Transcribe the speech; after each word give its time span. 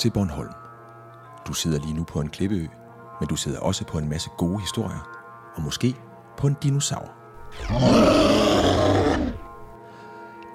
Til 0.00 0.10
Bornholm. 0.10 0.52
Du 1.46 1.52
sidder 1.52 1.80
lige 1.80 1.94
nu 1.94 2.04
på 2.04 2.20
en 2.20 2.28
klippeø, 2.28 2.66
men 3.20 3.28
du 3.28 3.36
sidder 3.36 3.60
også 3.60 3.84
på 3.84 3.98
en 3.98 4.08
masse 4.08 4.30
gode 4.38 4.60
historier, 4.60 5.08
og 5.54 5.62
måske 5.62 5.96
på 6.36 6.46
en 6.46 6.56
dinosaur. 6.62 7.10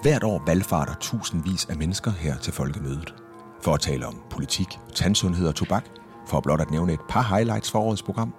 Hvert 0.02 0.24
år 0.24 0.42
valgfarter 0.46 0.94
tusindvis 1.00 1.64
af 1.64 1.76
mennesker 1.76 2.10
her 2.10 2.36
til 2.36 2.52
folkemødet. 2.52 3.14
For 3.62 3.74
at 3.74 3.80
tale 3.80 4.06
om 4.06 4.22
politik, 4.30 4.78
tandsundhed 4.94 5.48
og 5.48 5.54
tobak, 5.54 5.84
for 6.26 6.36
at 6.36 6.42
blot 6.42 6.60
at 6.60 6.70
nævne 6.70 6.92
et 6.92 7.00
par 7.08 7.22
highlights 7.22 7.70
for 7.70 7.78
årets 7.78 8.02
program, 8.02 8.34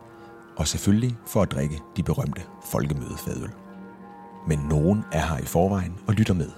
og 0.58 0.68
selvfølgelig 0.68 1.18
for 1.26 1.42
at 1.42 1.52
drikke 1.52 1.82
de 1.98 2.04
berømte 2.04 2.42
folkemødefadøl. 2.72 3.52
Men 4.48 4.60
nogen 4.60 5.04
er 5.12 5.26
her 5.26 5.38
i 5.38 5.46
forvejen 5.46 6.00
og 6.08 6.14
lytter 6.14 6.34
med. 6.34 6.50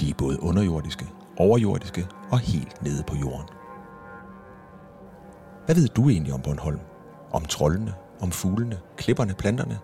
De 0.00 0.10
er 0.10 0.14
både 0.14 0.42
underjordiske, 0.42 1.08
overjordiske 1.36 2.08
og 2.30 2.38
helt 2.38 2.82
nede 2.82 3.02
på 3.06 3.16
jorden. 3.16 3.59
Hvad 5.66 5.74
ved 5.74 5.88
du 5.88 6.08
egentlig 6.08 6.34
om 6.34 6.40
Bornholm? 6.42 6.80
Om 7.32 7.44
trollene, 7.44 7.94
om 8.20 8.30
fuglene, 8.30 8.78
klipperne, 8.96 9.34
planterne? 9.34 9.78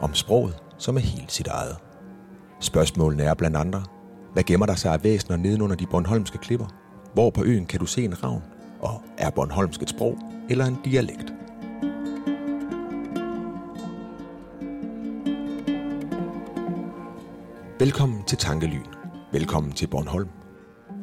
Om 0.00 0.14
sproget, 0.14 0.62
som 0.78 0.96
er 0.96 1.00
helt 1.00 1.32
sit 1.32 1.46
eget? 1.46 1.76
Spørgsmålene 2.60 3.22
er 3.22 3.34
blandt 3.34 3.56
andre, 3.56 3.84
hvad 4.32 4.42
gemmer 4.42 4.66
der 4.66 4.74
sig 4.74 4.92
af 4.92 5.04
væsener 5.04 5.36
nedenunder 5.36 5.76
de 5.76 5.86
bornholmske 5.86 6.38
klipper? 6.38 6.66
Hvor 7.14 7.30
på 7.30 7.44
øen 7.44 7.66
kan 7.66 7.80
du 7.80 7.86
se 7.86 8.04
en 8.04 8.24
ravn? 8.24 8.42
Og 8.80 9.02
er 9.18 9.30
bornholmsk 9.30 9.82
et 9.82 9.90
sprog 9.90 10.18
eller 10.50 10.64
en 10.64 10.78
dialekt? 10.84 11.34
Velkommen 17.78 18.24
til 18.24 18.38
Tankelyn. 18.38 18.84
Velkommen 19.32 19.72
til 19.72 19.86
Bornholm. 19.86 20.43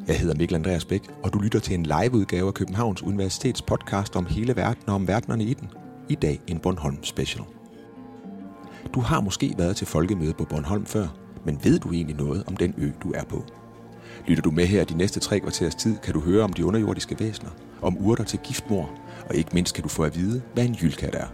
Jeg 0.07 0.19
hedder 0.19 0.35
Mikkel 0.35 0.55
Andreas 0.55 0.85
Bæk, 0.85 1.01
og 1.23 1.33
du 1.33 1.39
lytter 1.39 1.59
til 1.59 1.73
en 1.73 1.83
liveudgave 1.83 2.47
af 2.47 2.53
Københavns 2.53 3.03
Universitets 3.03 3.61
podcast 3.61 4.15
om 4.15 4.25
hele 4.25 4.55
verden 4.55 4.83
og 4.87 4.95
om 4.95 5.07
verdenerne 5.07 5.43
i 5.43 5.53
den. 5.53 5.69
I 6.09 6.15
dag 6.15 6.41
en 6.47 6.59
Bornholm 6.59 7.03
special. 7.03 7.43
Du 8.93 8.99
har 8.99 9.21
måske 9.21 9.53
været 9.57 9.75
til 9.75 9.87
folkemøde 9.87 10.33
på 10.33 10.45
Bornholm 10.45 10.85
før, 10.85 11.07
men 11.45 11.59
ved 11.63 11.79
du 11.79 11.91
egentlig 11.91 12.15
noget 12.15 12.43
om 12.47 12.57
den 12.57 12.73
ø, 12.77 12.91
du 13.03 13.11
er 13.11 13.23
på? 13.23 13.43
Lytter 14.27 14.41
du 14.41 14.51
med 14.51 14.65
her 14.65 14.83
de 14.83 14.97
næste 14.97 15.19
tre 15.19 15.39
kvarters 15.39 15.75
tid, 15.75 15.97
kan 15.97 16.13
du 16.13 16.19
høre 16.19 16.43
om 16.43 16.53
de 16.53 16.65
underjordiske 16.65 17.19
væsener, 17.19 17.49
om 17.81 17.97
urter 17.97 18.23
til 18.23 18.39
giftmor, 18.39 18.89
og 19.29 19.35
ikke 19.35 19.51
mindst 19.53 19.75
kan 19.75 19.83
du 19.83 19.89
få 19.89 20.03
at 20.03 20.15
vide, 20.15 20.41
hvad 20.53 20.65
en 20.65 20.77
jylkat 20.81 21.15
er. 21.15 21.27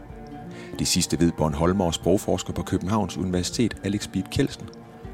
Det 0.80 0.88
sidste 0.88 1.20
ved 1.20 1.32
Bornholmer 1.38 1.86
og 1.86 1.94
sprogforsker 1.94 2.54
på 2.54 2.64
Københavns 2.64 3.18
Universitet, 3.18 3.78
Alex 3.84 4.08
Bib 4.08 4.26
Kelsen. 4.32 4.70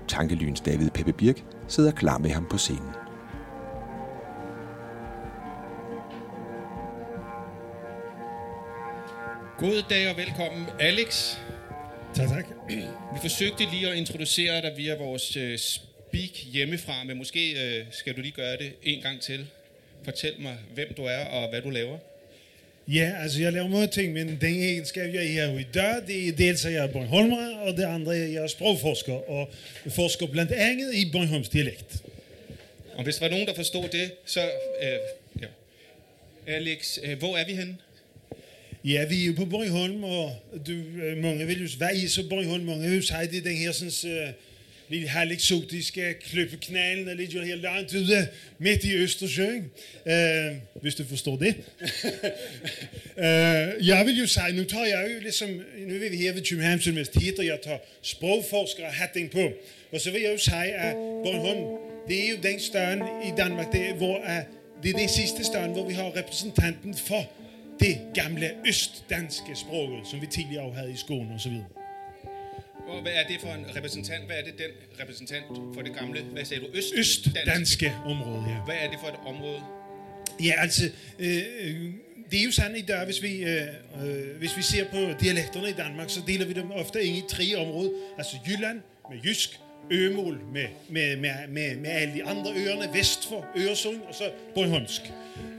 Tankelyns 0.08 0.62
David 0.62 0.90
Peppe 0.90 1.14
Birk 1.14 1.46
sidder 1.68 1.92
klar 1.92 2.18
med 2.18 2.30
ham 2.30 2.46
på 2.50 2.58
scenen. 2.58 3.03
God 9.64 9.84
dag 9.90 10.10
og 10.10 10.18
velkommen, 10.18 10.66
Alex. 10.80 11.36
Tak, 12.16 12.30
tak. 12.30 12.46
Vi 13.14 13.20
forsøgte 13.22 13.64
lige 13.72 13.90
at 13.90 13.98
introducere 13.98 14.62
dig 14.62 14.74
via 14.78 14.96
vores 14.96 15.38
uh, 15.38 15.56
speak 15.56 16.30
hjemmefra, 16.52 17.04
men 17.04 17.18
måske 17.18 17.56
uh, 17.56 17.94
skal 17.94 18.16
du 18.16 18.22
lige 18.22 18.32
gøre 18.32 18.58
det 18.58 18.72
en 18.84 19.02
gang 19.02 19.22
til. 19.22 19.46
Fortæl 20.04 20.34
mig, 20.40 20.58
hvem 20.74 20.94
du 20.98 21.04
er 21.04 21.26
og 21.26 21.50
hvad 21.50 21.62
du 21.62 21.70
laver. 21.70 21.98
Ja, 22.88 23.14
altså 23.22 23.42
jeg 23.42 23.54
laver 23.54 23.68
mange 23.68 23.88
ting, 23.88 24.14
men 24.14 24.28
den 24.42 24.56
egenskab, 24.56 25.14
jeg 25.14 25.24
er 25.24 25.28
her 25.28 25.60
i 25.60 25.66
dag, 25.74 26.08
det 26.08 26.28
er 26.28 26.32
dels 26.32 26.66
at 26.66 26.74
jeg 26.74 26.84
er 26.84 26.92
Bornholmer, 26.92 27.58
og 27.58 27.78
det 27.78 27.84
andre 27.84 28.16
at 28.16 28.34
jeg 28.34 28.44
er 28.44 28.48
sprogforsker, 28.48 29.30
og 29.30 29.50
forsker 29.90 30.28
blandt 30.28 30.52
andet 30.52 30.94
i 30.94 31.12
Bornholms 31.12 31.50
dialekt. 31.50 32.04
Og 32.96 33.04
hvis 33.04 33.16
der 33.16 33.26
var 33.26 33.30
nogen, 33.30 33.48
der 33.48 33.54
forstod 33.54 33.88
det, 33.88 34.12
så... 34.26 34.42
Uh, 34.82 35.42
ja. 35.42 35.48
Alex, 36.48 36.98
uh, 37.04 37.18
hvor 37.20 37.38
er 37.38 37.46
vi 37.46 37.54
henne? 37.54 37.78
Ja, 38.86 39.06
vi 39.06 39.22
er 39.22 39.28
jo 39.28 39.34
på 39.34 39.46
Bornholm, 39.46 40.04
og 40.04 40.36
du, 40.68 40.72
øh, 40.72 41.18
mange 41.18 41.48
vil 41.48 41.62
jo, 41.62 41.68
hvad 41.78 41.90
er 42.04 42.08
så 42.08 42.30
Bornholm? 42.30 42.64
Mange 42.64 42.90
vil 42.90 42.96
jo 42.96 43.02
sige, 43.02 43.28
det 43.32 43.38
er 43.38 43.42
den 43.42 43.58
her 43.58 43.72
sådan, 43.72 44.28
uh, 44.28 44.30
lidt 44.90 45.10
halveksotiske 45.10 46.14
kløppeknallen, 46.14 47.08
der 47.08 47.14
ligger 47.14 47.46
helt 47.46 47.62
langt 47.62 47.96
ude 47.96 48.28
midt 48.58 48.84
i 48.84 48.94
Østersøen, 48.96 49.72
uh, 50.06 50.82
hvis 50.82 50.96
du 50.96 51.04
forstår 51.06 51.36
det. 51.36 51.56
uh, 53.18 53.88
jeg 53.92 54.06
vil 54.06 54.20
jo 54.20 54.28
sige, 54.28 54.54
nu 54.54 54.64
tager 54.64 54.86
jeg 54.86 55.12
jo 55.16 55.22
ligesom, 55.22 55.50
nu 55.88 55.96
er 55.96 56.10
vi 56.10 56.18
her 56.18 56.34
ved 56.34 56.46
Københavns 56.50 56.88
Universitet, 56.88 57.40
og 57.40 57.46
jeg 57.46 57.60
tager 57.64 57.80
sprogforskere 58.02 58.92
hatten 58.92 59.30
på, 59.30 59.52
og 59.92 60.02
så 60.02 60.12
vil 60.12 60.22
jeg 60.22 60.32
jo 60.34 60.38
sige, 60.38 60.74
at 60.74 60.94
Bornholm, 60.96 61.64
det 62.08 62.26
er 62.26 62.30
jo 62.30 62.38
den 62.44 62.60
større 62.60 63.28
i 63.28 63.32
Danmark, 63.38 63.72
det, 63.72 63.94
hvor 63.98 64.18
uh, 64.18 64.84
det 64.84 64.90
er 64.94 64.98
den 64.98 65.10
sidste 65.10 65.44
større, 65.44 65.68
hvor 65.68 65.88
vi 65.88 65.94
har 65.94 66.18
repræsentanten 66.18 66.94
for 66.94 67.43
det 67.80 67.98
gamle 68.14 68.52
østdanske 68.68 69.56
sprog, 69.56 69.90
som 70.06 70.22
vi 70.22 70.28
tidligere 70.28 70.74
havde 70.74 70.92
i 70.92 70.96
Skåne 70.96 71.34
og 71.34 71.40
så 71.40 71.50
videre. 71.50 71.66
Og 72.88 73.02
hvad 73.02 73.12
er 73.12 73.28
det 73.28 73.42
for 73.42 73.48
en 73.48 73.66
repræsentant? 73.76 74.26
Hvad 74.26 74.36
er 74.36 74.44
det 74.44 74.54
den 74.58 75.00
repræsentant 75.02 75.46
for 75.74 75.82
det 75.82 75.96
gamle, 75.96 76.22
hvad 76.22 76.46
sagde 76.46 76.64
du, 76.64 76.68
øst? 76.74 76.94
Østdanske 76.96 77.94
område, 78.06 78.44
ja. 78.50 78.58
Hvad 78.66 78.76
er 78.76 78.90
det 78.92 79.00
for 79.00 79.08
et 79.08 79.20
område? 79.26 79.62
Ja, 80.44 80.54
altså, 80.58 80.84
øh, 81.20 81.94
det 82.32 82.40
er 82.40 82.44
jo 82.44 82.52
sådan 82.52 82.76
i 82.76 82.82
dag, 82.82 83.06
hvis 83.06 83.22
vi, 83.22 83.44
øh, 83.44 83.68
øh, 84.04 84.38
hvis 84.38 84.58
vi 84.58 84.62
ser 84.62 84.86
på 84.86 84.98
dialekterne 85.22 85.70
i 85.70 85.74
Danmark, 85.74 86.10
så 86.10 86.22
deler 86.28 86.46
vi 86.46 86.54
dem 86.54 86.72
ofte 86.72 87.04
ind 87.04 87.18
i 87.18 87.24
tre 87.30 87.56
områder. 87.56 87.90
Altså 88.18 88.38
Jylland 88.48 88.82
med 89.12 89.20
jysk, 89.26 89.60
Ømål 89.92 90.40
med, 90.54 90.68
med, 90.90 91.18
med, 91.18 91.32
med, 91.50 91.76
med 91.78 91.90
alle 91.90 92.14
de 92.14 92.24
andre 92.24 92.52
øerne 92.56 92.94
vest 92.94 93.28
for 93.28 93.46
Øresund, 93.58 94.02
og 94.08 94.16
så 94.16 94.24
Bornholmsk. 94.56 95.02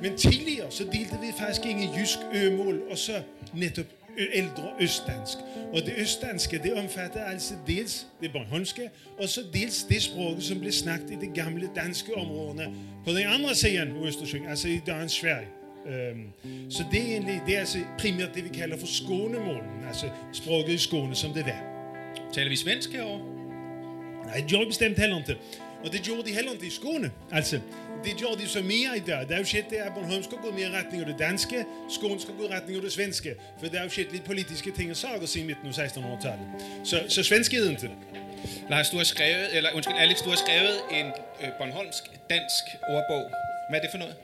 Men 0.03 0.17
tidligere 0.17 0.71
så 0.71 0.85
delte 0.85 1.19
vi 1.21 1.27
faktisk 1.39 1.67
ingen 1.67 1.89
jysk 1.99 2.19
Ømål, 2.35 2.83
og 2.91 2.99
så 2.99 3.23
netop 3.55 3.87
ældre 4.19 4.71
østdansk. 4.81 5.39
Og 5.73 5.81
det 5.81 5.95
østdanske, 5.99 6.59
det 6.59 6.75
omfatter 6.75 7.25
altså 7.25 7.55
dels 7.67 8.07
det 8.21 8.33
bornholmske, 8.33 8.91
og 9.19 9.29
så 9.29 9.41
dels 9.53 9.83
det 9.83 10.03
sprog, 10.03 10.43
som 10.43 10.61
blev 10.61 10.73
snakket 10.73 11.11
i 11.11 11.17
det 11.21 11.35
gamle 11.35 11.71
danske 11.77 12.15
områderne 12.15 12.75
på 13.05 13.11
den 13.13 13.27
andre 13.27 13.55
siden 13.55 13.97
af 13.97 14.07
Østersøen, 14.07 14.47
altså 14.47 14.69
i 14.69 14.81
dagens 14.87 15.13
Sverige. 15.13 15.49
Øhm, 15.87 16.27
så 16.71 16.85
det 16.91 17.01
er 17.01 17.05
egentlig, 17.05 17.43
det 17.47 17.55
er 17.57 17.61
altså 17.61 17.79
primært 17.99 18.35
det, 18.35 18.45
vi 18.45 18.49
kalder 18.49 18.77
for 18.77 18.87
skånemålen, 18.87 19.85
altså 19.89 20.07
sproget 20.33 20.69
i 20.69 20.79
Skåne, 20.79 21.15
som 21.15 21.33
det 21.33 21.45
var. 21.45 21.63
Taler 22.33 22.49
vi 22.49 22.57
svensk 22.57 22.93
herovre? 22.93 23.44
Nej, 24.27 24.37
det 24.37 24.47
gjorde 24.47 24.67
bestemt 24.67 24.99
heller 24.99 25.19
ikke. 25.19 25.37
Og 25.85 25.93
det 25.93 26.03
gjorde 26.03 26.29
de 26.29 26.35
heller 26.35 26.53
ikke 26.53 26.67
i 26.67 26.71
Skåne. 26.71 27.11
Altså, 27.33 27.61
det 28.05 28.17
gjorde 28.17 28.43
de 28.43 28.49
så 28.49 28.63
mere 28.63 28.97
i 28.97 29.01
dag. 29.01 29.29
Der 29.29 29.35
er 29.35 29.39
jo 29.39 29.45
sket 29.45 29.65
det, 29.71 29.77
at 29.77 29.93
Bornholm 29.95 30.23
skal 30.23 30.39
gå 30.39 30.51
mere 30.51 30.69
i 30.69 30.73
retning 30.73 31.01
af 31.03 31.07
det 31.07 31.19
danske, 31.19 31.65
Skåne 31.91 32.21
skal 32.21 32.35
gå 32.35 32.45
i 32.45 32.53
retning 32.57 32.77
af 32.77 32.83
det 32.83 32.93
svenske. 32.93 33.35
For 33.61 33.67
der 33.67 33.79
er 33.79 33.85
jo 33.85 33.91
sket 33.91 34.13
lidt 34.13 34.25
politiske 34.25 34.71
ting 34.71 34.91
og 34.91 34.97
sager 34.97 35.27
siden 35.27 35.47
midten 35.47 35.67
af 35.69 35.89
1600-tallet. 35.89 36.47
Så, 36.85 37.05
så 37.09 37.23
svenskheden 37.23 37.75
er. 37.75 37.89
Lars, 38.71 38.91
du 38.91 38.97
har 38.97 39.05
skrevet, 39.05 39.57
eller 39.57 39.71
undskyld, 39.75 39.97
Alex, 39.99 40.23
du 40.25 40.29
har 40.29 40.37
skrevet 40.37 40.77
en 40.91 41.07
øh, 41.43 41.49
Bornholmsk 41.59 42.05
dansk 42.31 42.65
ordbog. 42.89 43.54
Hvad 43.69 43.79
er 43.79 43.83
det 43.83 43.91
for 43.91 43.99
noget? 43.99 44.17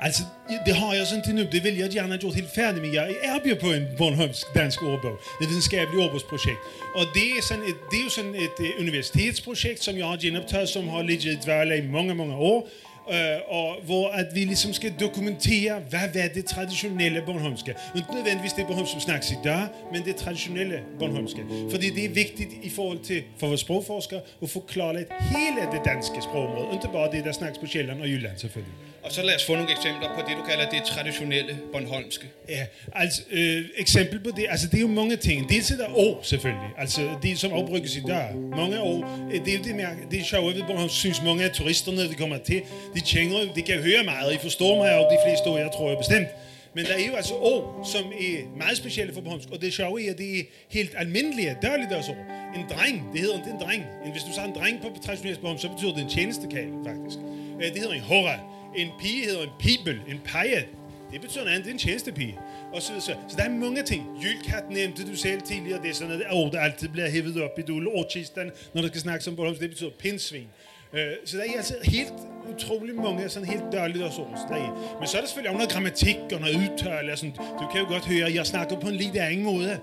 Altså, 0.00 0.22
det 0.66 0.74
har 0.76 0.94
jeg 0.94 1.06
sådan 1.06 1.24
til 1.24 1.34
nu. 1.34 1.42
Det 1.52 1.64
vil 1.64 1.76
jeg 1.76 1.90
gerne 1.90 2.08
have 2.08 2.18
gjort 2.18 2.34
helt 2.34 2.50
færdigt 2.50 2.82
med. 2.84 2.92
Jeg 2.92 3.14
erbjuder 3.22 3.60
på 3.60 3.72
en 3.72 3.86
Bornholmsk 3.98 4.46
dansk 4.54 4.82
ordbog. 4.82 5.16
Det 5.38 5.40
er 5.40 5.44
et 5.44 5.50
videnskabeligt 5.50 6.02
ordbogsprojekt. 6.04 6.58
Og 6.94 7.04
det 7.14 7.26
er, 7.38 7.42
sådan 7.48 7.64
et, 7.64 7.76
det 7.90 7.98
er 8.00 8.04
jo 8.04 8.10
sådan 8.10 8.34
et 8.34 8.56
øh, 8.60 8.70
universitetsprojekt, 8.80 9.84
som 9.84 9.96
jeg 9.96 10.06
har 10.06 10.16
genoptaget, 10.16 10.68
som 10.68 10.88
har 10.88 11.02
ligget 11.02 11.32
i 11.32 11.38
dværle 11.44 11.78
i 11.78 11.86
mange, 11.86 12.14
mange 12.14 12.34
år. 12.34 12.68
Uh, 13.08 13.14
og 13.58 13.76
hvor 13.84 14.08
at 14.08 14.26
vi 14.34 14.40
ligesom 14.44 14.72
skal 14.72 14.92
dokumentere, 15.00 15.80
hvad 15.90 16.08
var 16.14 16.28
det 16.34 16.44
traditionelle 16.44 17.22
Bornholmske. 17.26 17.74
Ikke 17.96 18.14
nødvendigvis 18.14 18.52
det 18.52 18.66
Bornholm, 18.66 18.86
som 18.86 19.00
snakkes 19.00 19.30
i 19.30 19.36
dag, 19.44 19.66
men 19.92 20.04
det 20.04 20.16
traditionelle 20.16 20.80
Bornholmske. 20.98 21.44
Fordi 21.70 21.90
det 21.90 22.04
er 22.04 22.08
vigtigt 22.08 22.50
i 22.62 22.70
forhold 22.70 22.98
til, 22.98 23.22
for 23.38 23.46
vores 23.46 23.60
sprogforskere, 23.60 24.20
at 24.42 24.50
få 24.50 24.60
klarlagt 24.68 25.12
hele 25.20 25.72
det 25.72 25.80
danske 25.84 26.22
sprogområde. 26.22 26.68
Ikke 26.72 26.88
bare 26.92 27.10
det, 27.10 27.24
der 27.24 27.32
snakkes 27.32 27.58
på 27.58 27.66
Sjælland 27.66 28.00
og 28.00 28.08
Jylland 28.08 28.38
selvfølgelig. 28.38 28.74
Og 29.02 29.12
så 29.12 29.22
lad 29.22 29.34
os 29.34 29.44
få 29.44 29.54
nogle 29.54 29.70
eksempler 29.70 30.08
på 30.14 30.20
det, 30.28 30.36
du 30.36 30.42
kalder 30.42 30.70
det 30.70 30.82
traditionelle 30.84 31.58
Bornholmske. 31.72 32.26
Ja, 32.48 32.66
altså 32.92 33.22
øh, 33.30 33.64
eksempel 33.76 34.20
på 34.20 34.30
det, 34.36 34.46
altså 34.48 34.66
det 34.66 34.76
er 34.76 34.80
jo 34.80 34.88
mange 34.88 35.16
ting. 35.16 35.48
Dels 35.48 35.70
er 35.70 35.76
der 35.76 35.88
år 35.96 36.20
selvfølgelig, 36.22 36.70
altså 36.78 37.00
det 37.22 37.38
som 37.38 37.52
opbruges 37.52 37.96
i 37.96 38.00
dag. 38.00 38.34
Mange 38.34 38.80
år, 38.80 39.28
øh, 39.32 39.44
det 39.44 39.54
er 39.54 39.58
jo 39.58 39.64
det, 39.64 39.74
med, 39.74 39.84
det 40.10 40.20
er 40.20 40.24
sjovt 40.24 40.54
ved 40.54 40.62
Bornholm, 40.62 40.88
synes 40.88 41.22
mange 41.22 41.44
af 41.44 41.50
turisterne, 41.50 42.08
de 42.08 42.14
kommer 42.14 42.38
til, 42.38 42.62
de 42.94 43.00
kender, 43.00 43.52
de 43.54 43.62
kan 43.62 43.82
høre 43.82 44.04
meget, 44.04 44.34
I 44.34 44.38
forstår 44.38 44.76
mig, 44.76 44.98
og 44.98 45.12
de 45.12 45.18
fleste 45.26 45.50
år, 45.50 45.58
jeg 45.58 45.70
tror 45.76 45.88
jeg 45.88 45.98
bestemt. 45.98 46.28
Men 46.74 46.84
der 46.84 46.94
er 46.94 47.06
jo 47.06 47.14
altså 47.16 47.34
år, 47.34 47.88
som 47.92 48.04
er 48.04 48.56
meget 48.58 48.76
specielle 48.76 49.14
for 49.14 49.20
Bornholmsk, 49.20 49.50
og 49.50 49.60
det 49.62 49.72
sjove 49.72 50.06
er, 50.06 50.10
at 50.10 50.18
det 50.18 50.38
er 50.38 50.42
helt 50.68 50.94
almindelige, 50.96 51.56
dagligdags 51.62 52.08
ord. 52.08 52.16
En 52.56 52.64
dreng, 52.70 53.08
det 53.12 53.20
hedder 53.20 53.36
det 53.44 53.52
en 53.52 53.60
dreng. 53.60 53.82
Hvis 54.12 54.22
du 54.22 54.34
sagde 54.34 54.48
en 54.48 54.54
dreng 54.54 54.82
på 54.82 54.88
traditionelt 55.04 55.40
Bornholm, 55.40 55.60
så 55.60 55.68
betyder 55.68 55.92
det 55.94 56.02
en 56.02 56.10
tjenestekal, 56.10 56.68
faktisk. 56.86 57.18
Øh, 57.60 57.66
det 57.72 57.78
hedder 57.78 57.94
en 57.94 58.00
hurra. 58.00 58.57
En 58.76 58.88
pige 59.00 59.24
hedder 59.24 59.42
en 59.42 59.50
pibel, 59.58 60.00
en 60.08 60.20
paje. 60.24 60.66
Det 61.12 61.20
betyder 61.20 61.44
noget 61.44 61.54
andet, 61.54 61.64
det 61.64 61.70
er 61.70 61.74
en 61.74 61.78
tjenestepige. 61.78 62.38
Og 62.74 62.82
så, 62.82 62.92
så, 63.00 63.14
så 63.28 63.36
der 63.36 63.44
er 63.44 63.48
mange 63.48 63.82
ting. 63.82 64.06
Jylkat 64.22 64.64
nævnte 64.70 65.10
du 65.10 65.16
selv 65.16 65.40
tidligere, 65.40 65.82
det 65.82 65.90
er 65.90 65.94
sådan, 65.94 66.22
at 66.22 66.26
ord, 66.32 66.54
altid 66.54 66.88
bliver 66.88 67.10
hævet 67.10 67.42
op 67.42 67.58
i 67.58 67.62
dolorkisten, 67.62 68.50
når 68.74 68.82
der 68.82 68.88
skal 68.88 69.00
snakkes 69.00 69.28
om 69.28 69.36
Bornholm, 69.36 69.58
det 69.58 69.70
betyder 69.70 69.90
pindsvin. 69.98 70.48
Uh, 70.92 70.98
så 71.24 71.36
der 71.36 71.42
er 71.42 71.56
altså 71.56 71.74
helt 71.84 72.12
utrolig 72.54 72.94
mange 72.94 73.28
sådan 73.28 73.48
helt 73.48 73.62
dårlige 73.72 74.04
ord. 74.04 74.98
Men 74.98 75.08
så 75.08 75.16
er 75.16 75.20
der 75.20 75.28
selvfølgelig 75.28 75.50
også 75.50 75.58
noget 75.58 75.72
grammatik 75.72 76.16
og 76.32 76.40
noget 76.40 76.56
udtale. 76.56 77.12
Og 77.12 77.18
sådan. 77.18 77.34
Du 77.34 77.66
kan 77.72 77.80
jo 77.80 77.86
godt 77.88 78.06
høre, 78.06 78.26
at 78.26 78.34
jeg 78.34 78.46
snakker 78.46 78.80
på 78.80 78.88
en 78.88 78.94
lidt 78.94 79.16
anden 79.16 79.44
måde. 79.44 79.80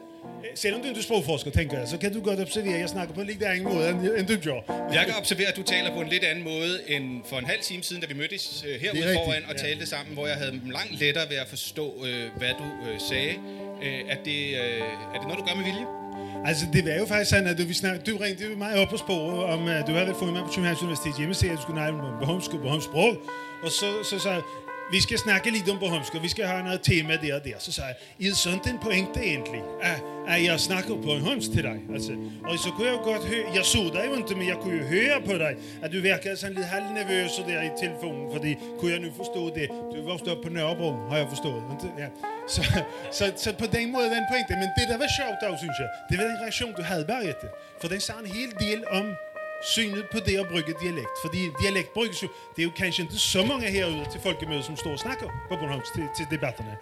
Selvom 0.56 0.82
du 0.82 0.88
ikke 0.88 1.00
er 1.00 1.04
sprogforsker, 1.04 1.52
tænker 1.52 1.80
jeg, 1.80 1.88
så 1.88 1.98
kan 1.98 2.14
du 2.14 2.22
godt 2.22 2.40
observere, 2.40 2.74
at 2.74 2.80
jeg 2.80 2.90
snakker 2.90 3.14
på 3.14 3.22
en 3.22 3.28
lidt 3.28 3.44
anden 3.44 3.64
måde, 3.64 3.90
end, 3.90 4.00
end 4.18 4.28
du 4.28 4.36
gør. 4.50 4.60
Jeg 4.94 5.06
kan 5.06 5.16
observere, 5.18 5.48
at 5.48 5.56
du 5.56 5.64
taler 5.64 5.94
på 5.94 6.02
en 6.02 6.10
lidt 6.10 6.24
anden 6.24 6.44
måde 6.44 6.74
end 6.88 7.06
for 7.30 7.38
en 7.38 7.46
halv 7.46 7.62
time 7.62 7.84
siden, 7.84 8.02
da 8.02 8.08
vi 8.08 8.14
mødtes 8.14 8.66
øh, 8.68 8.82
herude 8.82 9.00
rigtigt, 9.00 9.26
foran 9.26 9.44
og 9.50 9.56
ja. 9.58 9.64
talte 9.68 9.86
sammen, 9.86 10.14
hvor 10.14 10.28
jeg 10.28 10.36
havde 10.36 10.62
langt 10.72 11.00
lettere 11.00 11.30
ved 11.30 11.38
at 11.38 11.48
forstå, 11.48 12.06
øh, 12.06 12.24
hvad 12.38 12.54
du 12.60 12.68
øh, 12.88 13.00
sagde. 13.10 13.34
Øh, 13.84 14.00
er, 14.10 14.18
det, 14.26 14.40
øh, 14.62 15.14
er 15.14 15.18
det 15.20 15.28
noget, 15.28 15.40
du 15.40 15.46
gør 15.46 15.56
med 15.56 15.64
vilje? 15.64 15.86
Altså, 16.46 16.66
det 16.74 16.86
var 16.86 16.96
jo 17.02 17.06
faktisk 17.06 17.30
sådan, 17.30 17.48
at 17.48 17.58
du, 17.58 17.64
vi 17.64 17.74
snak, 17.74 18.06
du 18.08 18.18
ringte 18.18 18.44
mig 18.56 18.76
op 18.82 18.90
på 18.90 18.98
sporet, 18.98 19.44
om 19.54 19.60
uh, 19.64 19.88
du 19.88 19.92
havde 19.92 20.16
fået 20.20 20.34
mig 20.34 20.42
på 20.44 20.50
Københavns 20.56 20.82
Universitet 20.82 21.14
hjemmeside, 21.18 21.52
at 21.52 21.58
du 21.58 21.62
skulle 21.62 21.82
nævne 21.82 22.04
om 22.04 22.20
Bornholmsk 22.20 22.54
og 22.54 22.60
Bornholms 22.60 22.84
sprog. 22.84 23.14
Og 23.64 23.72
så, 23.72 23.90
så 24.10 24.20
sagde 24.20 24.42
vi 24.92 25.02
skal 25.02 25.18
snakke 25.18 25.52
lidt 25.52 25.70
om 25.70 25.80
Bornholmsk, 25.80 26.16
og 26.16 26.24
vi 26.24 26.28
skal 26.28 26.46
have 26.46 26.64
noget 26.64 26.82
tema 26.82 27.14
der 27.24 27.36
og 27.36 27.44
der. 27.46 27.58
Så 27.60 27.72
sagde 27.72 27.88
jeg, 27.88 28.26
er 28.26 28.30
det 28.30 28.38
sådan 28.38 28.60
en 28.74 28.80
pointe 28.80 29.20
egentlig, 29.20 29.62
at, 29.82 30.00
at 30.28 30.44
jeg 30.44 30.60
snakker 30.60 30.96
Bornholmsk 31.06 31.52
til 31.52 31.64
dig? 31.64 31.78
Altså, 31.94 32.14
og 32.44 32.60
så 32.60 32.70
kunne 32.76 32.88
jeg 32.88 32.96
jo 32.98 33.04
godt 33.12 33.24
høre, 33.26 33.46
jeg 33.56 33.66
så 33.66 33.84
dig 33.94 34.04
jo 34.10 34.16
ikke, 34.16 34.36
men 34.36 34.48
jeg 34.48 34.58
kunne 34.62 34.78
jo 34.82 34.86
høre 34.96 35.22
på 35.30 35.34
dig, 35.44 35.54
at 35.84 35.92
du 35.94 36.00
virkede 36.02 36.38
sådan 36.38 36.56
lidt 36.56 36.66
halvnervøs 36.66 37.32
der 37.48 37.62
i 37.70 37.70
telefonen, 37.84 38.26
fordi 38.34 38.52
kunne 38.80 38.92
jeg 38.92 39.00
nu 39.00 39.10
forstå 39.22 39.42
det? 39.58 39.68
Du 39.92 39.96
var 40.02 40.08
vokset 40.12 40.38
på 40.44 40.50
Nørrebro, 40.50 40.90
har 41.10 41.18
jeg 41.18 41.28
forstået. 41.30 41.64
Inte? 41.72 41.88
Ja. 42.04 42.08
Så, 42.48 42.62
så, 43.18 43.24
så 43.44 43.50
på 43.64 43.66
den 43.66 43.92
måde 43.92 44.08
var 44.10 44.18
en 44.24 44.30
pointe. 44.32 44.54
Men 44.62 44.70
det, 44.78 44.86
der 44.92 44.98
var 45.04 45.10
sjovt 45.20 45.38
dog, 45.44 45.58
synes 45.64 45.78
jeg, 45.82 45.90
det 46.10 46.16
var 46.20 46.26
den 46.32 46.38
reaktion, 46.44 46.72
du 46.80 46.84
havde 46.92 47.06
bagefter. 47.06 47.48
For 47.82 47.88
den 47.88 48.00
sagde 48.00 48.20
en 48.26 48.32
hel 48.40 48.52
del 48.66 48.80
om 49.00 49.06
synet 49.74 50.06
på 50.12 50.20
det 50.26 50.38
at 50.38 50.48
bruge 50.48 50.64
dialekt. 50.82 51.16
Fordi 51.24 51.40
dialekt 51.62 51.94
bruges 51.94 52.24
jo, 52.24 52.28
det 52.56 52.62
er 52.62 52.64
jo 52.64 52.72
kanskje 52.78 53.04
ikke 53.04 53.16
så 53.16 53.46
mange 53.46 53.68
herude 53.68 54.06
til 54.12 54.22
folkemøder, 54.22 54.62
som 54.62 54.76
står 54.76 54.92
og 54.92 55.00
snakker 55.00 55.28
på 55.50 55.56
Bornholms 55.56 55.90
til, 55.96 56.04
til 56.18 56.26
debatterne. 56.32 56.78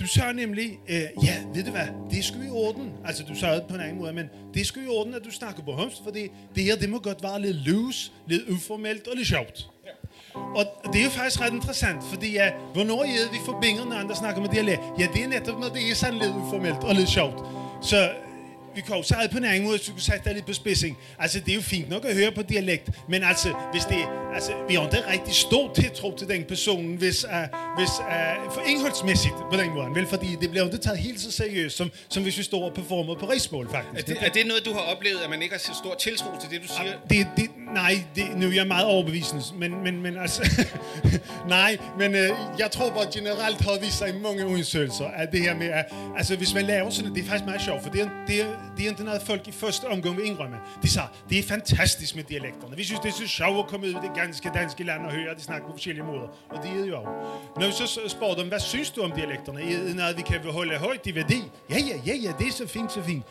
Du 0.00 0.06
sagde 0.06 0.34
nemlig, 0.34 0.78
øh, 0.88 1.24
ja, 1.24 1.34
ved 1.54 1.64
du 1.64 1.70
hvad, 1.70 1.86
det 2.10 2.18
er 2.18 2.22
sgu 2.22 2.42
i 2.42 2.50
orden. 2.50 2.92
Altså, 3.04 3.22
du 3.28 3.34
sagde 3.34 3.54
det 3.54 3.64
på 3.68 3.74
en 3.74 3.80
anden 3.80 3.98
måde, 3.98 4.12
men 4.12 4.30
det 4.54 4.60
er 4.60 4.64
sgu 4.64 4.80
i 4.80 4.88
orden, 4.88 5.14
at 5.14 5.24
du 5.24 5.30
snakker 5.30 5.62
på 5.62 5.72
Holms, 5.72 6.02
fordi 6.04 6.28
det 6.54 6.64
her, 6.64 6.76
det 6.76 6.90
må 6.90 6.98
godt 6.98 7.22
være 7.22 7.40
lidt 7.40 7.56
loose, 7.68 8.12
lidt 8.26 8.42
uformelt 8.48 9.08
og 9.08 9.16
lidt 9.16 9.28
sjovt. 9.28 9.68
Og 10.34 10.64
det 10.92 11.00
er 11.00 11.04
jo 11.04 11.10
faktisk 11.10 11.40
ret 11.40 11.52
interessant, 11.52 12.04
fordi 12.10 12.32
ja, 12.32 12.52
hvornår 12.72 13.02
er 13.02 13.06
det, 13.06 13.32
vi 13.32 13.38
forbinder, 13.44 13.84
når 13.84 13.96
andre 13.96 14.16
snakker 14.16 14.40
med 14.40 14.48
dialekt? 14.48 14.82
Ja, 14.98 15.06
det 15.14 15.22
er 15.24 15.28
netop, 15.28 15.60
når 15.60 15.68
det 15.68 15.90
er 15.90 15.94
sådan 15.94 16.18
lidt 16.18 16.30
uformelt 16.30 16.84
og 16.84 16.94
lidt 16.94 17.08
sjovt. 17.08 17.38
Så 17.82 18.10
vi 18.74 18.80
kan 18.80 18.96
jo 18.96 19.02
sige 19.02 19.28
på 19.32 19.38
en 19.38 19.44
anden 19.44 19.64
måde, 19.64 19.78
så 19.78 19.84
du 19.86 19.92
kunne 19.92 20.02
sætte 20.02 20.24
dig 20.24 20.34
lidt 20.34 20.46
på 20.46 20.52
spidsing. 20.52 20.98
Altså, 21.18 21.40
det 21.40 21.50
er 21.50 21.54
jo 21.54 21.60
fint 21.60 21.88
nok 21.88 22.04
at 22.04 22.14
høre 22.14 22.32
på 22.32 22.42
dialekt, 22.42 22.90
men 23.08 23.22
altså, 23.22 23.54
hvis 23.72 23.84
det, 23.84 24.04
altså, 24.34 24.52
vi 24.68 24.74
har 24.74 24.84
ikke 24.84 25.10
rigtig 25.10 25.34
stor 25.34 25.72
tiltro 25.74 26.16
til 26.16 26.28
den 26.28 26.44
person, 26.44 26.96
hvis, 26.96 27.24
uh, 27.24 27.30
hvis 27.78 27.90
uh, 28.00 28.52
for 28.54 28.60
indholdsmæssigt 28.66 29.34
på 29.52 29.56
den 29.56 29.70
måde, 29.70 29.86
vel, 29.94 30.06
fordi 30.06 30.36
det 30.40 30.50
bliver 30.50 30.64
jo 30.64 30.72
ikke 30.72 30.78
taget 30.84 30.98
helt 30.98 31.20
så 31.20 31.32
seriøst, 31.32 31.76
som, 31.76 31.90
som 32.08 32.22
hvis 32.22 32.38
vi 32.38 32.42
står 32.42 32.64
og 32.64 32.74
performer 32.74 33.14
på 33.14 33.26
rigsmål, 33.26 33.66
Er 33.66 33.70
faktisk. 33.70 34.06
det, 34.06 34.16
er 34.20 34.28
det 34.28 34.46
noget, 34.46 34.64
du 34.64 34.72
har 34.72 34.80
oplevet, 34.80 35.18
at 35.24 35.30
man 35.30 35.42
ikke 35.42 35.54
har 35.54 35.60
så 35.60 35.74
stor 35.84 35.94
tiltro 35.94 36.30
til 36.40 36.50
det, 36.50 36.62
du 36.62 36.68
siger? 36.68 36.92
Det, 37.10 37.26
det, 37.36 37.50
nej, 37.74 38.04
det, 38.16 38.24
nu 38.36 38.46
er 38.46 38.52
jeg 38.52 38.66
meget 38.66 38.86
overbevisende, 38.86 39.42
men, 39.58 39.82
men, 39.84 40.02
men 40.02 40.16
altså, 40.16 40.66
nej, 41.48 41.76
men 41.98 42.14
øh, 42.14 42.30
jeg 42.58 42.70
tror 42.70 42.90
bare 42.90 43.06
generelt 43.14 43.60
har 43.60 43.78
vist 43.80 43.98
sig 43.98 44.08
i 44.08 44.12
mange 44.12 44.46
undersøgelser, 44.46 45.04
at 45.04 45.32
det 45.32 45.40
her 45.40 45.54
med, 45.54 45.66
at, 45.66 45.84
altså 46.16 46.36
hvis 46.36 46.54
man 46.54 46.64
laver 46.64 46.90
sådan, 46.90 47.14
det 47.14 47.24
er 47.24 47.26
faktisk 47.26 47.44
meget 47.44 47.62
sjovt, 47.62 47.82
for 47.82 47.90
det 47.90 48.00
er, 48.00 48.08
det 48.26 48.40
er, 48.40 48.46
det 48.76 48.84
er 48.84 48.90
ikke 48.90 49.04
noget, 49.04 49.22
folk 49.22 49.48
i 49.48 49.52
første 49.52 49.84
omgang 49.84 50.16
vil 50.16 50.26
indrømme. 50.26 50.56
De 50.82 50.88
sagde, 50.88 51.08
det 51.30 51.38
er 51.38 51.42
fantastisk 51.42 52.16
med 52.16 52.24
dialekterne. 52.24 52.76
Vi 52.76 52.84
synes, 52.84 53.00
det 53.00 53.08
er 53.08 53.12
så 53.12 53.26
sjovt 53.26 53.58
at 53.58 53.66
komme 53.66 53.86
ud 53.86 53.90
i 53.90 53.94
det 53.94 54.10
ganske 54.14 54.50
danske 54.54 54.84
land 54.84 55.06
og 55.06 55.12
høre, 55.12 55.30
at 55.30 55.36
de 55.36 55.42
snakker 55.42 55.66
på 55.68 55.72
forskellige 55.72 56.04
måder. 56.04 56.28
Og 56.50 56.62
det 56.62 56.70
er 56.80 56.86
jo 56.86 56.96
også. 56.98 57.10
Når 57.56 57.66
vi 57.66 57.72
så 57.72 58.00
spørger 58.08 58.34
dem, 58.34 58.48
hvad 58.48 58.60
synes 58.60 58.90
du 58.90 59.02
om 59.02 59.12
dialekterne? 59.12 59.60
Er 59.62 59.84
det 59.84 59.96
noget, 59.96 60.16
vi 60.16 60.22
kan 60.22 60.40
holde 60.44 60.76
højt 60.78 61.06
i 61.06 61.14
værdi? 61.14 61.42
Ja, 61.70 61.78
ja, 61.78 61.96
ja, 62.06 62.14
ja, 62.14 62.32
det 62.38 62.46
er 62.46 62.52
så 62.52 62.66
fint, 62.68 62.92
så 62.92 63.02
fint. 63.02 63.24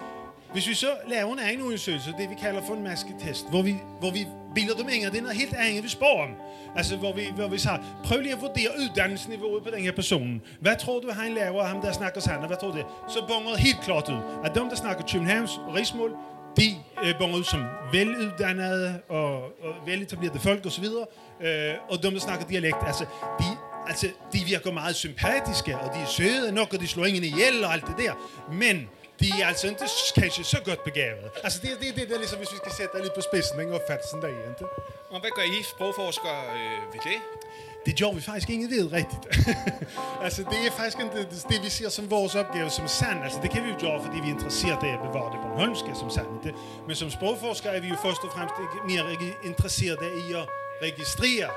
Hvis 0.54 0.68
vi 0.68 0.74
så 0.74 0.88
laver 1.08 1.34
en 1.34 1.40
anden 1.40 1.62
undersøgelse, 1.62 2.14
det 2.18 2.30
vi 2.30 2.36
kalder 2.36 2.62
for 2.68 2.74
en 2.74 2.84
masketest, 2.84 3.50
hvor 3.50 3.62
vi, 3.62 3.76
hvor 4.00 4.12
vi 4.12 4.28
bilder 4.56 4.76
dem 4.76 4.90
ind, 4.92 5.06
og 5.06 5.12
det 5.12 5.18
er 5.18 5.22
noget 5.22 5.38
helt 5.38 5.54
andet, 5.54 5.84
vi 5.84 5.90
spørger 5.90 6.24
om. 6.24 6.30
Altså, 6.76 6.98
hvor 6.98 7.14
vi, 7.14 7.22
hvor 7.36 7.48
vi 7.48 7.58
siger, 7.58 8.02
prøv 8.06 8.20
lige 8.20 8.34
at 8.34 8.42
vurdere 8.42 8.70
uddannelsesniveauet 8.80 9.64
på 9.64 9.70
den 9.70 9.84
her 9.84 9.92
person. 9.92 10.42
Hvad 10.62 10.76
tror 10.80 11.00
du, 11.00 11.12
han 11.12 11.34
laver, 11.34 11.64
ham 11.64 11.82
der 11.82 11.92
snakker 11.92 12.22
sandt, 12.22 12.48
hvad 12.48 12.58
tror 12.58 12.72
du 12.72 12.78
det? 12.78 12.86
Så 13.10 13.26
bonger 13.28 13.58
helt 13.58 13.82
klart 13.82 14.10
ud, 14.10 14.20
at 14.46 14.56
dem, 14.56 14.70
der 14.70 14.76
snakker 14.76 15.04
Københavns 15.12 15.58
og 15.68 15.74
Rigsmål, 15.76 16.12
de 16.58 16.76
øh, 17.04 17.18
bonger 17.20 17.38
ud 17.38 17.44
som 17.44 17.64
veluddannede 17.92 19.00
og, 19.10 19.34
og 19.44 19.74
veletablerede 19.86 20.40
folk 20.40 20.66
osv., 20.66 20.86
øh, 21.42 21.74
og 21.90 22.04
dem, 22.04 22.12
der 22.12 22.20
snakker 22.20 22.46
dialekt, 22.46 22.78
altså, 22.86 23.06
de, 23.40 23.46
altså, 23.88 24.08
de 24.34 24.40
virker 24.46 24.72
meget 24.72 24.96
sympatiske, 24.96 25.78
og 25.78 25.96
de 25.96 26.00
er 26.00 26.08
søde 26.08 26.52
nok, 26.52 26.74
og 26.74 26.80
de 26.80 26.88
slår 26.88 27.06
ingen 27.06 27.24
ihjel 27.24 27.66
og 27.66 27.74
alt 27.74 27.88
det 27.88 27.96
der. 27.98 28.14
Men 28.54 28.90
de 29.22 29.30
er 29.42 29.48
altså 29.48 29.68
ikke 29.68 29.80
kanskje 30.16 30.44
så 30.44 30.60
godt 30.66 30.84
begavet. 30.84 31.32
Altså, 31.44 31.60
det, 31.64 31.70
det, 31.82 31.96
det, 31.96 32.08
det 32.08 32.16
er 32.16 32.22
ligesom, 32.26 32.38
hvis 32.38 32.52
vi 32.56 32.58
skal 32.64 32.72
sætte 32.72 32.92
dig 32.94 33.02
lidt 33.06 33.16
på 33.20 33.22
spidsen, 33.30 33.60
ikke? 33.60 33.74
opfattelsen 33.80 34.22
der 34.22 34.28
i, 34.28 34.40
ikke? 34.52 34.66
Og 35.14 35.20
hvad 35.22 35.32
gør 35.38 35.46
I 35.58 35.64
sprogforskere 35.74 36.42
øh, 36.58 36.94
ved 36.94 37.02
det? 37.10 37.20
Det 37.86 37.96
gjorde 37.96 38.16
vi 38.16 38.22
faktisk 38.22 38.50
ikke 38.50 38.70
ved 38.76 38.92
rigtigt. 39.00 39.24
altså, 40.26 40.42
det 40.52 40.60
er 40.68 40.72
faktisk 40.72 40.98
ikke 41.00 41.18
det, 41.18 41.46
det, 41.50 41.64
vi 41.64 41.70
ser 41.70 41.90
som 41.90 42.10
vores 42.10 42.36
opgave 42.36 42.70
som 42.70 42.88
sand. 42.88 43.24
Altså, 43.24 43.40
det 43.42 43.50
kan 43.52 43.64
vi 43.64 43.70
jo 43.70 43.78
gøre, 43.80 44.04
fordi 44.06 44.18
vi 44.24 44.28
er 44.30 44.34
interesseret 44.38 44.84
i 44.84 44.90
at 44.98 45.02
bevare 45.08 45.32
det 45.34 45.40
Bornholmske 45.44 45.92
som 46.00 46.10
sand. 46.10 46.28
Det. 46.44 46.54
Men 46.88 46.96
som 46.96 47.10
sprogforskere 47.10 47.76
er 47.76 47.82
vi 47.82 47.88
jo 47.88 47.96
først 48.06 48.22
og 48.24 48.32
fremmest 48.36 48.56
mere 48.92 49.06
interesserede 49.50 50.08
i 50.24 50.34
at 50.42 50.46
registrere, 50.88 51.50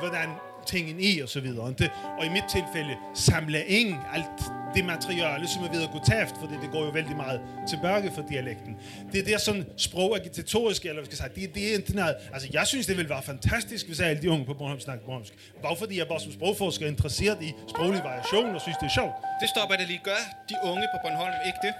hvordan 0.00 0.28
tingene 0.66 1.18
er 1.18 1.22
og 1.22 1.28
så 1.28 1.40
videre. 1.40 1.68
Ikke? 1.70 1.92
Og 2.18 2.26
i 2.26 2.28
mit 2.28 2.44
tilfælde 2.50 2.96
samle 3.14 3.64
ind 3.66 3.94
alt 4.12 4.59
det 4.74 4.84
materiale, 4.84 5.48
som 5.48 5.64
er 5.64 5.70
ved 5.72 5.82
at 5.82 5.90
gå 5.92 6.00
taft, 6.04 6.34
fordi 6.40 6.54
det 6.62 6.70
går 6.72 6.84
jo 6.84 6.90
vældig 6.90 7.16
meget 7.16 7.40
tilbage 7.68 8.10
for 8.14 8.22
dialekten. 8.30 8.76
Det 9.12 9.18
er 9.20 9.24
der 9.24 9.38
sådan 9.38 9.66
sprogagitatoriske, 9.76 10.88
eller 10.88 11.02
hvad 11.02 11.10
skal 11.12 11.18
jeg 11.22 11.30
sige, 11.34 11.46
det, 11.46 11.54
det 11.54 11.68
er 11.68 11.76
ikke 11.76 11.96
noget, 11.96 12.14
altså 12.32 12.48
jeg 12.52 12.66
synes, 12.66 12.86
det 12.86 12.96
ville 12.96 13.10
være 13.10 13.22
fantastisk, 13.22 13.86
hvis 13.86 14.00
alle 14.00 14.22
de 14.22 14.30
unge 14.30 14.44
på 14.46 14.54
Bornholm 14.54 14.80
snakker 14.80 15.04
Bornholmsk. 15.04 15.34
Bare 15.62 15.76
fordi 15.76 15.98
jeg 15.98 16.08
bare 16.08 16.20
som 16.20 16.32
sprogforsker 16.32 16.86
er 16.86 16.90
interesseret 16.90 17.42
i 17.42 17.54
sproglig 17.68 18.04
variation 18.04 18.54
og 18.54 18.60
synes, 18.60 18.76
det 18.76 18.86
er 18.86 18.94
sjovt. 19.00 19.14
Det 19.40 19.48
stopper 19.48 19.76
da 19.76 19.84
lige. 19.84 20.00
Gør 20.04 20.22
de 20.48 20.54
unge 20.62 20.86
på 20.94 20.98
Bornholm 21.02 21.34
ikke 21.46 21.58
det? 21.62 21.74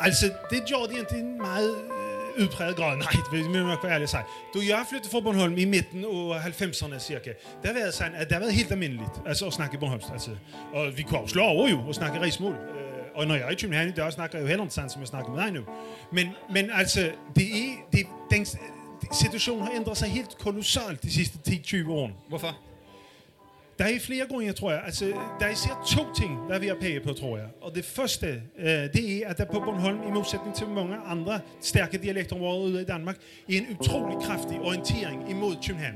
Altså, 0.00 0.26
det 0.50 0.64
gjorde 0.64 0.88
de 0.92 1.16
i 1.16 1.20
en 1.20 1.38
meget 1.38 1.74
øh, 2.36 2.42
udpræget 2.42 2.76
grad. 2.76 2.96
Nej, 2.96 3.10
det 3.10 3.32
vil 3.32 3.56
jeg 3.56 3.66
være 3.66 3.92
ærlig 3.92 4.02
at 4.02 4.10
sige. 4.10 4.22
Da 4.54 4.76
jeg 4.76 4.84
flyttede 4.88 5.10
fra 5.10 5.20
Bornholm 5.20 5.58
i 5.58 5.64
midten 5.64 6.04
af 6.04 6.60
90'erne 6.62 6.98
cirka, 6.98 7.32
der 7.62 7.72
var 7.72 7.80
det 7.80 7.94
sådan, 7.94 8.14
at 8.14 8.30
der 8.30 8.38
var 8.38 8.48
helt 8.48 8.72
almindeligt 8.72 9.10
altså, 9.26 9.46
at 9.46 9.52
snakke 9.52 9.78
Bornholmsk. 9.78 10.08
Altså. 10.12 10.30
Og 10.72 10.96
vi 10.96 11.02
kunne 11.02 11.20
også 11.20 11.32
slå 11.32 11.42
over 11.42 11.68
jo 11.68 11.80
og 11.88 11.94
snakke 11.94 12.20
rigsmål. 12.20 12.52
Eh, 12.52 12.58
og 13.14 13.26
når 13.26 13.34
jeg 13.34 13.44
er 13.46 13.50
i 13.50 13.54
København 13.54 13.88
i 13.88 13.92
dag, 13.92 14.12
snakker 14.12 14.38
jeg 14.38 14.42
jo 14.42 14.48
heller 14.48 14.64
ikke 14.64 14.74
sådan, 14.74 14.90
som 14.90 15.00
jeg 15.00 15.08
snakker 15.08 15.32
med 15.32 15.42
dig 15.42 15.52
nu. 15.52 15.60
Men, 16.12 16.28
men 16.50 16.70
altså, 16.74 17.10
det 17.36 17.44
er, 17.44 17.72
det, 17.92 18.06
den 18.30 18.46
situationen 19.12 19.62
har 19.62 19.72
ændret 19.74 19.96
sig 19.96 20.08
helt 20.08 20.38
kolossalt 20.38 21.02
de 21.02 21.12
sidste 21.12 21.38
10-20 21.48 21.90
år. 21.90 22.10
Hvorfor? 22.28 22.56
Der 23.78 23.84
er 23.84 23.98
flere 23.98 24.26
grunde, 24.26 24.52
tror 24.52 24.70
jeg. 24.70 24.82
Altså, 24.84 25.04
der 25.40 25.46
er 25.46 25.50
især 25.50 25.84
to 25.86 26.14
ting, 26.14 26.50
der 26.50 26.58
vi 26.58 26.66
har 26.66 26.76
pege 26.80 27.00
på, 27.00 27.12
tror 27.12 27.36
jeg. 27.36 27.46
Og 27.60 27.74
det 27.74 27.84
første, 27.84 28.42
øh, 28.58 28.66
det 28.66 29.22
er, 29.22 29.28
at 29.28 29.38
der 29.38 29.44
på 29.44 29.60
Bornholm, 29.60 30.02
i 30.08 30.10
modsætning 30.10 30.56
til 30.56 30.68
mange 30.68 30.96
andre 30.96 31.40
stærke 31.60 31.98
dialektområder 31.98 32.60
ude 32.60 32.82
i 32.82 32.84
Danmark, 32.84 33.16
er 33.16 33.52
en 33.52 33.66
utrolig 33.80 34.26
kraftig 34.26 34.60
orientering 34.60 35.30
imod 35.30 35.56
København. 35.66 35.94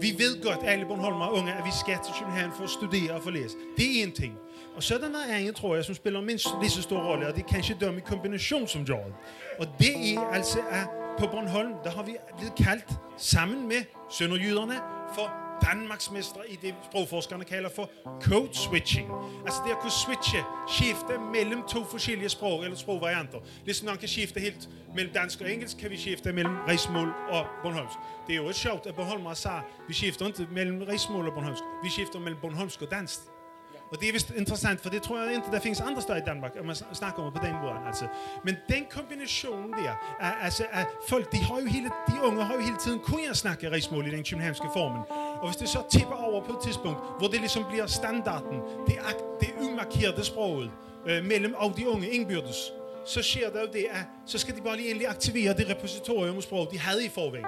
Vi 0.00 0.14
ved 0.18 0.42
godt, 0.42 0.58
alle 0.64 0.86
Bornholmer 0.86 1.24
og 1.24 1.34
unge, 1.34 1.52
at 1.52 1.64
vi 1.64 1.70
skal 1.80 1.98
til 2.04 2.14
København 2.18 2.52
for 2.56 2.64
at 2.64 2.70
studere 2.70 3.10
og 3.12 3.22
for 3.22 3.28
at 3.28 3.34
læse. 3.34 3.54
Det 3.76 3.98
er 3.98 4.06
en 4.06 4.12
ting. 4.12 4.34
Og 4.76 4.82
så 4.82 4.94
er 4.94 4.98
der 4.98 5.08
noget 5.08 5.24
andet, 5.30 5.54
tror 5.56 5.74
jeg, 5.74 5.84
som 5.84 5.94
spiller 5.94 6.20
mindst 6.20 6.46
lige 6.60 6.70
så 6.70 6.82
stor 6.82 7.00
rolle, 7.10 7.26
og 7.28 7.34
det 7.34 7.42
er 7.42 7.48
kanskje 7.48 7.76
dem 7.80 7.98
i 7.98 8.00
kombination 8.00 8.68
som 8.68 8.86
gør. 8.86 9.04
Og 9.58 9.66
det 9.78 10.14
er 10.14 10.20
altså, 10.20 10.58
at 10.70 10.86
på 11.18 11.26
Bornholm, 11.26 11.72
der 11.84 11.90
har 11.90 12.02
vi 12.02 12.16
blevet 12.38 12.54
kaldt 12.54 12.84
sammen 13.18 13.68
med 13.68 13.82
sønderjyderne 14.10 14.74
for 15.14 15.41
Danmarksmestre 15.70 16.40
i 16.48 16.56
det, 16.62 16.74
sprogforskerne 16.90 17.44
kalder 17.44 17.70
for 17.76 17.90
code 18.20 18.48
switching. 18.52 19.08
Altså 19.46 19.60
det 19.64 19.70
at 19.70 19.78
kunne 19.78 19.90
switche, 19.90 20.44
skifte 20.68 21.18
mellem 21.32 21.62
to 21.68 21.84
forskellige 21.84 22.28
sprog 22.28 22.64
eller 22.64 22.76
sprogvarianter. 22.76 23.38
Ligesom 23.64 23.86
man 23.88 23.96
kan 23.98 24.08
skifte 24.08 24.40
helt 24.40 24.68
mellem 24.94 25.12
dansk 25.14 25.40
og 25.40 25.52
engelsk, 25.52 25.78
kan 25.78 25.90
vi 25.90 25.96
skifte 25.96 26.32
mellem 26.32 26.56
rigsmål 26.68 27.08
og 27.30 27.46
bornholmsk. 27.62 27.96
Det 28.26 28.32
er 28.32 28.36
jo 28.36 28.46
også 28.46 28.60
sjovt, 28.60 28.86
at 28.86 28.94
Bornholmer 28.94 29.34
sagde, 29.34 29.60
vi 29.88 29.94
skifter 29.94 30.26
ikke 30.26 30.46
mellem 30.52 30.82
rigsmål 30.82 31.28
og 31.28 31.34
bornholmsk, 31.34 31.62
vi 31.84 31.90
skifter 31.90 32.18
mellem 32.18 32.40
bornholmsk 32.40 32.82
og 32.82 32.90
dansk. 32.90 33.20
Og 33.92 34.00
det 34.00 34.08
er 34.08 34.12
vist 34.12 34.30
interessant, 34.30 34.80
for 34.80 34.90
det 34.90 35.02
tror 35.02 35.18
jeg 35.22 35.34
ikke, 35.34 35.46
der 35.52 35.60
findes 35.60 35.80
andre 35.80 36.02
steder 36.02 36.18
i 36.18 36.24
Danmark, 36.26 36.52
at 36.56 36.64
man 36.64 36.76
snakker 36.76 37.22
om 37.22 37.32
på 37.32 37.40
den 37.46 37.54
måde. 37.62 37.78
Altså. 37.86 38.06
Men 38.44 38.56
den 38.68 38.86
kombination 38.90 39.72
der, 39.72 40.16
er, 40.20 40.32
altså, 40.32 40.64
at 40.72 40.86
folk, 41.08 41.32
de, 41.32 41.36
har 41.36 41.60
jo 41.60 41.66
hele, 41.66 41.90
de 42.08 42.22
unge 42.22 42.44
har 42.44 42.54
jo 42.54 42.60
hele 42.60 42.76
tiden 42.76 43.00
kunnet 43.00 43.36
snakke 43.36 43.70
rigsmål 43.70 44.06
i 44.06 44.10
den 44.10 44.24
københavnske 44.24 44.66
formen. 44.72 45.02
Og 45.42 45.48
hvis 45.48 45.56
det 45.56 45.68
så 45.68 45.82
tipper 45.90 46.14
over 46.14 46.44
på 46.44 46.52
et 46.52 46.58
tidspunkt, 46.62 46.98
hvor 47.18 47.28
det 47.28 47.40
ligesom 47.40 47.64
bliver 47.70 47.86
standarden, 47.86 48.58
det, 48.86 48.92
ak- 48.92 49.38
det 49.40 49.50
umarkerede 49.60 50.24
sproget, 50.24 50.70
øh, 51.06 51.24
mellem 51.24 51.54
og 51.54 51.76
de 51.76 51.88
unge 51.88 52.08
indbyrdes, 52.08 52.72
så 53.06 53.22
sker 53.22 53.50
der 53.50 53.60
jo 53.60 53.66
det, 53.72 53.86
at 53.90 54.04
så 54.26 54.38
skal 54.38 54.56
de 54.56 54.60
bare 54.60 54.76
lige 54.76 54.88
endelig 54.90 55.08
aktivere 55.08 55.54
det 55.56 55.68
repositorium 55.70 56.36
af 56.36 56.42
sprog, 56.42 56.68
de 56.72 56.78
havde 56.78 57.04
i 57.04 57.08
forvejen. 57.08 57.44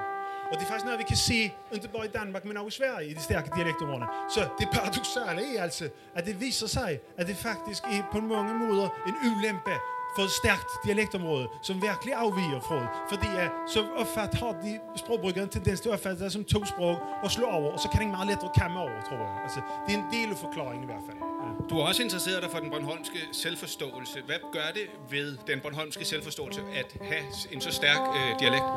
Og 0.52 0.54
det 0.58 0.62
er 0.62 0.66
faktisk 0.68 0.84
noget, 0.84 0.98
vi 0.98 1.04
kan 1.08 1.16
se, 1.16 1.52
ikke 1.72 1.88
bare 1.96 2.04
i 2.04 2.08
Danmark, 2.08 2.44
men 2.44 2.56
også 2.56 2.66
i 2.68 2.78
Sverige, 2.86 3.10
i 3.10 3.14
de 3.14 3.22
stærke 3.22 3.50
dialektområder. 3.56 4.06
Så 4.34 4.40
det 4.58 4.68
paradoxale 4.72 5.56
er 5.58 5.62
altså, 5.62 5.88
at 6.14 6.26
det 6.26 6.40
viser 6.40 6.66
sig, 6.66 7.00
at 7.18 7.26
det 7.26 7.36
faktisk 7.36 7.82
er 7.84 8.02
på 8.12 8.20
mange 8.20 8.54
måder 8.54 8.88
en 9.08 9.14
ulempe 9.30 9.74
for 10.16 10.22
et 10.22 10.30
stærkt 10.30 10.70
dialektområde, 10.84 11.46
som 11.62 11.82
virkelig 11.82 12.14
afviger 12.14 12.60
fra 12.60 12.78
det. 12.80 12.88
Fordi 13.12 13.26
uh, 13.26 13.48
så 13.74 13.80
opfat, 13.96 14.34
har 14.34 14.52
de 14.64 14.80
sprogbrugere 14.96 15.42
en 15.42 15.48
tendens 15.48 15.80
til 15.80 15.88
at 15.88 15.92
opfatte 15.92 16.24
det 16.24 16.32
som 16.32 16.44
to 16.44 16.64
sprog 16.64 16.96
og 17.22 17.30
slå 17.30 17.46
over, 17.46 17.72
og 17.72 17.80
så 17.80 17.88
kan 17.88 18.00
det 18.00 18.08
meget 18.08 18.28
lettere 18.28 18.50
kamme 18.60 18.80
over, 18.80 18.98
tror 19.08 19.16
jeg. 19.16 19.34
Altså, 19.42 19.60
det 19.86 19.94
er 19.94 19.98
en 19.98 20.10
del 20.12 20.30
af 20.30 20.38
forklaringen 20.38 20.82
i 20.82 20.86
hvert 20.86 21.04
fald. 21.08 21.18
Ja. 21.44 21.50
Du 21.70 21.74
har 21.78 21.82
også 21.88 22.02
interesseret 22.02 22.42
dig 22.42 22.50
for 22.50 22.58
den 22.58 22.70
bornholmske 22.70 23.18
selvforståelse. 23.32 24.18
Hvad 24.26 24.40
gør 24.52 24.68
det 24.74 24.86
ved 25.10 25.38
den 25.46 25.60
bornholmske 25.60 26.04
selvforståelse 26.04 26.60
at 26.74 26.96
have 27.10 27.24
en 27.52 27.60
så 27.60 27.70
stærk 27.70 28.00
øh, 28.16 28.40
dialekt? 28.40 28.68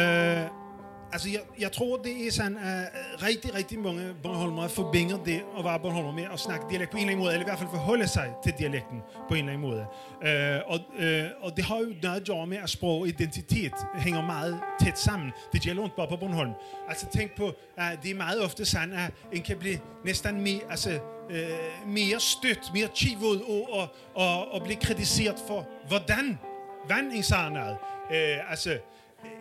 Uh, 0.00 0.65
Altså, 1.12 1.28
jeg, 1.30 1.40
jeg 1.58 1.72
tror, 1.72 1.96
det 1.96 2.26
er 2.26 2.32
sådan, 2.32 2.56
at 2.56 2.88
uh, 3.16 3.22
rigtig, 3.26 3.54
rigtig 3.54 3.78
mange 3.78 4.14
Bornholmere 4.22 4.68
forbinder 4.68 5.24
det 5.24 5.42
at 5.58 5.64
være 5.64 5.80
Bornholmer 5.80 6.12
med 6.12 6.24
at 6.32 6.40
snakke 6.40 6.66
dialekt 6.70 6.90
på 6.90 6.96
en 6.96 7.00
eller 7.00 7.12
anden 7.12 7.24
måde, 7.24 7.32
eller 7.32 7.46
i 7.46 7.48
hvert 7.48 7.58
fald 7.58 7.70
forholde 7.70 8.08
sig 8.08 8.32
til 8.44 8.54
dialekten 8.58 9.02
på 9.28 9.34
en 9.34 9.38
eller 9.38 9.52
anden 9.52 9.68
måde. 9.70 9.86
Uh, 10.20 10.72
og, 10.72 10.80
uh, 10.98 11.44
og 11.44 11.56
det 11.56 11.64
har 11.64 11.78
jo 11.78 11.92
noget 12.02 12.20
at 12.20 12.26
gøre 12.26 12.46
med, 12.46 12.56
at 12.56 12.70
sprog 12.70 13.00
og 13.00 13.08
identitet 13.08 13.72
hænger 13.94 14.22
meget 14.22 14.60
tæt 14.80 14.98
sammen. 14.98 15.32
Det 15.52 15.62
gælder 15.62 15.84
ikke 15.84 15.96
bare 15.96 16.08
på 16.08 16.16
Bornholm. 16.16 16.52
Altså, 16.88 17.06
tænk 17.12 17.36
på, 17.36 17.52
at 17.76 17.98
det 18.02 18.10
er 18.10 18.14
meget 18.14 18.40
ofte 18.40 18.64
sådan, 18.64 18.92
at 18.92 19.10
en 19.32 19.42
kan 19.42 19.58
blive 19.58 19.78
næsten 20.04 20.40
mere, 20.40 20.60
altså, 20.70 20.98
uh, 21.30 21.88
mere 21.88 22.20
stødt, 22.20 22.70
mere 22.74 22.88
chivet 22.94 23.42
og, 23.42 23.72
og, 23.72 23.88
og, 24.14 24.52
og 24.52 24.62
blive 24.62 24.80
kritiseret 24.80 25.36
for, 25.46 25.68
hvordan, 25.88 26.38
hvordan 26.86 27.04
en 27.12 27.22
siger 27.22 27.48
noget. 27.48 27.76
Uh, 28.10 28.50
altså, 28.50 28.78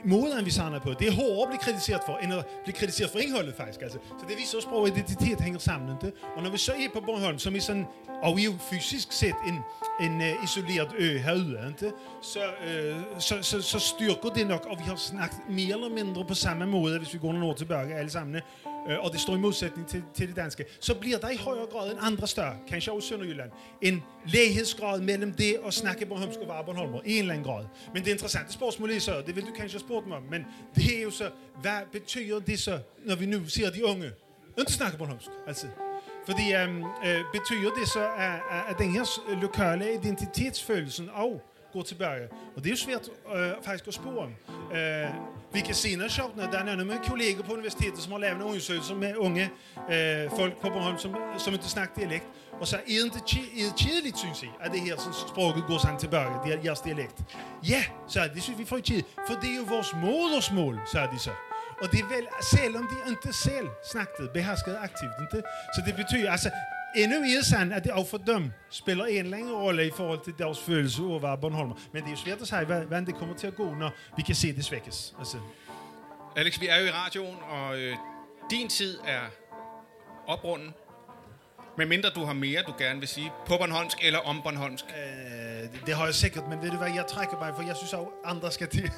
måden, 0.06 0.46
vi 0.46 0.52
samler 0.52 0.80
på. 0.80 0.94
Det 1.00 1.08
er 1.08 1.12
hårdere 1.12 1.42
at 1.42 1.48
blive 1.48 1.60
kritiseret 1.60 2.02
for, 2.06 2.18
end 2.18 2.34
at 2.34 2.46
blive 2.64 2.76
kritiseret 2.76 3.12
for 3.12 3.20
indholdet, 3.20 3.56
faktisk. 3.56 3.82
Altså. 3.82 3.98
Så 4.20 4.26
det 4.30 4.38
viser 4.38 4.58
også, 4.58 4.58
at 4.58 4.64
sprog 4.64 4.82
og 4.82 4.88
identitet 4.88 5.42
hænger 5.42 5.60
sammen. 5.60 5.90
Ikke? 6.06 6.18
Og 6.36 6.44
når 6.44 6.50
vi 6.50 6.58
så 6.58 6.72
er 6.72 6.90
på 6.94 7.02
Bornholm, 7.06 7.40
som 7.40 7.56
er 7.56 7.60
sådan, 7.60 7.86
og 8.24 8.38
vi 8.38 8.42
er 8.42 8.46
jo 8.46 8.54
fysisk 8.72 9.12
set 9.12 9.36
en, 9.48 9.60
en 10.02 10.22
uh, 10.22 10.44
isoleret 10.44 10.90
ø 10.98 11.18
herude, 11.18 11.60
ikke? 11.68 11.96
Så, 12.22 12.40
uh, 12.40 13.20
så, 13.20 13.36
så, 13.42 13.62
så 13.62 13.80
styrker 13.80 14.30
det 14.30 14.48
nok, 14.48 14.66
og 14.70 14.78
vi 14.80 14.84
har 14.84 14.96
snakket 14.96 15.40
mere 15.50 15.76
eller 15.76 15.90
mindre 15.90 16.26
på 16.26 16.34
samme 16.34 16.66
måde, 16.66 16.98
hvis 16.98 17.14
vi 17.14 17.20
går 17.20 17.32
nogle 17.32 17.48
år 17.48 17.54
tilbage 17.54 17.94
alle 17.94 18.12
sammen, 18.12 18.36
øh, 18.36 18.42
Øh, 18.90 19.00
og 19.00 19.12
det 19.12 19.20
står 19.20 19.36
i 19.36 19.40
modsætning 19.40 19.88
til, 19.88 20.04
til 20.14 20.28
det 20.28 20.36
danske, 20.36 20.66
så 20.80 20.96
bliver 20.96 21.18
der 21.18 21.30
i 21.30 21.36
højere 21.36 21.66
grad 21.66 21.92
end 21.92 22.00
andre 22.02 22.28
større, 22.28 22.58
kanskje 22.68 22.94
også 22.94 23.08
Sønderjylland, 23.08 23.52
en 23.82 24.04
læghedsgrad 24.26 25.02
mellem 25.02 25.34
det 25.34 25.58
at 25.68 25.74
snakke 25.74 26.06
Bornholmsk 26.06 26.40
og 26.40 26.48
være 26.48 26.64
Bornholmer, 26.66 27.02
i 27.06 27.14
en 27.14 27.20
eller 27.20 27.34
anden 27.34 27.46
grad. 27.46 27.66
Men 27.94 28.06
det 28.06 28.12
interessante 28.12 28.54
spørgsmål 28.54 28.92
er 28.92 29.00
så, 29.00 29.24
det 29.28 29.36
vil 29.36 29.44
du 29.44 29.52
kanskje 29.58 29.80
have 29.80 29.88
spurgt 29.88 30.08
mig 30.08 30.18
om, 30.18 30.24
men 30.24 30.46
det 30.76 30.98
er 30.98 31.02
jo 31.02 31.12
så, 31.12 31.30
hvad 31.62 31.80
betyder 31.92 32.40
det 32.40 32.60
så, 32.60 32.80
når 33.06 33.16
vi 33.16 33.26
nu 33.26 33.46
siger 33.46 33.70
de 33.70 33.86
unge, 33.86 34.12
ikke 34.60 34.72
snakker 34.72 34.98
Bornholmsk, 34.98 35.30
altså. 35.48 35.68
Fordi 36.26 36.54
øhm, 36.54 36.84
øh, 37.06 37.22
betyder 37.34 37.72
det 37.80 37.88
så, 37.88 38.08
at, 38.18 38.64
at 38.70 38.78
den 38.78 38.92
her 38.92 39.36
lokale 39.42 39.94
identitetsfølelsen 39.94 41.10
og 41.14 41.42
går 41.76 41.82
tilbage. 41.82 42.28
Og 42.56 42.64
det 42.64 42.66
er 42.66 42.72
jo 42.78 42.82
svært 42.88 43.10
øh, 43.36 43.52
faktisk 43.64 43.88
at 43.88 43.94
spore. 43.94 44.26
Øh, 44.78 45.10
vi 45.54 45.60
kan 45.60 45.76
senere 45.76 46.10
sjovt, 46.10 46.38
når 46.38 46.46
der 46.52 46.60
er 46.60 46.76
nogle 46.76 47.00
kolleger 47.10 47.44
på 47.44 47.54
universitetet, 47.54 48.00
som 48.04 48.12
har 48.12 48.20
lavet 48.20 48.36
en 48.36 48.42
undersøgelse 48.42 48.96
med 48.96 49.16
unge 49.16 49.50
øh, 49.92 50.30
folk 50.40 50.54
på 50.62 50.68
Bornholm, 50.70 50.98
som, 50.98 51.16
som 51.38 51.54
ikke 51.54 51.66
snakker 51.66 51.96
dialekt. 51.96 52.26
Og 52.62 52.68
så 52.68 52.76
er 52.76 52.82
det, 52.82 52.98
er 52.98 53.04
det 53.14 53.76
kedeligt, 53.78 54.18
synes 54.18 54.44
jeg, 54.44 54.52
at 54.62 54.72
det 54.72 54.82
her 54.82 54.98
som 54.98 55.14
sproget 55.28 55.64
går 55.68 55.78
sådan 55.78 56.00
tilbage, 56.00 56.34
det 56.46 56.54
er 56.54 56.60
jeres 56.64 56.82
dialekt. 56.82 57.18
Ja, 57.70 57.84
så 58.08 58.20
det 58.34 58.44
synes 58.44 58.60
vi 58.60 58.66
får 58.66 58.80
tid. 58.80 59.04
for 59.28 59.34
det 59.42 59.50
er 59.54 59.58
jo 59.62 59.66
vores 59.76 59.94
modersmål, 60.06 60.80
så 60.92 61.08
de 61.14 61.20
så. 61.20 61.32
Og 61.82 61.92
det 61.92 62.00
er 62.00 62.10
vel, 62.16 62.26
selvom 62.54 62.84
de 62.92 62.98
ikke 63.12 63.34
selv 63.34 63.68
snakkede, 63.92 64.28
beherskede 64.34 64.78
aktivt, 64.78 65.16
ikke? 65.26 65.48
Så 65.76 65.80
det 65.88 65.96
betyder, 65.96 66.32
altså, 66.32 66.50
endnu 66.96 67.18
er 67.18 67.44
sådan, 67.44 67.72
at 67.72 67.84
det 67.84 67.92
også 67.92 68.10
for 68.10 68.18
dem 68.18 68.52
spiller 68.70 69.06
en 69.06 69.34
anden 69.34 69.52
rolle 69.54 69.88
i 69.88 69.92
forhold 69.96 70.20
til 70.24 70.34
deres 70.38 70.60
følelse 70.60 71.04
af 71.04 71.16
at 71.16 71.22
være 71.22 71.38
Bornholmer. 71.38 71.76
Men 71.94 72.02
det 72.02 72.08
er 72.08 72.12
jo 72.12 72.18
svært 72.18 72.42
at 72.42 72.48
sige, 72.48 72.66
hvordan 72.66 73.06
det 73.06 73.16
kommer 73.16 73.36
til 73.36 73.48
at 73.48 73.56
gå, 73.56 73.74
når 73.74 73.92
vi 74.18 74.22
kan 74.22 74.36
se 74.36 74.56
det 74.56 74.66
svækkes. 74.66 75.16
Altså. 75.20 75.38
Alex, 76.36 76.62
vi 76.62 76.68
er 76.68 76.78
jo 76.80 76.86
i 76.86 76.90
radioen, 76.92 77.38
og 77.50 77.80
øh, 77.80 77.96
din 78.52 78.70
tid 78.70 78.98
er 79.08 79.22
oprunden. 80.28 80.74
Men 81.78 81.90
mindre 81.90 82.10
du 82.10 82.26
har 82.26 82.34
mere, 82.34 82.62
du 82.68 82.74
gerne 82.78 83.00
vil 83.00 83.08
sige, 83.08 83.32
på 83.48 83.58
Bornholmsk 83.58 83.98
eller 84.04 84.20
om 84.20 84.42
Bornholmsk? 84.44 84.86
Øh, 84.86 85.72
det, 85.72 85.82
det 85.86 85.96
har 85.96 86.06
jeg 86.06 86.16
sikkert, 86.16 86.48
men 86.50 86.62
ved 86.62 86.72
du 86.72 86.78
hvad, 86.78 86.92
jeg 86.96 87.06
trækker 87.08 87.40
mig, 87.40 87.54
for 87.56 87.64
jeg 87.64 87.76
synes 87.76 87.94
også, 87.94 88.12
andre 88.26 88.52
skal 88.52 88.68
til. 88.68 88.92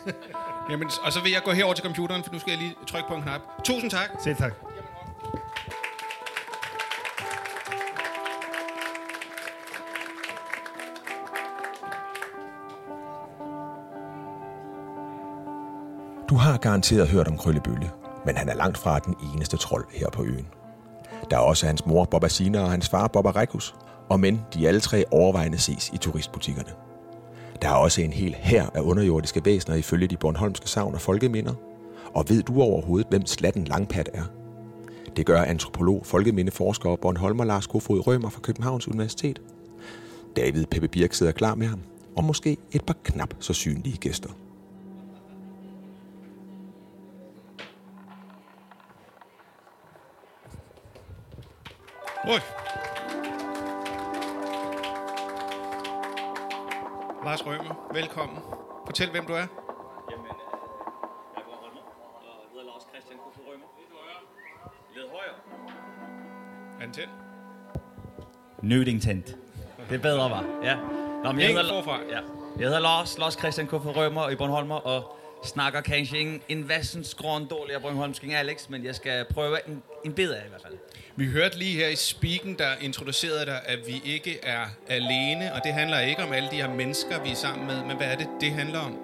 Jamen, 0.70 0.90
og 1.04 1.14
så 1.14 1.22
vil 1.24 1.32
jeg 1.32 1.42
gå 1.44 1.52
herover 1.52 1.74
til 1.74 1.84
computeren, 1.84 2.24
for 2.24 2.34
nu 2.34 2.40
skal 2.40 2.52
jeg 2.52 2.60
lige 2.60 2.76
trykke 2.88 3.08
på 3.08 3.16
en 3.16 3.22
knap. 3.22 3.42
Tusind 3.64 3.92
tak. 3.92 4.10
Selv 4.24 4.36
tak. 4.36 4.54
Du 16.38 16.42
har 16.42 16.58
garanteret 16.58 17.08
hørt 17.08 17.28
om 17.28 17.38
Krøllebølle, 17.38 17.92
men 18.26 18.36
han 18.36 18.50
er 18.50 18.56
langt 18.56 18.78
fra 18.78 19.00
den 19.00 19.16
eneste 19.34 19.58
trold 19.58 19.86
her 19.92 20.10
på 20.10 20.24
øen. 20.24 20.48
Der 21.30 21.38
er 21.38 21.42
også 21.42 21.66
hans 21.66 21.86
mor 21.86 22.06
Boba 22.06 22.28
Sina 22.28 22.62
og 22.62 22.72
hans 22.72 22.90
far 22.90 23.08
Boba 23.08 23.32
Rekus, 23.32 23.76
og 24.10 24.20
men 24.20 24.42
de 24.54 24.68
alle 24.68 24.80
tre 24.80 25.04
overvejende 25.12 25.58
ses 25.58 25.90
i 25.94 25.98
turistbutikkerne. 25.98 26.70
Der 27.62 27.70
er 27.70 27.74
også 27.74 28.02
en 28.02 28.14
hel 28.14 28.36
hær 28.40 28.66
af 28.74 28.82
underjordiske 28.82 29.42
væsener 29.46 29.76
ifølge 29.76 30.08
de 30.08 30.18
bornholmske 30.18 30.70
savn 30.70 30.94
og 30.94 31.02
folkeminder. 31.02 31.54
Og 32.14 32.26
ved 32.30 32.44
du 32.44 32.62
overhovedet, 32.62 33.08
hvem 33.10 33.26
slatten 33.26 33.64
Langpat 33.64 34.10
er? 34.14 34.24
Det 35.16 35.26
gør 35.26 35.42
antropolog, 35.42 36.06
folkemindeforsker 36.06 36.90
og 36.90 37.00
Bornholmer 37.00 37.46
Lars 37.46 37.68
Kofod 37.68 38.08
Rømer 38.08 38.30
fra 38.30 38.42
Københavns 38.42 38.88
Universitet. 38.88 39.42
David 40.36 40.66
Peppe 40.66 40.88
Birk 40.88 41.14
sidder 41.14 41.32
klar 41.32 41.56
med 41.56 41.68
ham, 41.68 41.80
og 42.16 42.24
måske 42.24 42.58
et 42.72 42.86
par 42.86 42.96
knap 43.04 43.34
så 43.40 43.54
synlige 43.54 43.98
gæster. 43.98 44.30
Oj. 52.26 52.40
Lars 57.26 57.46
Rømer, 57.46 57.90
velkommen. 57.94 58.38
Fortæl, 58.86 59.12
hvem 59.12 59.26
du 59.26 59.34
er. 59.34 59.38
Jamen, 59.38 60.26
øh, 60.26 60.32
jeg 61.36 61.42
er 61.42 61.46
Bornholmer, 61.46 61.82
og 61.82 62.50
hedder 62.52 62.66
Lars 62.66 62.84
Christian 62.92 63.20
Kofod 63.20 63.44
Rømer. 63.48 63.66
Lidt 64.96 65.10
højere. 65.12 65.36
Er 66.80 66.86
den 66.86 66.94
tændt? 66.94 67.10
Nøding 68.64 69.02
tændt. 69.02 69.26
Det 69.90 69.96
er 69.96 70.02
bedre, 70.02 70.30
var. 70.30 70.46
Ja. 70.64 70.76
Nå, 71.24 71.32
men 71.32 71.42
jeg 71.42 71.50
hedder, 71.50 71.84
forfra. 71.84 72.00
ja. 72.10 72.20
jeg 72.60 72.66
hedder 72.68 72.80
Lars, 72.80 73.18
Lars 73.18 73.34
Christian 73.34 73.68
Kofod 73.68 73.96
Rømer 73.96 74.30
i 74.30 74.36
Bornholmer, 74.36 74.76
og 74.76 75.18
snakker 75.44 75.82
kanskje 75.82 76.18
en, 76.20 76.42
en 76.50 76.70
vassens 76.70 77.16
grøn 77.16 77.46
dårligere 77.48 77.82
Bornholmsk 77.82 78.24
end 78.24 78.34
Alex, 78.34 78.70
men 78.70 78.86
jeg 78.86 78.96
skal 78.96 79.26
prøve 79.34 79.68
en, 79.70 79.84
en 80.08 80.14
bid 80.14 80.32
af 80.32 80.46
i 80.46 80.50
hvert 80.50 80.62
fald. 80.62 80.74
Vi 81.16 81.26
hørte 81.28 81.58
lige 81.58 81.76
her 81.76 81.88
i 81.88 81.96
speaken, 81.96 82.56
der 82.60 82.70
introducerede 82.82 83.46
dig, 83.46 83.60
at 83.66 83.80
vi 83.88 84.02
ikke 84.06 84.40
er 84.44 84.66
alene, 84.90 85.54
og 85.54 85.62
det 85.64 85.74
handler 85.74 86.00
ikke 86.00 86.24
om 86.24 86.34
alle 86.34 86.50
de 86.52 86.56
her 86.56 86.70
mennesker, 86.74 87.24
vi 87.24 87.32
er 87.32 87.36
sammen 87.36 87.68
med, 87.68 87.84
men 87.84 87.98
hvad 87.98 88.08
er 88.08 88.16
det, 88.16 88.28
det 88.42 88.52
handler 88.52 88.80
om? 88.80 88.98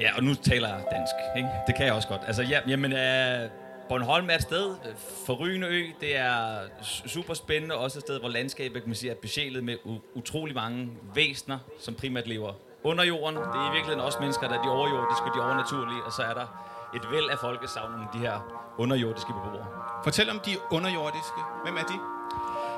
Ja, 0.00 0.16
og 0.16 0.24
nu 0.24 0.34
taler 0.34 0.68
jeg 0.68 0.84
dansk, 0.90 1.12
ikke? 1.36 1.48
Det 1.66 1.74
kan 1.76 1.86
jeg 1.86 1.94
også 1.94 2.08
godt. 2.08 2.20
Altså, 2.26 2.42
ja, 2.42 2.60
jamen, 2.68 2.92
øh, 2.92 3.50
Bornholm 3.88 4.30
er 4.30 4.34
et 4.34 4.42
sted, 4.42 4.70
øh, 4.70 4.94
forrygende 5.26 5.66
ø, 5.66 5.82
det 6.00 6.16
er 6.16 6.58
su- 6.80 7.08
super 7.08 7.34
spændende, 7.34 7.74
også 7.74 7.98
et 7.98 8.02
sted, 8.02 8.20
hvor 8.20 8.28
landskabet 8.28 8.82
kan 8.82 8.88
man 8.88 8.96
sige, 8.96 9.10
er 9.10 9.14
besjælet 9.14 9.64
med 9.64 9.74
u- 9.86 10.00
utrolig 10.18 10.54
mange 10.54 10.88
væsner, 11.14 11.58
som 11.80 11.94
primært 11.94 12.26
lever 12.26 12.52
under 12.82 13.04
jorden. 13.04 13.36
Det 13.36 13.42
er 13.44 13.70
i 13.70 13.72
virkeligheden 13.72 14.00
også 14.00 14.18
mennesker, 14.20 14.48
der 14.48 14.58
er 14.58 14.62
de 14.62 14.70
overjordiske 14.70 15.24
og 15.24 15.32
de 15.36 15.40
overnaturlige, 15.44 16.02
og 16.06 16.12
så 16.12 16.22
er 16.22 16.34
der 16.34 16.74
et 16.94 17.10
væld 17.10 17.30
af 17.30 17.38
folkesavn 17.38 17.94
om 17.94 18.08
de 18.12 18.18
her 18.18 18.38
underjordiske 18.78 19.32
beboere. 19.32 19.66
Fortæl 20.04 20.30
om 20.30 20.40
de 20.40 20.56
underjordiske. 20.70 21.40
Hvem 21.64 21.76
er 21.76 21.82
de? 21.82 21.98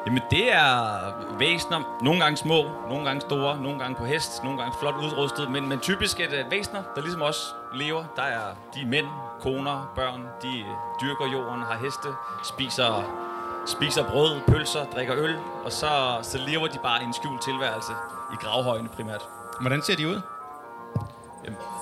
Jamen 0.07 0.23
det 0.31 0.53
er 0.53 1.13
væsner, 1.39 1.99
nogle 2.03 2.21
gange 2.21 2.37
små, 2.37 2.71
nogle 2.89 3.05
gange 3.05 3.21
store, 3.21 3.61
nogle 3.61 3.79
gange 3.79 3.97
på 3.97 4.05
hest, 4.05 4.45
nogle 4.45 4.59
gange 4.59 4.75
flot 4.81 4.95
udrustet, 4.95 5.51
men, 5.51 5.69
men 5.69 5.79
typisk 5.79 6.21
et 6.21 6.45
uh, 6.45 6.51
væsner, 6.51 6.83
der 6.95 7.01
ligesom 7.03 7.23
også 7.23 7.41
lever. 7.75 8.05
Der 8.17 8.23
er 8.23 8.55
de 8.75 8.87
mænd, 8.87 9.07
koner, 9.41 9.93
børn, 9.95 10.21
de 10.43 10.59
øh, 10.59 10.67
dyrker 11.03 11.27
jorden, 11.33 11.63
har 11.63 11.77
heste, 11.77 12.09
spiser, 12.45 13.05
spiser 13.67 14.11
brød, 14.11 14.41
pølser, 14.49 14.85
drikker 14.85 15.17
øl, 15.17 15.39
og 15.65 15.73
så, 15.73 16.19
så 16.23 16.39
lever 16.39 16.67
de 16.67 16.79
bare 16.83 17.03
i 17.03 17.05
en 17.05 17.15
skjult 17.15 17.43
tilværelse 17.43 17.93
i 18.33 18.37
gravhøjene 18.45 18.89
primært. 18.89 19.29
Hvordan 19.61 19.83
ser 19.83 19.97
de 19.97 20.09
ud? 20.09 20.21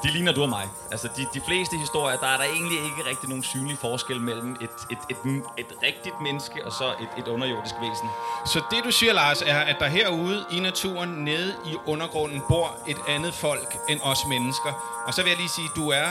De 0.03 0.11
ligner 0.11 0.33
du 0.33 0.43
og 0.43 0.49
mig. 0.49 0.69
Altså, 0.91 1.09
de, 1.17 1.27
de 1.35 1.41
fleste 1.41 1.77
historier, 1.79 2.17
der 2.17 2.27
er 2.27 2.37
der 2.37 2.45
egentlig 2.45 2.79
ikke 2.85 3.11
rigtig 3.11 3.29
nogen 3.29 3.43
synlig 3.43 3.79
forskel 3.79 4.21
mellem 4.21 4.53
et, 4.53 4.71
et, 4.91 4.99
et, 5.11 5.17
et, 5.59 5.67
rigtigt 5.83 6.21
menneske 6.21 6.67
og 6.67 6.73
så 6.73 6.89
et, 7.01 7.09
et 7.19 7.29
underjordisk 7.29 7.75
væsen. 7.81 8.09
Så 8.47 8.63
det 8.71 8.85
du 8.85 8.91
siger, 8.91 9.13
Lars, 9.13 9.43
er, 9.43 9.59
at 9.59 9.77
der 9.81 9.87
herude 9.87 10.45
i 10.53 10.61
naturen, 10.61 11.11
nede 11.11 11.55
i 11.67 11.77
undergrunden, 11.87 12.43
bor 12.49 12.77
et 12.89 12.97
andet 13.09 13.35
folk 13.35 13.77
end 13.89 14.01
os 14.03 14.27
mennesker. 14.29 15.03
Og 15.07 15.15
så 15.15 15.23
vil 15.23 15.29
jeg 15.29 15.39
lige 15.39 15.49
sige, 15.49 15.69
du 15.77 15.89
er 15.91 16.09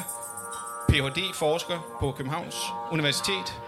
Ph.D.-forsker 0.89 1.77
på 1.99 2.11
Københavns 2.11 2.55
Universitet. 2.91 3.61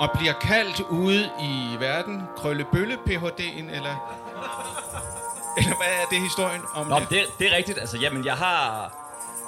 Og 0.00 0.10
bliver 0.18 0.32
kaldt 0.32 0.80
ude 0.80 1.30
i 1.40 1.76
verden 1.80 2.22
Krøllebølle 2.36 2.96
Ph.D.'en, 3.06 3.70
eller... 3.70 4.27
Eller 5.58 5.76
hvad 5.76 5.92
er 6.02 6.06
det 6.10 6.20
historien 6.20 6.62
om 6.74 6.86
Nå, 6.86 6.98
det? 6.98 7.10
det, 7.10 7.22
det 7.38 7.52
er 7.52 7.56
rigtigt. 7.56 7.78
Altså, 7.78 7.98
jamen, 7.98 8.24
jeg 8.24 8.34
har, 8.34 8.92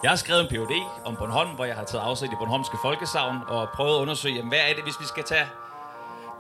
jeg 0.02 0.11
har 0.11 0.17
skrevet 0.17 0.40
en 0.40 0.49
Ph.D. 0.49 0.75
om 1.05 1.17
Bornholm, 1.17 1.50
hvor 1.50 1.64
jeg 1.64 1.76
har 1.76 1.85
taget 1.85 2.05
afsæt 2.05 2.29
i 2.33 2.37
Bornholmske 2.38 2.76
Folkesavn 2.83 3.37
og 3.49 3.69
prøvet 3.69 3.97
at 3.97 4.00
undersøge, 4.00 4.35
jamen, 4.35 4.49
hvad 4.49 4.59
er 4.59 4.75
det, 4.75 4.83
hvis 4.85 5.00
vi 5.00 5.07
skal 5.07 5.25
tage 5.25 5.47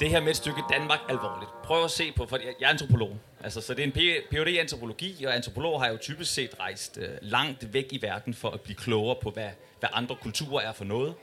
det 0.00 0.10
her 0.10 0.20
med 0.20 0.30
et 0.30 0.36
stykke 0.36 0.62
Danmark 0.70 0.98
alvorligt. 1.08 1.50
Prøv 1.64 1.84
at 1.84 1.90
se 1.90 2.12
på, 2.16 2.26
for 2.26 2.36
jeg 2.36 2.66
er 2.66 2.68
antropolog. 2.68 3.16
Altså, 3.44 3.60
så 3.60 3.74
det 3.74 3.82
er 3.82 3.86
en 3.86 3.92
Ph.D. 4.30 4.48
i 4.48 4.58
antropologi, 4.58 5.24
og 5.24 5.36
antropologer 5.36 5.78
har 5.78 5.88
jo 5.88 5.96
typisk 5.96 6.34
set 6.34 6.50
rejst 6.60 6.98
øh, 7.00 7.08
langt 7.22 7.72
væk 7.72 7.86
i 7.90 8.02
verden 8.02 8.34
for 8.34 8.50
at 8.50 8.60
blive 8.60 8.76
klogere 8.76 9.16
på, 9.22 9.30
hvad, 9.30 9.48
hvad 9.80 9.88
andre 9.92 10.16
kulturer 10.22 10.68
er 10.68 10.72
for 10.72 10.84
noget. 10.84 11.14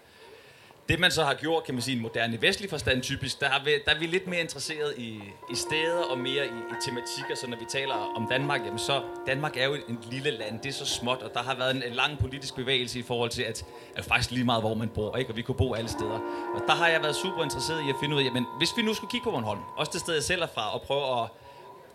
Det 0.90 1.00
man 1.00 1.12
så 1.12 1.24
har 1.24 1.34
gjort, 1.34 1.64
kan 1.64 1.74
man 1.74 1.82
sige, 1.82 1.94
i 1.94 1.98
en 1.98 2.02
moderne 2.02 2.42
vestlig 2.42 2.70
forstand 2.70 3.02
typisk, 3.02 3.40
der, 3.40 3.50
har 3.50 3.64
vi, 3.66 3.72
der 3.86 3.92
er 3.92 4.00
vi 4.00 4.06
lidt 4.06 4.28
mere 4.28 4.40
interesseret 4.40 4.94
i, 4.98 5.22
i 5.52 5.56
steder 5.56 6.04
og 6.12 6.18
mere 6.18 6.46
i, 6.46 6.58
i 6.72 6.76
tematikker. 6.86 7.36
Så 7.36 7.48
når 7.48 7.58
vi 7.58 7.66
taler 7.70 7.96
om 8.16 8.28
Danmark, 8.30 8.62
jamen 8.66 8.80
så 8.80 9.04
Danmark 9.28 9.58
er 9.58 9.66
jo 9.66 9.74
et 9.74 9.98
lille 10.12 10.32
land, 10.32 10.60
det 10.60 10.70
er 10.70 10.74
så 10.74 10.86
småt, 10.86 11.22
og 11.22 11.34
der 11.34 11.44
har 11.44 11.56
været 11.56 11.76
en, 11.76 11.84
en 11.84 11.94
lang 11.94 12.20
politisk 12.20 12.56
bevægelse 12.56 13.00
i 13.00 13.04
forhold 13.04 13.30
til, 13.30 13.44
at, 13.44 13.66
at 13.96 14.06
faktisk 14.06 14.32
lige 14.32 14.46
meget, 14.46 14.62
hvor 14.62 14.74
man 14.74 14.90
bor, 14.90 15.18
ikke? 15.18 15.32
og 15.32 15.38
vi 15.38 15.42
kunne 15.42 15.56
bo 15.56 15.74
alle 15.74 15.90
steder. 15.90 16.20
Og 16.56 16.62
der 16.68 16.74
har 16.74 16.88
jeg 16.88 17.02
været 17.04 17.16
super 17.16 17.44
interesseret 17.44 17.82
i 17.88 17.90
at 17.90 17.96
finde 18.00 18.16
ud 18.16 18.22
af, 18.22 18.26
jamen 18.26 18.46
hvis 18.58 18.70
vi 18.78 18.82
nu 18.82 18.94
skulle 18.94 19.12
kigge 19.12 19.24
på 19.24 19.32
Bornholm, 19.32 19.62
også 19.78 19.92
det 19.94 20.02
sted 20.02 20.14
jeg 20.14 20.24
selv 20.24 20.42
er 20.42 20.48
fra, 20.48 20.74
og 20.74 20.82
prøve 20.82 21.22
at 21.22 21.30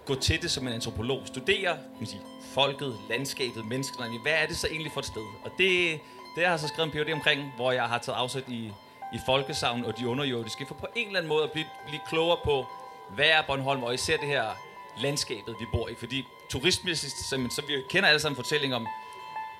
gå 0.06 0.14
til 0.14 0.42
det 0.42 0.50
som 0.50 0.66
en 0.66 0.72
antropolog, 0.72 1.22
studere 1.26 1.72
kan 1.76 1.98
man 2.00 2.06
sige, 2.06 2.22
folket, 2.54 2.96
landskabet, 3.10 3.64
menneskene, 3.68 4.18
hvad 4.22 4.32
er 4.32 4.46
det 4.46 4.56
så 4.56 4.66
egentlig 4.66 4.92
for 4.92 5.00
et 5.00 5.06
sted? 5.06 5.26
Og 5.44 5.50
det, 5.58 6.00
det 6.34 6.44
har 6.44 6.50
jeg 6.50 6.60
så 6.60 6.68
skrevet 6.68 6.94
en 6.94 7.04
PhD 7.04 7.12
omkring, 7.12 7.52
hvor 7.56 7.72
jeg 7.72 7.84
har 7.84 7.98
taget 7.98 8.16
afsæt 8.16 8.48
i, 8.48 8.72
i 9.14 9.18
folkesavn 9.26 9.84
og 9.84 9.98
de 9.98 10.08
underjordiske, 10.08 10.66
for 10.66 10.74
på 10.74 10.86
en 10.96 11.06
eller 11.06 11.18
anden 11.18 11.28
måde 11.28 11.44
at 11.44 11.52
blive, 11.52 11.66
blive 11.86 12.00
klogere 12.08 12.38
på, 12.44 12.66
hvad 13.14 13.26
er 13.26 13.42
Bornholm, 13.42 13.82
og 13.82 13.94
især 13.94 14.16
det 14.16 14.28
her 14.28 14.44
landskabet, 14.96 15.56
vi 15.60 15.66
bor 15.72 15.88
i. 15.88 15.94
Fordi 15.94 16.24
turistmæssigt, 16.50 17.12
så, 17.12 17.36
så 17.50 17.62
vi 17.66 17.72
kender 17.90 18.08
alle 18.08 18.20
sammen 18.20 18.36
fortælling 18.36 18.74
om, 18.74 18.86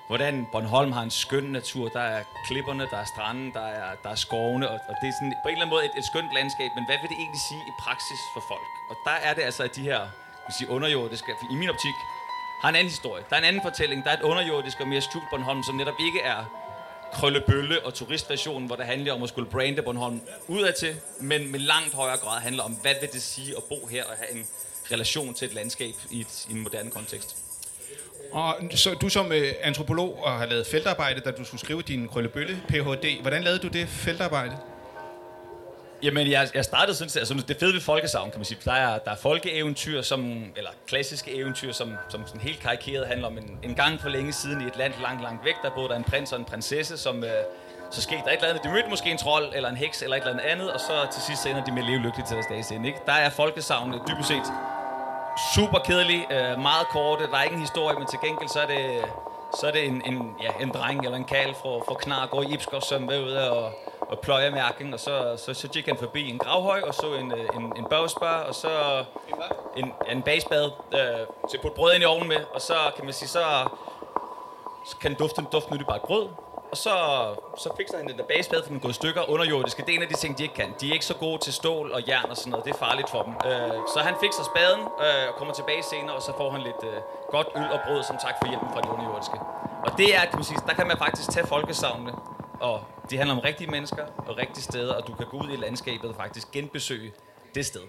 hvordan 0.07 0.47
Bornholm 0.51 0.91
har 0.91 1.03
en 1.03 1.11
skøn 1.11 1.43
natur. 1.43 1.89
Der 1.89 1.99
er 1.99 2.23
klipperne, 2.47 2.83
der 2.91 2.97
er 2.97 3.05
stranden, 3.05 3.53
der 3.53 3.65
er, 3.65 3.95
der 4.03 4.09
er 4.09 4.15
skovene, 4.15 4.69
og, 4.69 4.79
og 4.89 4.95
det 5.01 5.07
er 5.09 5.13
sådan, 5.19 5.33
på 5.43 5.47
en 5.49 5.53
eller 5.53 5.65
anden 5.65 5.73
måde 5.75 5.85
et, 5.85 5.91
et 5.97 6.05
skønt 6.11 6.33
landskab. 6.33 6.69
Men 6.75 6.85
hvad 6.85 6.97
vil 7.01 7.09
det 7.09 7.17
egentlig 7.23 7.41
sige 7.49 7.63
i 7.71 7.73
praksis 7.79 8.21
for 8.33 8.43
folk? 8.51 8.67
Og 8.89 8.95
der 9.05 9.17
er 9.27 9.33
det 9.33 9.41
altså, 9.41 9.63
at 9.63 9.75
de 9.75 9.81
her 9.81 9.99
vil 10.45 10.53
sige, 10.57 10.69
underjordiske, 10.69 11.31
i 11.51 11.55
min 11.55 11.69
optik, 11.69 11.97
har 12.61 12.69
en 12.69 12.75
anden 12.75 12.91
historie. 12.97 13.23
Der 13.29 13.35
er 13.35 13.39
en 13.39 13.45
anden 13.45 13.61
fortælling. 13.61 14.03
Der 14.03 14.09
er 14.11 14.17
et 14.17 14.21
underjordisk 14.21 14.77
og 14.81 14.87
mere 14.87 15.01
skjult 15.01 15.29
Bornholm, 15.29 15.63
som 15.63 15.75
netop 15.75 15.99
ikke 15.99 16.21
er 16.21 16.45
krøllebølle 17.13 17.85
og 17.85 17.93
turistversionen, 17.93 18.67
hvor 18.67 18.75
det 18.75 18.85
handler 18.85 19.13
om 19.13 19.23
at 19.23 19.29
skulle 19.29 19.49
brande 19.49 19.81
Bornholm 19.81 20.21
udadtil, 20.47 20.95
men 21.19 21.51
med 21.51 21.59
langt 21.59 21.93
højere 21.93 22.17
grad 22.17 22.41
handler 22.41 22.63
om, 22.63 22.71
hvad 22.71 22.93
vil 23.01 23.09
det 23.13 23.21
sige 23.21 23.57
at 23.57 23.63
bo 23.63 23.87
her 23.87 24.03
og 24.03 24.13
have 24.17 24.39
en 24.39 24.45
relation 24.91 25.33
til 25.33 25.45
et 25.45 25.53
landskab 25.53 25.93
i, 26.11 26.19
et, 26.19 26.45
i 26.49 26.51
en 26.51 26.59
moderne 26.59 26.91
kontekst. 26.91 27.37
Og 28.31 28.55
så 28.71 28.93
du 28.93 29.09
som 29.09 29.31
øh, 29.31 29.53
antropolog 29.61 30.23
og 30.23 30.31
har 30.31 30.45
lavet 30.45 30.67
feltarbejde, 30.67 31.21
da 31.21 31.31
du 31.31 31.43
skulle 31.43 31.61
skrive 31.61 31.81
din 31.81 32.07
Krøllebølle 32.07 32.61
Ph.D. 32.67 33.21
Hvordan 33.21 33.43
lavede 33.43 33.59
du 33.59 33.67
det 33.67 33.87
feltarbejde? 33.87 34.57
Jamen, 36.03 36.31
jeg, 36.31 36.47
jeg 36.53 36.65
startede 36.65 36.97
sådan, 36.97 37.19
altså 37.19 37.43
det 37.47 37.57
fede 37.59 37.73
ved 37.73 37.81
folkesavn, 37.81 38.31
kan 38.31 38.39
man 38.39 38.45
sige. 38.45 38.59
Der 38.65 38.73
er, 38.73 38.97
der 38.97 39.11
er 39.11 39.15
folkeeventyr, 39.15 40.01
som, 40.01 40.43
eller 40.55 40.69
klassiske 40.87 41.35
eventyr, 41.35 41.71
som, 41.71 41.93
som 42.09 42.27
sådan 42.27 42.41
helt 42.41 42.59
karikeret 42.59 43.07
handler 43.07 43.27
om 43.27 43.37
en, 43.37 43.59
en 43.63 43.75
gang 43.75 44.01
for 44.01 44.09
længe 44.09 44.33
siden 44.33 44.61
i 44.61 44.65
et 44.65 44.77
land 44.77 44.93
langt, 45.01 45.21
langt 45.21 45.45
væk, 45.45 45.55
der 45.63 45.69
boede 45.69 45.89
der 45.89 45.95
en 45.95 46.03
prins 46.03 46.33
og 46.33 46.39
en 46.39 46.45
prinsesse, 46.45 46.97
som, 46.97 47.23
øh, 47.23 47.29
så 47.91 48.01
skete 48.01 48.21
der 48.25 48.31
et 48.31 48.35
eller 48.35 48.49
andet. 48.49 48.63
De 48.63 48.69
mødte 48.69 48.89
måske 48.89 49.11
en 49.11 49.17
trold, 49.17 49.51
eller 49.55 49.69
en 49.69 49.77
heks, 49.77 50.01
eller 50.01 50.17
et 50.17 50.27
eller 50.27 50.43
andet, 50.43 50.71
og 50.71 50.79
så 50.79 50.93
til 51.13 51.21
sidst 51.21 51.45
ender 51.45 51.63
de 51.63 51.71
med 51.71 51.81
at 51.83 51.89
leve 51.89 51.99
lykkeligt 51.99 52.27
til 52.27 52.35
deres 52.35 52.47
dages 52.49 52.71
ende. 52.71 52.87
Ikke? 52.87 52.99
Der 53.05 53.13
er 53.13 53.29
folkesavn 53.29 53.93
dybest 54.07 54.27
set 54.27 54.47
super 55.55 55.79
kedelig, 55.79 56.25
øh, 56.31 56.59
meget 56.69 56.87
korte, 56.91 57.23
der 57.31 57.37
er 57.37 57.43
ingen 57.43 57.61
historie, 57.61 57.95
men 57.99 58.07
til 58.07 58.19
gengæld 58.25 58.49
så 58.49 58.59
er 58.59 58.67
det, 58.67 58.83
så 59.59 59.67
er 59.67 59.71
det 59.71 59.85
en, 59.85 60.01
en, 60.05 60.35
ja, 60.41 60.51
en 60.61 60.69
dreng 60.69 61.05
eller 61.05 61.17
en 61.17 61.25
kal 61.25 61.53
fra, 61.55 61.69
fra 61.69 61.95
Knar, 61.99 62.27
går 62.27 62.41
i 62.41 62.53
Ipskov, 62.53 62.81
som 62.81 63.09
er 63.09 63.19
ude 63.19 63.51
og, 63.51 63.71
og 63.99 64.19
pløjer 64.19 64.51
mærken, 64.51 64.93
og 64.93 64.99
så, 64.99 65.33
så, 65.37 65.53
så 65.53 65.67
gik 65.67 65.85
han 65.85 65.97
forbi 65.97 66.29
en 66.29 66.37
gravhøj, 66.37 66.81
og 66.81 66.93
så 66.93 67.13
en, 67.13 67.31
øh, 67.31 67.45
en, 67.55 67.73
en 67.77 67.85
bagspar, 67.89 68.43
og 68.43 68.55
så 68.55 68.69
en, 69.77 69.91
en 70.11 70.21
bagsbad 70.21 70.71
øh, 70.93 70.99
til 71.49 71.57
at 71.57 71.61
putte 71.61 71.75
brød 71.75 71.93
ind 71.93 72.03
i 72.03 72.05
ovnen 72.05 72.27
med, 72.27 72.43
og 72.53 72.61
så 72.61 72.73
kan 72.95 73.05
man 73.05 73.13
sige, 73.13 73.29
så, 73.29 73.43
så 74.85 74.97
kan 74.97 75.15
duften 75.15 75.47
dufte, 75.51 75.69
nyt 75.69 75.71
nu 75.71 75.77
det 75.77 75.87
bare 75.87 75.97
et 75.97 76.01
brød, 76.01 76.27
og 76.73 76.77
så, 76.77 76.95
så 77.63 77.69
fikser 77.77 77.97
han 77.97 78.07
den 78.07 78.17
der 78.17 78.27
bagspade, 78.33 78.61
for 78.63 78.67
den 78.67 78.77
er 78.77 78.81
gået 78.85 78.95
i 78.97 79.01
stykker 79.01 79.29
underjordiske. 79.33 79.79
Det 79.85 79.91
er 79.93 79.97
en 79.99 80.05
af 80.07 80.11
de 80.13 80.17
ting, 80.23 80.37
de 80.37 80.43
ikke 80.43 80.55
kan. 80.55 80.69
De 80.81 80.89
er 80.89 80.93
ikke 80.93 81.05
så 81.05 81.17
gode 81.25 81.39
til 81.45 81.53
stål 81.53 81.91
og 81.91 82.01
jern 82.07 82.29
og 82.29 82.37
sådan 82.37 82.51
noget. 82.51 82.65
Det 82.65 82.73
er 82.73 82.77
farligt 82.87 83.09
for 83.09 83.21
dem. 83.27 83.33
Øh, 83.49 83.77
så 83.93 83.99
han 84.07 84.15
fikser 84.23 84.43
spaden 84.51 84.81
øh, 85.05 85.25
og 85.29 85.33
kommer 85.39 85.53
tilbage 85.53 85.83
senere, 85.83 86.15
og 86.15 86.23
så 86.27 86.31
får 86.39 86.49
han 86.55 86.61
lidt 86.69 86.81
øh, 86.91 86.97
godt 87.35 87.47
øl 87.55 87.69
og 87.75 87.79
brød 87.85 88.03
som 88.03 88.17
tak 88.25 88.35
for 88.39 88.45
hjælpen 88.51 88.69
fra 88.73 88.81
de 88.81 88.89
underjordiske. 88.95 89.37
Og 89.85 89.91
det 89.99 90.15
er, 90.17 90.21
kan 90.29 90.37
man 90.41 90.47
sige, 90.49 90.59
der 90.69 90.75
kan 90.79 90.87
man 90.87 90.97
faktisk 90.97 91.27
tage 91.35 91.47
folkesavnene, 91.47 92.13
og 92.69 92.77
det 93.09 93.15
handler 93.19 93.35
om 93.37 93.41
rigtige 93.49 93.69
mennesker 93.75 94.05
og 94.27 94.37
rigtige 94.37 94.63
steder, 94.71 94.93
og 94.99 95.07
du 95.07 95.13
kan 95.19 95.27
gå 95.31 95.37
ud 95.43 95.49
i 95.55 95.57
landskabet 95.65 96.07
og 96.11 96.15
faktisk 96.23 96.51
genbesøge 96.51 97.11
det 97.55 97.65
sted. 97.65 97.85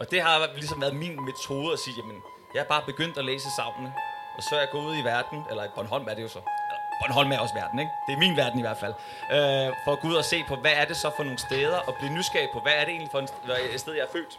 Og 0.00 0.10
det 0.10 0.20
har 0.22 0.36
ligesom 0.54 0.80
været 0.80 0.96
min 1.04 1.14
metode 1.28 1.72
at 1.72 1.78
sige, 1.78 1.94
jamen, 2.00 2.18
jeg 2.54 2.60
har 2.62 2.68
bare 2.74 2.82
begyndt 2.86 3.18
at 3.18 3.24
læse 3.24 3.48
savnene, 3.58 3.92
og 4.36 4.42
så 4.42 4.50
er 4.56 4.60
jeg 4.64 4.68
gået 4.72 4.86
ud 4.90 4.96
i 5.02 5.04
verden, 5.12 5.38
eller 5.50 5.64
i 5.64 5.70
Bornholm 5.74 6.06
er 6.10 6.14
det 6.14 6.22
jo 6.22 6.28
så, 6.28 6.40
Bornholm 7.00 7.32
er 7.32 7.38
også 7.38 7.54
verden, 7.54 7.78
ikke? 7.78 7.92
Det 8.06 8.12
er 8.12 8.18
min 8.18 8.36
verden 8.36 8.58
i 8.58 8.62
hvert 8.62 8.76
fald. 8.76 8.94
Øh, 9.32 9.74
for 9.84 9.92
at 9.92 10.00
gå 10.00 10.08
ud 10.08 10.14
og 10.14 10.24
se 10.24 10.44
på, 10.48 10.56
hvad 10.56 10.72
er 10.74 10.84
det 10.84 10.96
så 10.96 11.10
for 11.16 11.22
nogle 11.22 11.38
steder, 11.38 11.76
og 11.76 11.94
blive 11.98 12.12
nysgerrig 12.12 12.48
på, 12.52 12.60
hvad 12.60 12.72
er 12.72 12.80
det 12.80 12.88
egentlig 12.88 13.10
for 13.10 13.18
et 13.74 13.80
sted, 13.80 13.92
jeg 13.92 14.02
er 14.02 14.12
født. 14.12 14.38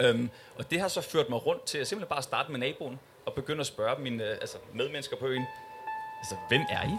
Øhm, 0.00 0.30
og 0.58 0.70
det 0.70 0.80
har 0.80 0.88
så 0.88 1.00
ført 1.00 1.28
mig 1.28 1.46
rundt 1.46 1.64
til 1.64 1.78
at 1.78 1.86
simpelthen 1.86 2.08
bare 2.14 2.22
starte 2.22 2.52
med 2.52 2.60
naboen, 2.60 3.00
og 3.26 3.32
begynde 3.32 3.60
at 3.60 3.66
spørge 3.66 4.02
mine 4.02 4.24
øh, 4.24 4.30
altså, 4.30 4.56
medmennesker 4.72 5.16
på 5.16 5.26
øen, 5.26 5.46
altså, 6.18 6.36
hvem 6.48 6.62
er 6.70 6.82
I? 6.82 6.98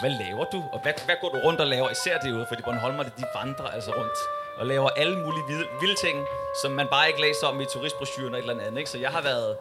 Hvad 0.00 0.10
laver 0.10 0.44
du? 0.44 0.64
Og 0.72 0.80
hvad, 0.82 0.92
hvad 1.04 1.16
går 1.20 1.28
du 1.28 1.38
rundt 1.38 1.60
og 1.60 1.66
laver? 1.66 1.90
Især 1.90 2.18
derude, 2.18 2.46
fordi 2.48 2.62
Bornholmerne, 2.62 3.10
de 3.18 3.24
vandrer 3.34 3.66
altså 3.66 3.90
rundt 3.90 4.18
og 4.56 4.66
laver 4.66 4.88
alle 4.88 5.18
mulige 5.18 5.44
vilde, 5.48 5.66
vilde 5.80 5.94
ting, 5.94 6.26
som 6.62 6.72
man 6.72 6.86
bare 6.90 7.08
ikke 7.08 7.20
læser 7.20 7.46
om 7.46 7.60
i 7.60 7.64
turistbrosyren 7.64 8.34
og 8.34 8.38
et 8.38 8.42
eller 8.42 8.64
andet. 8.64 8.78
Ikke? 8.78 8.90
Så 8.90 8.98
jeg 8.98 9.10
har 9.10 9.22
været 9.22 9.56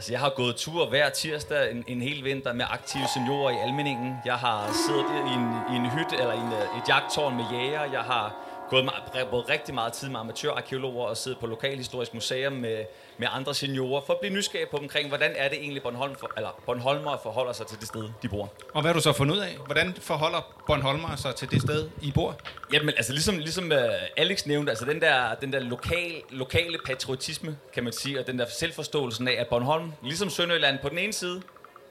Altså, 0.00 0.12
jeg 0.12 0.20
har 0.20 0.32
gået 0.36 0.56
tur 0.56 0.88
hver 0.88 1.08
tirsdag 1.10 1.70
en, 1.70 1.84
en 1.86 2.02
hel 2.02 2.24
vinter 2.24 2.52
med 2.52 2.64
aktive 2.70 3.02
seniorer 3.14 3.50
i 3.50 3.58
Almeningen. 3.66 4.14
Jeg 4.24 4.34
har 4.34 4.72
siddet 4.86 5.10
i 5.30 5.32
en, 5.38 5.46
i 5.72 5.76
en 5.80 5.90
hytte 5.90 6.16
eller 6.22 6.32
i 6.32 6.42
en, 6.46 6.52
øh, 6.52 6.78
et 6.78 6.88
jagttårn 6.88 7.36
med 7.36 7.44
jæger. 7.52 7.84
Jeg 7.84 8.00
har 8.00 8.34
gået 8.70 8.84
meget, 8.84 9.28
brugt 9.28 9.48
rigtig 9.48 9.74
meget 9.74 9.92
tid 9.92 10.08
med 10.08 10.20
amatørarkeologer 10.20 11.06
og 11.06 11.16
siddet 11.16 11.40
på 11.40 11.46
Lokalhistorisk 11.46 12.14
Museum 12.14 12.52
med, 12.52 12.84
med 13.18 13.28
andre 13.30 13.54
seniorer 13.54 14.00
for 14.06 14.12
at 14.12 14.20
blive 14.20 14.34
nysgerrig 14.34 14.68
på 14.68 14.76
omkring, 14.76 15.08
hvordan 15.08 15.32
er 15.36 15.48
det 15.48 15.58
egentlig 15.58 15.82
Bornholm 15.82 16.14
for, 16.14 16.30
eller 16.36 16.60
Bornholmer 16.66 17.18
forholder 17.22 17.52
sig 17.52 17.66
til 17.66 17.80
det 17.80 17.88
sted, 17.88 18.08
de 18.22 18.28
bor. 18.28 18.52
Og 18.74 18.80
hvad 18.80 18.88
har 18.88 18.92
du 18.92 19.00
så 19.00 19.12
fundet 19.12 19.34
ud 19.34 19.40
af? 19.40 19.56
Hvordan 19.66 19.94
forholder 20.00 20.62
Bornholmer 20.66 21.16
sig 21.16 21.34
til 21.34 21.50
det 21.50 21.62
sted, 21.62 21.88
I 22.02 22.12
bor? 22.12 22.36
Jamen, 22.72 22.88
altså 22.88 23.12
ligesom, 23.12 23.38
ligesom 23.38 23.64
uh, 23.64 23.78
Alex 24.16 24.46
nævnte, 24.46 24.70
altså 24.70 24.84
den 24.84 25.00
der, 25.00 25.34
den 25.34 25.52
der 25.52 25.60
lokal, 25.60 26.22
lokale 26.30 26.78
patriotisme, 26.86 27.58
kan 27.74 27.84
man 27.84 27.92
sige, 27.92 28.20
og 28.20 28.26
den 28.26 28.38
der 28.38 28.46
selvforståelsen 28.48 29.28
af, 29.28 29.36
at 29.38 29.48
Bornholm, 29.48 29.92
ligesom 30.02 30.30
Sønderjylland 30.30 30.78
på 30.82 30.88
den 30.88 30.98
ene 30.98 31.12
side, 31.12 31.42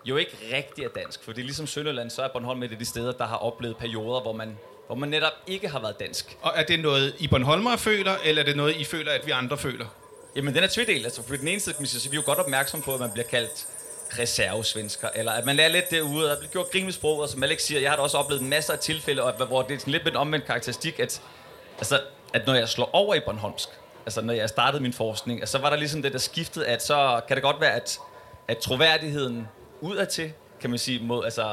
jo 0.06 0.18
ikke 0.18 0.38
rigtig 0.54 0.86
er 0.86 0.90
dansk. 0.90 1.24
Fordi 1.24 1.42
ligesom 1.42 1.68
Sønderjylland, 1.68 2.10
så 2.10 2.22
er 2.22 2.28
Bornholm 2.28 2.64
et 2.64 2.72
af 2.72 2.78
de 2.78 2.86
steder, 2.86 3.12
der 3.12 3.26
har 3.26 3.38
oplevet 3.38 3.78
perioder, 3.78 4.22
hvor 4.22 4.34
man 4.34 4.58
hvor 4.90 4.96
man 4.96 5.10
netop 5.10 5.34
ikke 5.48 5.68
har 5.68 5.80
været 5.80 6.00
dansk. 6.00 6.38
Og 6.42 6.52
er 6.56 6.64
det 6.64 6.80
noget, 6.80 7.16
I 7.20 7.28
Bornholmer 7.28 7.78
føler, 7.78 8.16
eller 8.24 8.42
er 8.42 8.46
det 8.46 8.58
noget, 8.58 8.76
I 8.76 8.84
føler, 8.84 9.12
at 9.12 9.26
vi 9.26 9.32
andre 9.32 9.58
føler? 9.58 9.86
Jamen, 10.36 10.56
den 10.56 10.64
er 10.64 10.68
tvedelt. 10.68 11.06
Altså, 11.06 11.22
på 11.22 11.36
den 11.36 11.48
ene 11.48 11.60
side, 11.60 11.88
så 11.88 12.10
vi 12.10 12.16
er 12.16 12.22
jo 12.22 12.26
godt 12.26 12.40
opmærksom 12.40 12.82
på, 12.82 12.94
at 12.94 13.00
man 13.00 13.12
bliver 13.12 13.28
kaldt 13.28 13.68
reservesvensker, 14.20 15.10
eller 15.16 15.32
at 15.32 15.46
man 15.46 15.56
lærer 15.56 15.70
lidt 15.70 15.92
derude, 15.92 16.26
og 16.26 16.30
der 16.30 16.38
bliver 16.38 16.52
gjort 16.52 16.72
grin 16.72 16.86
med 16.86 16.94
sproget, 16.94 17.22
og 17.22 17.30
som 17.30 17.44
Alex 17.44 17.62
siger, 17.62 17.82
jeg 17.82 17.92
har 17.92 17.96
da 17.96 18.04
også 18.04 18.18
oplevet 18.18 18.44
masser 18.44 18.74
af 18.74 18.80
tilfælde, 18.80 19.22
hvor 19.48 19.62
det 19.62 19.76
er 19.76 19.80
sådan 19.80 19.92
lidt 19.92 20.04
med 20.04 20.12
en 20.12 20.18
omvendt 20.18 20.46
karakteristik, 20.46 21.00
at, 21.00 21.22
altså, 21.78 22.02
at 22.34 22.48
når 22.48 22.54
jeg 22.54 22.70
slår 22.70 22.90
over 22.94 23.16
i 23.16 23.20
Bornholmsk, 23.20 23.70
altså 24.06 24.22
når 24.22 24.34
jeg 24.34 24.50
startede 24.50 24.84
min 24.84 24.94
forskning, 24.94 25.40
altså, 25.40 25.52
så 25.52 25.58
var 25.58 25.70
der 25.70 25.78
ligesom 25.78 26.02
det 26.02 26.14
der 26.14 26.20
skiftet, 26.20 26.64
at 26.64 26.84
så 26.84 27.22
kan 27.28 27.36
det 27.36 27.44
godt 27.44 27.62
være, 27.62 27.74
at, 27.74 28.00
at 28.48 28.58
troværdigheden 28.58 29.48
udadtil 29.82 30.34
kan 30.62 30.70
man 30.70 30.80
sige, 30.80 31.00
mod, 31.08 31.24
altså, 31.26 31.46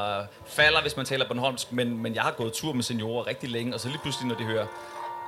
falder, 0.45 0.81
hvis 0.81 0.97
man 0.97 1.05
taler 1.05 1.27
Bornholmsk, 1.27 1.71
men, 1.71 2.03
men 2.03 2.15
jeg 2.15 2.23
har 2.23 2.31
gået 2.31 2.53
tur 2.53 2.73
med 2.73 2.83
seniorer 2.83 3.27
rigtig 3.27 3.49
længe, 3.49 3.73
og 3.73 3.79
så 3.79 3.87
lige 3.87 3.99
pludselig, 4.01 4.27
når 4.27 4.35
de 4.35 4.43
hører, 4.43 4.65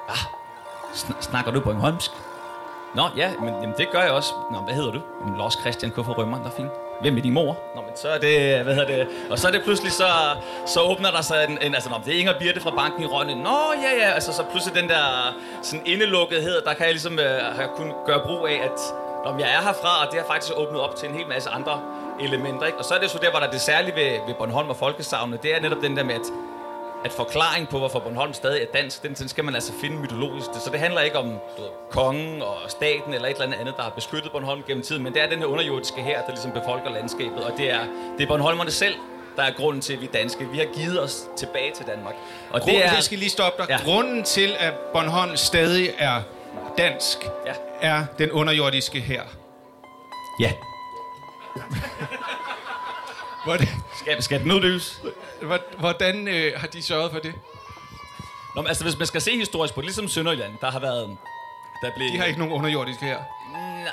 ah, 0.10 0.18
sn- 0.94 1.22
snakker 1.22 1.52
du 1.52 1.60
Bornholmsk? 1.60 2.12
Nå, 2.96 3.04
ja, 3.18 3.32
men 3.40 3.54
jamen, 3.62 3.74
det 3.78 3.90
gør 3.92 4.02
jeg 4.02 4.12
også. 4.12 4.34
Nå, 4.52 4.60
hvad 4.60 4.74
hedder 4.74 4.92
du? 4.92 5.02
Jamen, 5.22 5.38
Lars 5.38 5.54
Christian 5.62 5.92
Kuffer 5.92 6.14
Rømmer, 6.14 6.38
der 6.38 6.46
er 6.46 6.56
fint. 6.58 6.70
Hvem 7.02 7.18
er 7.18 7.22
din 7.22 7.34
mor? 7.34 7.58
Nå, 7.76 7.82
men 7.82 7.92
så 7.96 8.08
er 8.10 8.18
det, 8.18 8.64
hvad 8.64 8.76
hedder 8.76 8.88
det? 8.88 9.08
Og 9.30 9.40
så 9.40 9.48
er 9.48 9.52
det 9.52 9.64
pludselig, 9.64 9.92
så, 9.92 10.08
så 10.66 10.82
åbner 10.82 11.12
der 11.12 11.22
sig 11.22 11.46
en, 11.50 11.58
en 11.62 11.76
altså, 11.76 11.90
nå, 11.90 11.96
det 12.06 12.16
er 12.16 12.20
Inger 12.20 12.40
Birte 12.40 12.60
fra 12.60 12.72
banken 12.76 13.04
i 13.04 13.06
Rønne. 13.06 13.44
Nå, 13.44 13.60
ja, 13.84 14.06
ja, 14.06 14.12
altså, 14.12 14.34
så 14.34 14.44
pludselig 14.52 14.82
den 14.82 14.90
der 14.90 15.36
sådan 15.62 15.86
indelukkethed, 15.86 16.62
der 16.66 16.74
kan 16.74 16.86
jeg 16.86 16.94
ligesom 16.94 17.20
øh, 17.20 17.56
have 17.56 17.70
gøre 18.06 18.22
brug 18.26 18.48
af, 18.48 18.62
at 18.64 18.80
Nå, 19.26 19.38
jeg 19.40 19.50
er 19.58 19.62
herfra, 19.62 20.06
og 20.06 20.12
det 20.12 20.20
har 20.20 20.28
faktisk 20.28 20.54
åbnet 20.56 20.82
op 20.82 20.96
til 20.96 21.10
en 21.10 21.16
hel 21.16 21.28
masse 21.28 21.50
andre 21.50 21.82
elementer. 22.22 22.66
Ikke? 22.66 22.78
Og 22.78 22.86
så 22.86 22.94
er 22.94 23.00
det 23.00 23.10
så 23.10 23.18
der, 23.22 23.30
hvor 23.30 23.40
der 23.40 23.48
er 23.48 23.52
det 23.52 23.62
særlige 23.62 23.96
ved, 23.96 24.20
ved 24.28 24.34
Bornholm 24.34 24.70
og 24.70 24.78
folkesavnet, 24.78 25.44
det 25.44 25.56
er 25.56 25.60
netop 25.60 25.82
den 25.82 25.98
der 25.98 26.04
med, 26.04 26.16
at, 26.16 26.22
at 27.06 27.12
forklaring 27.12 27.70
på, 27.70 27.78
hvorfor 27.78 28.00
Bornholm 28.00 28.34
stadig 28.34 28.62
er 28.62 28.66
dansk, 28.74 29.04
den, 29.04 29.14
den 29.14 29.28
skal 29.28 29.44
man 29.44 29.56
altså 29.56 29.74
finde 29.82 29.98
mytologisk. 29.98 30.48
Så 30.54 30.70
det 30.72 30.80
handler 30.80 31.02
ikke 31.02 31.18
om 31.18 31.26
du 31.58 31.62
ved, 31.62 31.70
kongen 31.92 32.42
og 32.42 32.58
staten 32.68 33.14
eller 33.14 33.28
et 33.28 33.34
eller 33.34 33.46
andet 33.46 33.60
andet, 33.60 33.74
der 33.78 33.84
har 33.84 33.90
beskyttet 33.90 34.32
Bornholm 34.32 34.64
gennem 34.68 34.84
tiden, 34.84 35.04
men 35.04 35.14
det 35.14 35.22
er 35.22 35.30
den 35.30 35.40
her 35.40 35.46
underjordiske 35.46 36.02
her, 36.02 36.22
der 36.22 36.30
ligesom 36.30 36.52
befolker 36.52 36.90
landskabet, 36.90 37.44
og 37.44 37.52
det 37.58 37.72
er, 37.72 37.80
det 38.18 38.24
er 38.24 38.28
Bornholmerne 38.28 38.72
selv, 38.72 38.96
der 39.36 39.44
er 39.46 39.52
grunden 39.52 39.82
til, 39.82 39.94
at 39.94 40.02
vi 40.02 40.06
er 40.06 40.12
danske. 40.12 40.48
Vi 40.52 40.58
har 40.58 40.66
givet 40.66 41.04
os 41.04 41.24
tilbage 41.38 41.72
til 41.76 41.86
Danmark. 41.86 42.14
Og 42.52 42.66
det 42.66 42.86
er... 42.86 42.94
Jeg 42.94 43.04
skal 43.04 43.18
lige 43.18 43.30
stoppe 43.30 43.64
dig. 43.64 43.70
Ja. 43.70 43.78
Grunden 43.84 44.24
til, 44.24 44.56
at 44.60 44.74
Bornholm 44.94 45.38
stadig 45.38 45.90
er 45.98 46.22
dansk, 46.78 47.18
ja. 47.46 47.54
er 47.82 48.06
den 48.20 48.32
underjordiske 48.32 49.00
her. 49.00 49.22
Ja. 50.40 50.52
Hvordan, 53.46 53.68
skal, 53.96 54.24
skal 54.24 54.40
den 54.44 54.52
udløse? 54.52 55.02
Hvordan 55.78 56.28
øh, 56.28 56.60
har 56.60 56.68
de 56.68 56.84
sørget 56.84 57.12
for 57.12 57.20
det? 57.20 57.34
Nå, 58.56 58.62
men, 58.62 58.68
altså, 58.68 58.84
hvis 58.84 58.98
man 58.98 59.08
skal 59.08 59.22
se 59.22 59.38
historisk 59.38 59.74
på 59.74 59.82
det, 59.82 59.86
ligesom 59.86 60.08
Sønderjylland, 60.08 60.54
der 60.62 60.72
har 60.72 60.80
været... 60.80 61.18
Der 61.84 61.92
blev, 61.96 62.08
de 62.14 62.18
har 62.18 62.26
ikke 62.26 62.40
nogen 62.40 62.54
underjordiske 62.54 63.06
her. 63.06 63.20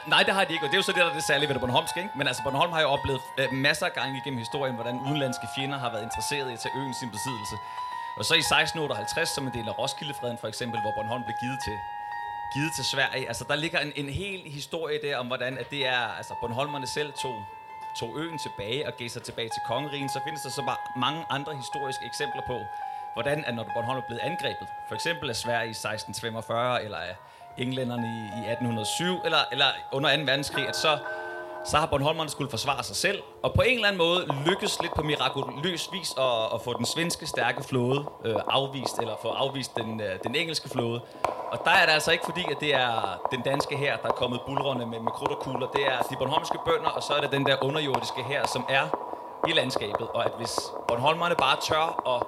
Nej, 0.07 0.23
det 0.23 0.35
har 0.35 0.45
de 0.45 0.53
ikke, 0.53 0.65
og 0.65 0.69
det 0.71 0.75
er 0.75 0.83
jo 0.83 0.83
så 0.83 0.93
det, 0.93 1.01
der 1.01 1.11
er 1.11 1.15
det 1.15 1.25
særlige 1.25 1.49
ved 1.49 1.55
det 1.55 1.61
Bornholmske, 1.61 2.01
ikke? 2.01 2.13
Men 2.19 2.27
altså, 2.27 2.43
Bornholm 2.43 2.73
har 2.73 2.81
jo 2.81 2.89
oplevet 2.89 3.21
øh, 3.39 3.53
masser 3.53 3.87
af 3.87 3.93
gange 3.93 4.21
igennem 4.21 4.39
historien, 4.39 4.75
hvordan 4.75 5.01
udenlandske 5.09 5.47
fjender 5.57 5.79
har 5.79 5.91
været 5.93 6.03
interesseret 6.03 6.51
i 6.51 6.53
at 6.53 6.61
tage 6.65 6.75
øen 6.81 6.95
sin 7.01 7.11
besiddelse. 7.11 7.57
Og 8.19 8.25
så 8.25 8.35
i 8.35 8.39
1658, 8.39 9.29
som 9.29 9.47
en 9.47 9.53
del 9.59 9.69
af 9.69 9.79
Roskildefreden 9.79 10.39
for 10.39 10.49
eksempel, 10.49 10.81
hvor 10.81 10.93
Bornholm 10.97 11.25
blev 11.25 11.37
givet 11.43 11.59
til, 11.67 11.77
givet 12.55 12.73
til 12.77 12.85
Sverige, 12.85 13.29
altså 13.29 13.45
der 13.51 13.57
ligger 13.65 13.79
en, 13.81 13.93
en 13.97 14.09
hel 14.09 14.41
historie 14.59 14.99
der 15.05 15.17
om, 15.23 15.27
hvordan 15.27 15.59
at 15.59 15.71
det 15.71 15.87
er, 15.87 16.03
altså 16.19 16.35
Bornholmerne 16.41 16.87
selv 16.87 17.13
tog, 17.23 17.37
tog 18.01 18.19
øen 18.19 18.39
tilbage 18.39 18.87
og 18.87 18.93
gav 18.99 19.09
sig 19.09 19.23
tilbage 19.23 19.49
til 19.49 19.63
kongerigen, 19.67 20.09
så 20.09 20.21
findes 20.25 20.43
der 20.43 20.51
så 20.51 20.63
bare 20.63 20.77
mange 20.97 21.25
andre 21.31 21.57
historiske 21.57 22.05
eksempler 22.07 22.43
på, 22.47 22.59
hvordan 23.15 23.45
at 23.45 23.55
når 23.55 23.65
Bornholm 23.75 23.99
er 23.99 24.07
blevet 24.07 24.21
angrebet, 24.21 24.69
for 24.89 24.95
eksempel 24.95 25.31
af 25.31 25.37
Sverige 25.37 25.67
i 25.67 25.71
1645, 25.71 26.85
eller 26.85 26.99
af 26.99 27.17
englænderne 27.57 28.07
i, 28.07 28.21
i 28.41 28.51
1807, 28.51 29.21
eller, 29.25 29.39
eller 29.53 29.67
under 29.93 30.17
2. 30.17 30.23
verdenskrig, 30.23 30.69
at 30.69 30.77
så, 30.77 30.99
så 31.67 31.77
har 31.77 31.87
Bornholmerne 31.87 32.31
skulle 32.31 32.51
forsvare 32.51 32.83
sig 32.85 32.97
selv, 32.97 33.23
og 33.43 33.53
på 33.55 33.63
en 33.63 33.75
eller 33.75 33.89
anden 33.89 33.99
måde 33.99 34.27
lykkes 34.47 34.83
lidt 34.83 34.95
på 34.95 35.03
mirakuløs 35.03 35.89
vis 35.93 36.15
at, 36.19 36.55
at 36.55 36.61
få 36.65 36.79
den 36.79 36.87
svenske 36.87 37.27
stærke 37.27 37.63
flåde 37.63 38.05
øh, 38.25 38.37
afvist, 38.49 38.99
eller 38.99 39.15
få 39.23 39.29
afvist 39.29 39.77
den, 39.77 40.01
øh, 40.01 40.19
den 40.25 40.35
engelske 40.35 40.69
flåde. 40.69 41.01
Og 41.53 41.59
der 41.65 41.71
er 41.71 41.87
det 41.87 41.93
altså 41.93 42.13
ikke 42.13 42.25
fordi, 42.25 42.45
at 42.51 42.57
det 42.61 42.75
er 42.75 43.21
den 43.31 43.41
danske 43.41 43.77
her, 43.77 43.97
der 43.97 44.09
er 44.09 44.13
kommet 44.13 44.41
bulrende 44.47 44.87
med, 44.87 45.01
med 45.01 45.13
krudt 45.13 45.31
og 45.31 45.39
kugler. 45.39 45.67
Det 45.67 45.87
er 45.87 45.99
de 46.11 46.17
bornholmske 46.19 46.59
bønder, 46.67 46.91
og 46.91 47.03
så 47.03 47.13
er 47.13 47.21
det 47.21 47.33
den 47.33 47.47
der 47.47 47.57
underjordiske 47.63 48.23
her, 48.23 48.47
som 48.47 48.65
er 48.69 48.85
i 49.49 49.53
landskabet. 49.53 50.09
Og 50.15 50.25
at 50.25 50.33
hvis 50.39 50.55
Bornholmerne 50.89 51.35
bare 51.35 51.57
tør 51.61 51.87
at 52.15 52.23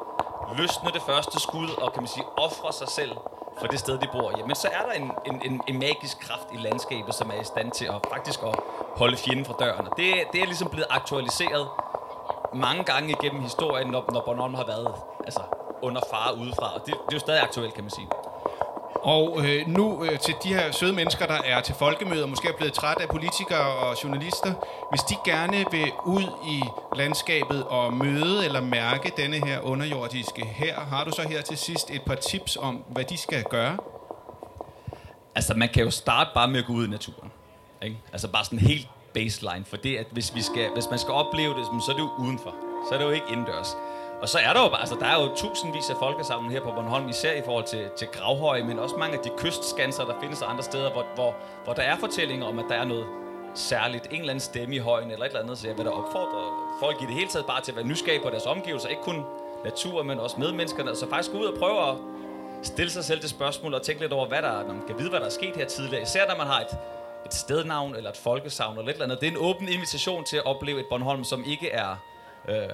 løsne 0.58 0.90
det 0.94 1.02
første 1.02 1.40
skud, 1.40 1.68
og 1.82 1.92
kan 1.92 2.02
man 2.02 2.08
sige, 2.08 2.24
ofre 2.36 2.72
sig 2.72 2.88
selv 2.88 3.12
for 3.60 3.66
det 3.66 3.78
sted, 3.78 3.98
de 3.98 4.08
bor, 4.12 4.32
jamen 4.38 4.56
så 4.56 4.68
er 4.68 4.82
der 4.86 4.92
en, 4.92 5.10
en, 5.26 5.42
en, 5.44 5.60
en 5.68 5.78
magisk 5.78 6.20
kraft 6.20 6.48
i 6.52 6.56
landskabet, 6.56 7.14
som 7.14 7.30
er 7.30 7.40
i 7.40 7.44
stand 7.44 7.70
til 7.70 7.84
at 7.84 8.06
faktisk 8.12 8.42
at 8.42 8.54
holde 8.98 9.16
fjenden 9.16 9.44
fra 9.44 9.54
døren. 9.60 9.86
Og 9.88 9.92
det, 9.96 10.14
det 10.32 10.40
er 10.42 10.46
ligesom 10.46 10.68
blevet 10.68 10.86
aktualiseret 10.90 11.66
mange 12.54 12.84
gange 12.84 13.08
igennem 13.10 13.42
historien, 13.42 13.88
når, 13.88 14.04
når 14.12 14.22
Bornholm 14.26 14.54
har 14.54 14.66
været 14.66 14.94
altså, 15.24 15.40
under 15.82 16.00
fare 16.10 16.38
udefra. 16.38 16.74
Og 16.74 16.80
det, 16.86 16.94
det 16.94 17.12
er 17.12 17.16
jo 17.16 17.18
stadig 17.18 17.42
aktuelt, 17.42 17.74
kan 17.74 17.84
man 17.84 17.90
sige. 17.90 18.08
Og 19.02 19.46
øh, 19.46 19.68
nu 19.68 20.04
øh, 20.04 20.18
til 20.18 20.34
de 20.42 20.48
her 20.48 20.72
søde 20.72 20.92
mennesker, 20.92 21.26
der 21.26 21.38
er 21.44 21.60
til 21.60 21.74
folkemøder, 21.74 22.26
måske 22.26 22.48
er 22.48 22.56
blevet 22.56 22.72
træt 22.72 23.00
af 23.00 23.08
politikere 23.08 23.76
og 23.76 24.04
journalister, 24.04 24.52
hvis 24.90 25.00
de 25.00 25.14
gerne 25.24 25.64
vil 25.70 25.92
ud 26.06 26.24
i 26.46 26.62
landskabet 26.96 27.64
og 27.64 27.92
møde 27.92 28.44
eller 28.44 28.60
mærke 28.60 29.12
denne 29.16 29.46
her 29.46 29.60
underjordiske 29.60 30.44
her, 30.44 30.80
har 30.80 31.04
du 31.04 31.10
så 31.10 31.22
her 31.22 31.42
til 31.42 31.58
sidst 31.58 31.90
et 31.90 32.02
par 32.02 32.14
tips 32.14 32.56
om, 32.56 32.84
hvad 32.88 33.04
de 33.04 33.16
skal 33.16 33.44
gøre? 33.44 33.76
Altså, 35.34 35.54
man 35.54 35.68
kan 35.68 35.84
jo 35.84 35.90
starte 35.90 36.30
bare 36.34 36.48
med 36.48 36.58
at 36.58 36.66
gå 36.66 36.72
ud 36.72 36.86
i 36.86 36.90
naturen. 36.90 37.32
Ikke? 37.82 37.98
Altså 38.12 38.28
bare 38.28 38.44
sådan 38.44 38.58
helt 38.58 38.88
baseline, 39.14 39.64
for 39.64 39.76
det, 39.76 39.96
at 39.96 40.06
hvis, 40.10 40.34
vi 40.34 40.42
skal, 40.42 40.70
hvis 40.74 40.90
man 40.90 40.98
skal 40.98 41.14
opleve 41.14 41.54
det, 41.54 41.66
så 41.66 41.92
er 41.92 41.94
det 41.96 42.02
jo 42.02 42.10
udenfor. 42.18 42.54
Så 42.88 42.94
er 42.94 42.98
det 42.98 43.04
jo 43.04 43.10
ikke 43.10 43.26
indendørs. 43.32 43.76
Og 44.22 44.28
så 44.28 44.38
er 44.38 44.52
der 44.52 44.62
jo 44.62 44.68
bare, 44.68 44.80
altså 44.80 44.94
der 45.00 45.06
er 45.06 45.22
jo 45.22 45.34
tusindvis 45.36 45.90
af 45.90 45.96
folkesammen 45.98 46.52
her 46.52 46.60
på 46.60 46.70
Bornholm, 46.70 47.08
især 47.08 47.32
i 47.32 47.42
forhold 47.44 47.64
til, 47.64 47.88
til 47.98 48.08
Gravhøje, 48.12 48.62
men 48.62 48.78
også 48.78 48.96
mange 48.96 49.16
af 49.18 49.22
de 49.24 49.30
kystskanser, 49.38 50.04
der 50.04 50.14
findes 50.20 50.42
andre 50.42 50.62
steder, 50.62 50.92
hvor, 50.92 51.06
hvor, 51.14 51.34
hvor 51.64 51.72
der 51.72 51.82
er 51.82 51.98
fortællinger 51.98 52.46
om, 52.46 52.58
at 52.58 52.64
der 52.68 52.74
er 52.74 52.84
noget 52.84 53.06
særligt, 53.54 54.06
en 54.10 54.20
eller 54.20 54.30
anden 54.30 54.40
stemme 54.40 54.74
i 54.74 54.78
højen 54.78 55.10
eller 55.10 55.24
et 55.24 55.28
eller 55.28 55.42
andet, 55.42 55.58
så 55.58 55.66
jeg 55.68 55.76
vil 55.78 55.84
da 55.84 55.90
opfordre 55.90 56.40
folk 56.80 57.02
i 57.02 57.06
det 57.06 57.14
hele 57.14 57.28
taget 57.28 57.46
bare 57.46 57.60
til 57.60 57.72
at 57.72 57.76
være 57.76 57.86
nysgerrige 57.86 58.22
på 58.22 58.30
deres 58.30 58.46
omgivelser, 58.46 58.88
ikke 58.88 59.02
kun 59.02 59.24
natur, 59.64 60.02
men 60.02 60.20
også 60.20 60.36
medmenneskerne, 60.40 60.96
så 60.96 61.08
faktisk 61.08 61.32
gå 61.32 61.38
ud 61.38 61.46
og 61.46 61.58
prøve 61.58 61.90
at 61.90 61.96
stille 62.62 62.90
sig 62.90 63.04
selv 63.04 63.20
det 63.22 63.30
spørgsmål 63.30 63.74
og 63.74 63.82
tænke 63.82 64.00
lidt 64.00 64.12
over, 64.12 64.26
hvad 64.26 64.42
der, 64.42 64.62
når 64.66 64.74
man 64.74 64.86
kan 64.86 64.98
vide, 64.98 65.10
hvad 65.10 65.20
der 65.20 65.26
er 65.26 65.30
sket 65.30 65.56
her 65.56 65.66
tidligere, 65.66 66.02
især 66.02 66.28
når 66.28 66.36
man 66.36 66.46
har 66.46 66.60
et, 66.60 66.78
et 67.28 67.34
stednavn 67.34 67.96
eller 67.96 68.10
et 68.10 68.16
folkesavn 68.16 68.78
eller 68.78 68.90
et 68.90 68.94
eller 68.94 69.04
andet. 69.04 69.20
Det 69.20 69.26
er 69.26 69.30
en 69.30 69.36
åben 69.36 69.68
invitation 69.68 70.24
til 70.24 70.36
at 70.36 70.46
opleve 70.46 70.80
et 70.80 70.86
Bornholm, 70.90 71.24
som 71.24 71.44
ikke 71.46 71.70
er 71.70 71.96
øh, 72.48 72.68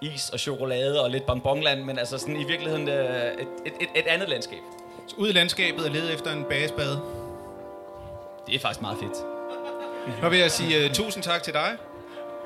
is 0.00 0.30
og 0.30 0.40
chokolade 0.40 1.02
og 1.02 1.10
lidt 1.10 1.26
bonbonland, 1.26 1.82
men 1.82 1.98
altså 1.98 2.18
sådan 2.18 2.36
i 2.36 2.44
virkeligheden 2.44 2.88
øh, 2.88 3.32
et, 3.32 3.48
et, 3.66 3.72
et, 3.80 3.88
et 3.94 4.06
andet 4.06 4.28
landskab. 4.28 4.58
Så 5.06 5.16
ud 5.18 5.28
i 5.28 5.32
landskabet 5.32 5.84
og 5.84 5.90
lede 5.90 6.12
efter 6.12 6.32
en 6.32 6.44
bagesbade. 6.44 7.00
Det 8.46 8.54
er 8.54 8.58
faktisk 8.58 8.80
meget 8.80 8.98
fedt. 8.98 9.16
Så 10.22 10.28
vil 10.28 10.38
jeg 10.38 10.50
sige 10.50 10.84
uh, 10.84 10.92
tusind 10.92 11.22
tak 11.22 11.42
til 11.42 11.52
dig, 11.52 11.76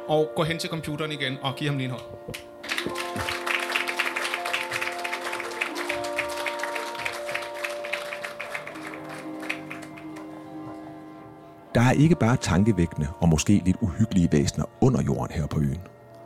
og 0.09 0.33
gå 0.37 0.43
hen 0.43 0.59
til 0.59 0.71
computeren 0.71 1.13
igen 1.13 1.39
og 1.43 1.57
give 1.57 1.71
ham 1.71 1.79
lige 1.79 1.85
en 1.85 1.91
hånd. 1.91 2.03
Der 11.81 11.87
er 11.87 11.93
ikke 11.93 12.15
bare 12.15 12.37
tankevækkende 12.37 13.09
og 13.21 13.29
måske 13.29 13.63
lidt 13.65 13.77
uhyggelige 13.81 14.29
væsener 14.33 14.65
under 14.81 15.03
jorden 15.03 15.37
her 15.37 15.47
på 15.47 15.61
øen. 15.61 15.81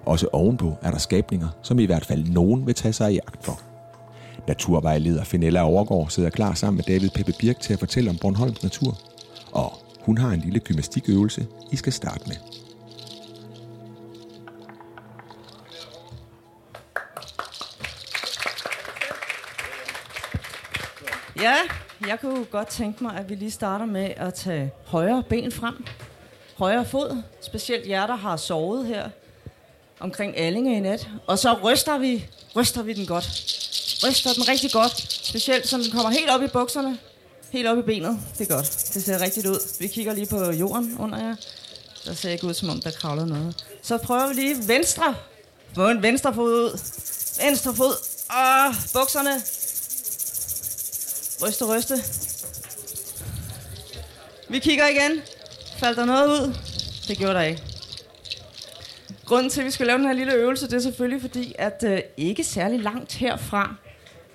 Også 0.07 0.29
ovenpå 0.33 0.77
er 0.83 0.91
der 0.91 0.99
skabninger, 0.99 1.49
som 1.63 1.79
i 1.79 1.85
hvert 1.85 2.05
fald 2.05 2.29
nogen 2.29 2.67
vil 2.67 2.75
tage 2.75 2.93
sig 2.93 3.15
i 3.15 3.19
agt 3.27 3.45
for. 3.45 3.61
Naturvejleder 4.49 5.25
Finella 5.25 5.63
Overgaard 5.63 6.11
sidder 6.11 6.31
klar 6.31 6.55
sammen 6.55 6.77
med 6.77 6.85
David 6.85 7.11
Peppe 7.11 7.33
Birk 7.39 7.61
til 7.61 7.73
at 7.73 7.79
fortælle 7.79 8.11
om 8.11 8.17
Bornholms 8.21 8.63
natur. 8.63 8.99
Og 9.53 9.73
hun 10.01 10.19
har 10.19 10.31
en 10.31 10.41
lille 10.41 10.61
gymnastikøvelse, 10.61 11.47
I 11.73 11.77
skal 11.77 11.93
starte 11.93 12.25
med. 12.29 12.37
Ja, 21.41 21.55
jeg 22.09 22.21
kunne 22.21 22.45
godt 22.45 22.69
tænke 22.69 23.05
mig, 23.05 23.17
at 23.17 23.31
vi 23.31 23.35
lige 23.35 23.51
starter 23.51 23.87
med 23.87 24.11
at 24.17 24.35
tage 24.35 24.73
højre 24.87 25.23
ben 25.29 25.53
frem. 25.53 25.85
Højre 26.57 26.85
fod, 26.85 27.23
specielt 27.41 27.89
jer, 27.89 28.07
der 28.07 28.17
har 28.17 28.37
sovet 28.37 28.87
her 28.87 29.09
omkring 30.01 30.37
Allinge 30.39 30.77
i 30.77 30.81
nat. 30.81 31.09
Og 31.27 31.39
så 31.39 31.53
ryster 31.65 31.99
vi, 31.99 32.27
ryster 32.57 32.83
vi 32.83 32.93
den 32.93 33.07
godt. 33.07 33.25
Ryster 34.09 34.33
den 34.33 34.49
rigtig 34.49 34.73
godt. 34.73 35.13
Specielt 35.27 35.69
så 35.69 35.79
den 35.79 35.91
kommer 35.93 36.11
helt 36.11 36.31
op 36.31 36.43
i 36.43 36.47
bukserne. 36.47 36.99
Helt 37.51 37.69
op 37.69 37.79
i 37.79 37.83
benet. 37.83 38.19
Det 38.39 38.51
er 38.51 38.55
godt. 38.55 38.91
Det 38.95 39.05
ser 39.05 39.21
rigtigt 39.21 39.47
ud. 39.47 39.79
Vi 39.81 39.87
kigger 39.87 40.15
lige 40.15 40.27
på 40.27 40.51
jorden 40.51 40.97
under 40.99 41.19
jer. 41.27 41.37
Der 42.05 42.15
ser 42.15 42.31
ikke 42.31 42.47
ud, 42.47 42.55
som 42.55 42.69
om 42.69 42.81
der 42.81 42.91
kravler 42.91 43.25
noget. 43.25 43.65
Så 43.83 43.99
prøver 43.99 44.29
vi 44.29 44.35
lige 44.35 44.69
venstre. 44.69 45.15
Få 45.75 45.89
en 45.89 46.03
venstre 46.03 46.35
fod 46.35 46.55
ud. 46.55 46.79
Venstre 47.45 47.75
fod. 47.75 47.95
Og 48.29 48.75
bukserne. 48.93 49.43
Ryste, 51.47 51.65
ryste. 51.77 51.95
Vi 54.49 54.59
kigger 54.59 54.85
igen. 54.87 55.23
Faldt 55.77 55.99
der 55.99 56.05
noget 56.05 56.29
ud? 56.29 56.55
Det 57.09 57.19
gjorde 57.19 57.35
der 57.35 57.43
ikke. 57.43 57.63
Grunden 59.25 59.51
til, 59.51 59.61
at 59.61 59.67
vi 59.67 59.71
skal 59.71 59.87
lave 59.87 59.99
den 59.99 60.07
her 60.07 60.13
lille 60.13 60.35
øvelse, 60.35 60.67
det 60.67 60.73
er 60.73 60.81
selvfølgelig 60.81 61.21
fordi, 61.21 61.55
at 61.59 61.85
øh, 61.87 62.01
ikke 62.17 62.45
særlig 62.45 62.81
langt 62.81 63.15
herfra, 63.15 63.75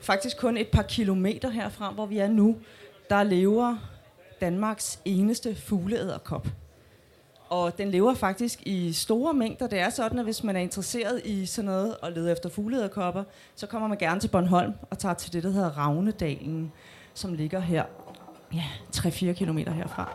faktisk 0.02 0.38
kun 0.38 0.58
et 0.58 0.67
par 0.67 0.82
kilometer 0.82 1.50
herfra, 1.50 1.91
hvor 1.91 2.06
vi 2.06 2.17
er 2.17 2.28
nu, 2.28 2.56
der 3.10 3.24
lever 3.24 3.78
Danmarks 4.41 5.00
eneste 5.06 5.56
fugleæderkop. 5.56 6.48
Og 7.50 7.78
den 7.78 7.91
lever 7.91 8.13
faktisk 8.13 8.60
i 8.65 8.93
store 8.93 9.34
mængder. 9.34 9.67
Det 9.67 9.80
er 9.80 9.89
sådan, 9.89 10.19
at 10.19 10.26
hvis 10.26 10.43
man 10.43 10.56
er 10.56 10.60
interesseret 10.60 11.22
i 11.26 11.45
sådan 11.45 11.65
noget 11.65 11.98
og 11.98 12.12
leder 12.12 12.32
efter 12.32 12.50
fugleæderkopper, 12.50 13.24
så 13.56 13.67
kommer 13.67 13.88
man 13.88 13.98
gerne 13.98 14.19
til 14.19 14.28
Bornholm 14.28 14.74
og 14.89 15.00
tager 15.00 15.13
til 15.15 15.34
det, 15.34 15.43
der 15.43 15.50
hedder 15.50 15.78
Ravnedalen, 15.78 16.72
som 17.13 17.34
ligger 17.34 17.60
her 17.60 17.84
ja, 18.54 18.63
3-4 18.95 19.34
kilometer 19.34 19.72
herfra. 19.72 20.10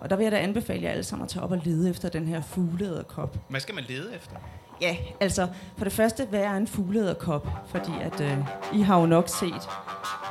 Og 0.00 0.10
der 0.10 0.16
vil 0.16 0.22
jeg 0.22 0.32
da 0.32 0.38
anbefale 0.38 0.82
jer 0.82 0.90
alle 0.90 1.04
sammen 1.04 1.24
at 1.24 1.30
tage 1.30 1.42
op 1.42 1.52
og 1.52 1.60
lede 1.64 1.90
efter 1.90 2.08
den 2.08 2.28
her 2.28 2.42
fugleæderkop. 2.42 3.36
Hvad 3.48 3.60
skal 3.60 3.74
man 3.74 3.84
lede 3.88 4.14
efter? 4.14 4.36
Ja, 4.80 4.96
altså 5.20 5.48
for 5.76 5.84
det 5.84 5.92
første, 5.92 6.26
hvad 6.26 6.40
er 6.40 6.54
en 6.54 6.66
fugleæderkop? 6.66 7.48
Fordi 7.66 7.90
at 8.00 8.20
øh, 8.20 8.38
I 8.72 8.80
har 8.80 9.00
jo 9.00 9.06
nok 9.06 9.28
set 9.28 9.68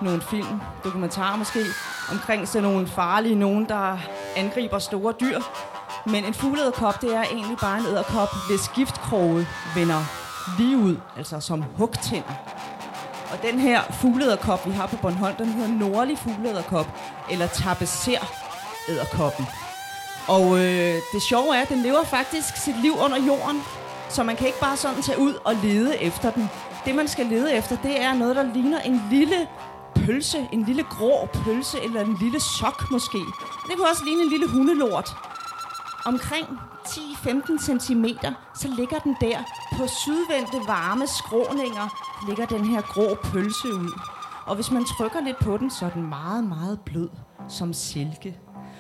nogle 0.02 0.22
film, 0.22 0.60
dokumentarer 0.84 1.38
måske, 1.38 1.60
omkring 2.12 2.48
sådan 2.48 2.70
nogle 2.70 2.88
farlige, 2.88 3.36
nogen 3.36 3.66
der 3.70 3.98
angriber 4.38 4.80
store 4.80 5.14
dyr. 5.20 5.40
Men 6.06 6.26
en 6.26 6.34
fugleæderkop, 6.34 7.02
det 7.02 7.16
er 7.16 7.24
egentlig 7.24 7.58
bare 7.62 7.80
en 7.80 7.86
æderkop, 7.86 8.30
hvis 8.50 8.70
giftkroge 8.76 9.48
vender 9.76 10.02
lige 10.58 10.78
ud, 10.78 10.98
altså 11.18 11.40
som 11.40 11.62
hugtænder. 11.62 12.34
Og 13.32 13.42
den 13.42 13.60
her 13.60 13.82
fuglederkop, 13.92 14.66
vi 14.66 14.72
har 14.72 14.88
på 14.88 14.96
Bornholm, 14.96 15.36
den 15.36 15.48
hedder 15.48 15.70
nordlig 15.70 16.18
fuglederkop, 16.18 16.88
eller 17.32 17.48
tapecer 17.48 18.20
æderkoppen. 18.90 19.46
Og 20.28 20.58
øh, 20.60 20.96
det 21.14 21.22
sjove 21.22 21.56
er, 21.56 21.62
at 21.62 21.70
den 21.70 21.82
lever 21.82 22.04
faktisk 22.04 22.58
sit 22.58 22.82
liv 22.82 22.94
under 23.06 23.18
jorden, 23.18 23.62
så 24.10 24.24
man 24.24 24.36
kan 24.36 24.48
ikke 24.48 24.60
bare 24.60 24.78
sådan 24.78 25.02
tage 25.02 25.20
ud 25.20 25.34
og 25.44 25.56
lede 25.64 25.98
efter 25.98 26.32
den. 26.32 26.50
Det, 26.86 26.96
man 26.96 27.08
skal 27.08 27.26
lede 27.26 27.54
efter, 27.54 27.78
det 27.84 28.02
er 28.02 28.14
noget, 28.14 28.36
der 28.36 28.54
ligner 28.54 28.80
en 28.80 29.02
lille 29.12 29.48
pølse, 29.96 30.48
en 30.52 30.64
lille 30.64 30.84
grå 30.84 31.28
pølse, 31.34 31.78
eller 31.84 32.02
en 32.02 32.18
lille 32.22 32.40
sok 32.40 32.92
måske. 32.92 33.18
Det 33.68 33.76
kunne 33.76 33.90
også 33.90 34.06
ligne 34.06 34.24
en 34.24 34.30
lille 34.30 34.48
hundelort. 34.48 35.16
Omkring 36.08 36.48
10-15 36.86 37.80
cm, 37.80 38.06
så 38.56 38.68
ligger 38.78 39.00
den 39.00 39.16
der 39.22 39.38
på 39.78 39.88
sydvendte 39.88 40.68
varme 40.68 41.08
skråninger, 41.08 41.88
ligger 42.28 42.46
den 42.46 42.66
her 42.66 42.82
grå 42.82 43.16
pølse 43.24 43.68
ud. 43.68 44.00
Og 44.46 44.56
hvis 44.56 44.72
man 44.72 44.86
trykker 44.86 45.22
lidt 45.22 45.40
på 45.40 45.58
den, 45.58 45.70
så 45.70 45.86
er 45.86 45.90
den 45.90 46.10
meget, 46.10 46.44
meget 46.44 46.80
blød 46.86 47.10
som 47.48 47.74
silke. 47.74 48.38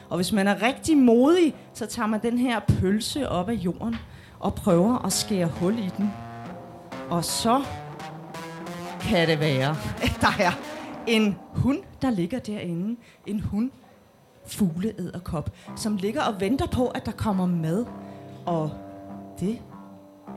Og 0.09 0.15
hvis 0.15 0.31
man 0.31 0.47
er 0.47 0.61
rigtig 0.61 0.97
modig, 0.97 1.55
så 1.73 1.85
tager 1.85 2.07
man 2.07 2.21
den 2.21 2.37
her 2.37 2.59
pølse 2.59 3.29
op 3.29 3.49
af 3.49 3.53
jorden 3.53 3.95
og 4.39 4.55
prøver 4.55 5.05
at 5.05 5.13
skære 5.13 5.47
hul 5.47 5.79
i 5.79 5.89
den. 5.97 6.13
Og 7.09 7.25
så 7.25 7.63
kan 9.01 9.27
det 9.27 9.39
være, 9.39 9.75
at 10.01 10.17
der 10.21 10.43
er 10.43 10.51
en 11.07 11.37
hund, 11.55 11.79
der 12.01 12.09
ligger 12.09 12.39
derinde. 12.39 12.99
En 13.25 13.39
hund 13.39 13.71
fugleæderkop, 14.47 15.49
som 15.75 15.95
ligger 15.95 16.23
og 16.23 16.41
venter 16.41 16.67
på, 16.67 16.87
at 16.87 17.05
der 17.05 17.11
kommer 17.11 17.45
mad. 17.45 17.85
Og 18.45 18.71
det 19.39 19.61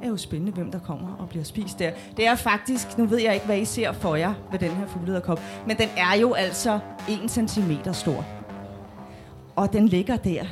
er 0.03 0.09
jo 0.09 0.17
spændende, 0.17 0.53
hvem 0.53 0.71
der 0.71 0.79
kommer 0.79 1.17
og 1.17 1.29
bliver 1.29 1.45
spist 1.45 1.79
der. 1.79 1.91
Det 2.17 2.27
er 2.27 2.35
faktisk, 2.35 2.99
nu 2.99 3.07
ved 3.07 3.19
jeg 3.19 3.35
ikke, 3.35 3.47
hvad 3.47 3.59
I 3.59 3.65
ser 3.65 3.93
for 3.93 4.15
jer 4.15 4.35
ved 4.51 4.59
den 4.59 4.71
her 4.71 4.87
fugleæderkop, 4.87 5.41
men 5.67 5.77
den 5.77 5.89
er 5.97 6.17
jo 6.17 6.33
altså 6.33 6.79
1 7.25 7.31
cm 7.31 7.73
stor. 7.93 8.25
Og 9.57 9.73
den 9.73 9.89
ligger 9.89 10.17
der 10.17 10.45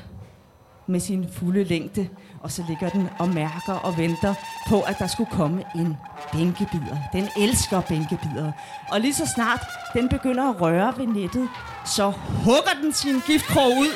med 0.86 1.00
sin 1.00 1.28
fulde 1.32 1.64
længde, 1.64 2.08
og 2.40 2.50
så 2.50 2.64
ligger 2.68 2.88
den 2.88 3.08
og 3.18 3.28
mærker 3.28 3.72
og 3.72 3.98
venter 3.98 4.34
på, 4.68 4.80
at 4.80 4.96
der 4.98 5.06
skulle 5.06 5.30
komme 5.30 5.64
en 5.74 5.96
bænkebider. 6.32 6.96
Den 7.12 7.28
elsker 7.36 7.80
bænkebider. 7.80 8.52
Og 8.90 9.00
lige 9.00 9.14
så 9.14 9.26
snart 9.26 9.66
den 9.92 10.08
begynder 10.08 10.50
at 10.50 10.60
røre 10.60 10.94
ved 10.96 11.06
nettet, 11.06 11.48
så 11.84 12.10
hugger 12.44 12.74
den 12.82 12.92
sin 12.92 13.20
giftkrog 13.26 13.70
ud 13.78 13.92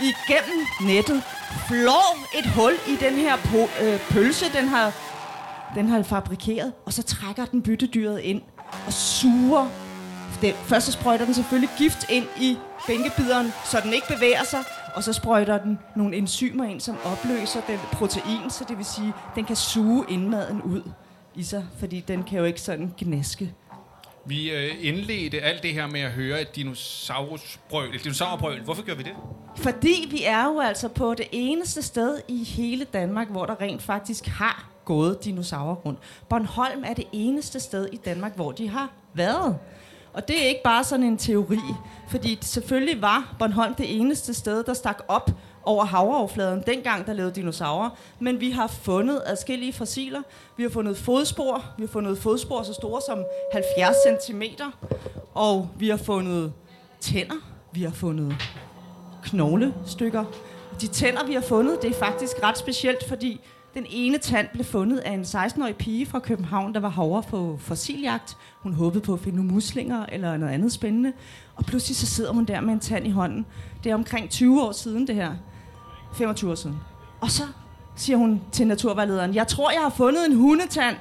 igennem 0.00 0.66
nettet, 0.82 1.22
flår 1.68 2.38
et 2.38 2.46
hul 2.46 2.72
i 2.88 2.96
den 3.04 3.14
her 3.14 3.36
po- 3.36 3.84
øh, 3.84 4.00
pølse, 4.10 4.52
den 4.52 4.68
har, 4.68 4.92
den 5.74 5.88
har 5.88 6.02
fabrikeret, 6.02 6.72
og 6.86 6.92
så 6.92 7.02
trækker 7.02 7.44
den 7.44 7.62
byttedyret 7.62 8.20
ind 8.20 8.42
og 8.86 8.92
suger. 8.92 9.68
Den, 10.42 10.54
først 10.54 10.86
så 10.86 10.92
sprøjter 10.92 11.24
den 11.24 11.34
selvfølgelig 11.34 11.70
gift 11.78 12.10
ind 12.10 12.24
i 12.40 12.58
bænkebideren, 12.86 13.52
så 13.64 13.80
den 13.80 13.92
ikke 13.92 14.06
bevæger 14.08 14.44
sig, 14.44 14.60
og 14.94 15.02
så 15.04 15.12
sprøjter 15.12 15.58
den 15.58 15.78
nogle 15.96 16.16
enzymer 16.16 16.64
ind, 16.64 16.80
som 16.80 16.96
opløser 17.04 17.60
den 17.60 17.78
protein, 17.92 18.50
så 18.50 18.64
det 18.68 18.76
vil 18.78 18.86
sige, 18.86 19.12
den 19.34 19.44
kan 19.44 19.56
suge 19.56 20.04
indmaden 20.08 20.62
ud 20.62 20.82
i 21.36 21.42
sig, 21.42 21.66
fordi 21.78 22.00
den 22.00 22.22
kan 22.22 22.38
jo 22.38 22.44
ikke 22.44 22.60
sådan 22.60 22.94
gnaske. 22.98 23.54
Vi 24.26 24.50
øh, 24.50 24.74
indledte 24.80 25.40
alt 25.40 25.62
det 25.62 25.72
her 25.72 25.86
med 25.86 26.00
at 26.00 26.10
høre 26.10 26.40
et 26.40 26.56
dinosaurbrøl. 26.56 27.94
Et 27.94 28.04
dinosaurbrøl. 28.04 28.62
Hvorfor 28.62 28.82
gør 28.82 28.94
vi 28.94 29.02
det? 29.02 29.12
Fordi 29.56 30.08
vi 30.10 30.24
er 30.24 30.44
jo 30.44 30.60
altså 30.60 30.88
på 30.88 31.14
det 31.14 31.26
eneste 31.32 31.82
sted 31.82 32.20
i 32.28 32.44
hele 32.44 32.84
Danmark, 32.84 33.28
hvor 33.30 33.46
der 33.46 33.60
rent 33.60 33.82
faktisk 33.82 34.26
har 34.26 34.70
gået 34.84 35.24
dinosaurer 35.24 35.74
rundt. 35.74 35.98
Bornholm 36.28 36.84
er 36.86 36.94
det 36.94 37.04
eneste 37.12 37.60
sted 37.60 37.88
i 37.92 37.96
Danmark, 37.96 38.36
hvor 38.36 38.52
de 38.52 38.68
har 38.68 38.92
været. 39.14 39.58
Og 40.12 40.28
det 40.28 40.42
er 40.42 40.48
ikke 40.48 40.62
bare 40.64 40.84
sådan 40.84 41.06
en 41.06 41.18
teori, 41.18 41.58
fordi 42.08 42.38
selvfølgelig 42.40 43.02
var 43.02 43.36
Bornholm 43.38 43.74
det 43.74 43.96
eneste 44.00 44.34
sted, 44.34 44.64
der 44.64 44.74
stak 44.74 45.02
op 45.08 45.30
over 45.66 45.84
havoverfladen, 45.84 46.62
dengang 46.66 47.06
der 47.06 47.12
levede 47.12 47.32
dinosaurer. 47.32 47.90
Men 48.18 48.40
vi 48.40 48.50
har 48.50 48.66
fundet 48.66 49.22
adskillige 49.26 49.72
fossiler. 49.72 50.22
Vi 50.56 50.62
har 50.62 50.70
fundet 50.70 50.96
fodspor. 50.96 51.64
Vi 51.78 51.82
har 51.82 51.88
fundet 51.88 52.18
fodspor 52.18 52.62
så 52.62 52.72
store 52.72 53.00
som 53.06 53.24
70 53.52 53.96
cm. 54.26 54.42
Og 55.34 55.68
vi 55.78 55.88
har 55.88 55.96
fundet 55.96 56.52
tænder. 57.00 57.36
Vi 57.72 57.82
har 57.82 57.90
fundet 57.90 58.36
knoglestykker. 59.22 60.24
De 60.80 60.86
tænder, 60.86 61.26
vi 61.26 61.34
har 61.34 61.40
fundet, 61.40 61.82
det 61.82 61.90
er 61.90 61.98
faktisk 61.98 62.32
ret 62.42 62.58
specielt, 62.58 63.08
fordi 63.08 63.40
den 63.74 63.86
ene 63.90 64.18
tand 64.18 64.48
blev 64.52 64.64
fundet 64.64 64.98
af 64.98 65.12
en 65.12 65.22
16-årig 65.22 65.76
pige 65.76 66.06
fra 66.06 66.18
København, 66.18 66.74
der 66.74 66.80
var 66.80 66.88
herovre 66.88 67.22
på 67.22 67.58
fossiljagt. 67.60 68.36
Hun 68.60 68.72
håbede 68.72 69.02
på 69.02 69.12
at 69.12 69.20
finde 69.20 69.36
nogle 69.36 69.52
muslinger 69.52 70.06
eller 70.12 70.36
noget 70.36 70.52
andet 70.52 70.72
spændende. 70.72 71.12
Og 71.56 71.64
pludselig 71.64 71.96
så 71.96 72.06
sidder 72.06 72.32
hun 72.32 72.44
der 72.44 72.60
med 72.60 72.72
en 72.72 72.80
tand 72.80 73.06
i 73.06 73.10
hånden. 73.10 73.46
Det 73.84 73.90
er 73.90 73.94
omkring 73.94 74.30
20 74.30 74.62
år 74.62 74.72
siden 74.72 75.06
det 75.06 75.14
her. 75.14 75.32
25 76.16 76.50
år 76.50 76.54
siden. 76.54 76.76
Og 77.20 77.30
så 77.30 77.42
siger 77.96 78.16
hun 78.16 78.40
til 78.52 78.66
naturvejlederen, 78.66 79.34
jeg 79.34 79.46
tror, 79.46 79.70
jeg 79.70 79.80
har 79.80 79.90
fundet 79.90 80.26
en 80.26 80.36
hundetand. 80.36 80.96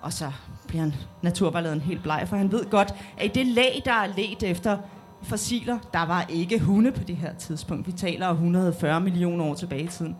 Og 0.00 0.12
så 0.12 0.32
bliver 0.66 0.82
han, 0.82 0.94
naturvejlederen 1.22 1.80
helt 1.80 2.02
bleg, 2.02 2.24
for 2.28 2.36
han 2.36 2.52
ved 2.52 2.70
godt, 2.70 2.94
at 3.18 3.24
i 3.24 3.28
det 3.28 3.46
lag, 3.46 3.82
der 3.84 3.92
er 3.92 4.06
let 4.16 4.42
efter 4.42 4.78
fossiler, 5.22 5.78
der 5.92 6.06
var 6.06 6.26
ikke 6.28 6.58
hunde 6.58 6.92
på 6.92 7.04
det 7.04 7.16
her 7.16 7.34
tidspunkt. 7.34 7.86
Vi 7.86 7.92
taler 7.92 8.28
140 8.28 9.00
millioner 9.00 9.44
år 9.44 9.54
tilbage 9.54 9.82
i 9.82 9.86
tiden. 9.86 10.16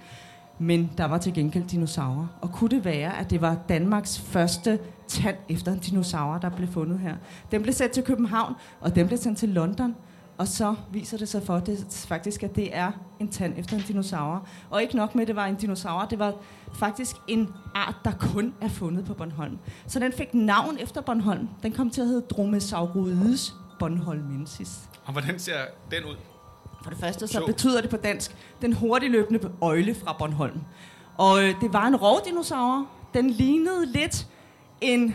Men 0.58 0.90
der 0.98 1.04
var 1.04 1.18
til 1.18 1.34
gengæld 1.34 1.64
dinosaurer. 1.64 2.26
Og 2.40 2.52
kunne 2.52 2.70
det 2.70 2.84
være, 2.84 3.18
at 3.18 3.30
det 3.30 3.40
var 3.40 3.56
Danmarks 3.68 4.20
første 4.20 4.78
tand 5.08 5.36
efter 5.48 5.72
en 5.72 5.78
dinosaur, 5.78 6.38
der 6.38 6.48
blev 6.48 6.68
fundet 6.68 6.98
her? 6.98 7.14
Den 7.50 7.62
blev 7.62 7.74
sendt 7.74 7.92
til 7.92 8.02
København, 8.02 8.54
og 8.80 8.94
den 8.94 9.06
blev 9.06 9.18
sendt 9.18 9.38
til 9.38 9.48
London. 9.48 9.94
Og 10.38 10.48
så 10.48 10.74
viser 10.90 11.18
det 11.18 11.28
sig 11.28 11.42
for 11.42 11.58
det 11.58 12.04
faktisk, 12.08 12.42
at 12.42 12.56
det 12.56 12.76
er 12.76 12.92
en 13.20 13.28
tand 13.28 13.54
efter 13.58 13.76
en 13.76 13.82
dinosaur. 13.88 14.46
Og 14.70 14.82
ikke 14.82 14.96
nok 14.96 15.14
med, 15.14 15.22
at 15.22 15.28
det 15.28 15.36
var 15.36 15.46
en 15.46 15.54
dinosaur, 15.54 16.04
det 16.04 16.18
var 16.18 16.34
faktisk 16.74 17.16
en 17.28 17.52
art, 17.74 17.96
der 18.04 18.12
kun 18.20 18.54
er 18.60 18.68
fundet 18.68 19.04
på 19.04 19.14
Bornholm. 19.14 19.58
Så 19.86 19.98
den 19.98 20.12
fik 20.12 20.34
navn 20.34 20.78
efter 20.80 21.00
Bornholm. 21.00 21.48
Den 21.62 21.72
kom 21.72 21.90
til 21.90 22.00
at 22.00 22.06
hedde 22.06 22.20
Dromaeosauroides 22.20 23.54
bornholmensis. 23.78 24.78
Og 25.04 25.12
hvordan 25.12 25.38
ser 25.38 25.56
den 25.90 26.04
ud? 26.04 26.16
For 26.82 26.90
det 26.90 26.98
første 26.98 27.26
så 27.26 27.32
Sjov. 27.32 27.46
betyder 27.46 27.80
det 27.80 27.90
på 27.90 27.96
dansk, 27.96 28.36
den 28.62 28.72
hurtigløbende 28.72 29.50
øjle 29.60 29.94
fra 29.94 30.16
Bornholm. 30.18 30.60
Og 31.16 31.44
øh, 31.44 31.60
det 31.60 31.72
var 31.72 31.86
en 31.86 31.96
rovdinosaur. 31.96 32.86
Den 33.14 33.30
lignede 33.30 33.86
lidt 33.86 34.26
en 34.80 35.14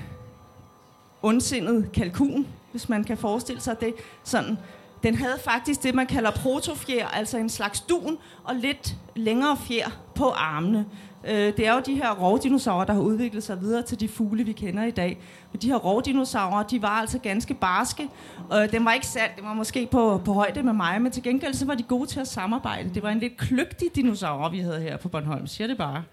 ondsindet 1.21 1.91
kalkun, 1.91 2.47
hvis 2.71 2.89
man 2.89 3.03
kan 3.03 3.17
forestille 3.17 3.61
sig 3.61 3.81
det. 3.81 3.93
Sådan. 4.23 4.57
Den 5.03 5.15
havde 5.15 5.39
faktisk 5.43 5.83
det, 5.83 5.95
man 5.95 6.07
kalder 6.07 6.31
protofjer, 6.31 7.07
altså 7.07 7.37
en 7.37 7.49
slags 7.49 7.81
dun 7.81 8.17
og 8.43 8.55
lidt 8.55 8.95
længere 9.15 9.57
fjer 9.57 9.89
på 10.15 10.29
armene. 10.29 10.85
Øh, 11.27 11.57
det 11.57 11.67
er 11.67 11.73
jo 11.73 11.81
de 11.85 11.95
her 11.95 12.15
rovdinosaurer, 12.15 12.85
der 12.85 12.93
har 12.93 13.01
udviklet 13.01 13.43
sig 13.43 13.61
videre 13.61 13.81
til 13.81 13.99
de 13.99 14.07
fugle, 14.07 14.43
vi 14.43 14.51
kender 14.51 14.83
i 14.83 14.91
dag. 14.91 15.17
Men 15.51 15.61
de 15.61 15.67
her 15.67 15.75
rovdinosaurer, 15.75 16.63
de 16.63 16.81
var 16.81 16.87
altså 16.87 17.19
ganske 17.19 17.53
barske. 17.53 18.07
Og 18.49 18.71
den 18.71 18.85
var 18.85 18.93
ikke 18.93 19.07
sandt, 19.07 19.35
det 19.35 19.43
var 19.43 19.53
måske 19.53 19.87
på, 19.91 20.21
på 20.25 20.33
højde 20.33 20.63
med 20.63 20.73
mig, 20.73 21.01
men 21.01 21.11
til 21.11 21.23
gengæld 21.23 21.53
så 21.53 21.65
var 21.65 21.75
de 21.75 21.83
gode 21.83 22.07
til 22.07 22.19
at 22.19 22.27
samarbejde. 22.27 22.89
Det 22.93 23.03
var 23.03 23.09
en 23.09 23.19
lidt 23.19 23.37
kløgtig 23.37 23.87
dinosaur, 23.95 24.49
vi 24.49 24.59
havde 24.59 24.81
her 24.81 24.97
på 24.97 25.09
Bornholm, 25.09 25.47
siger 25.47 25.67
det 25.67 25.77
bare. 25.77 26.03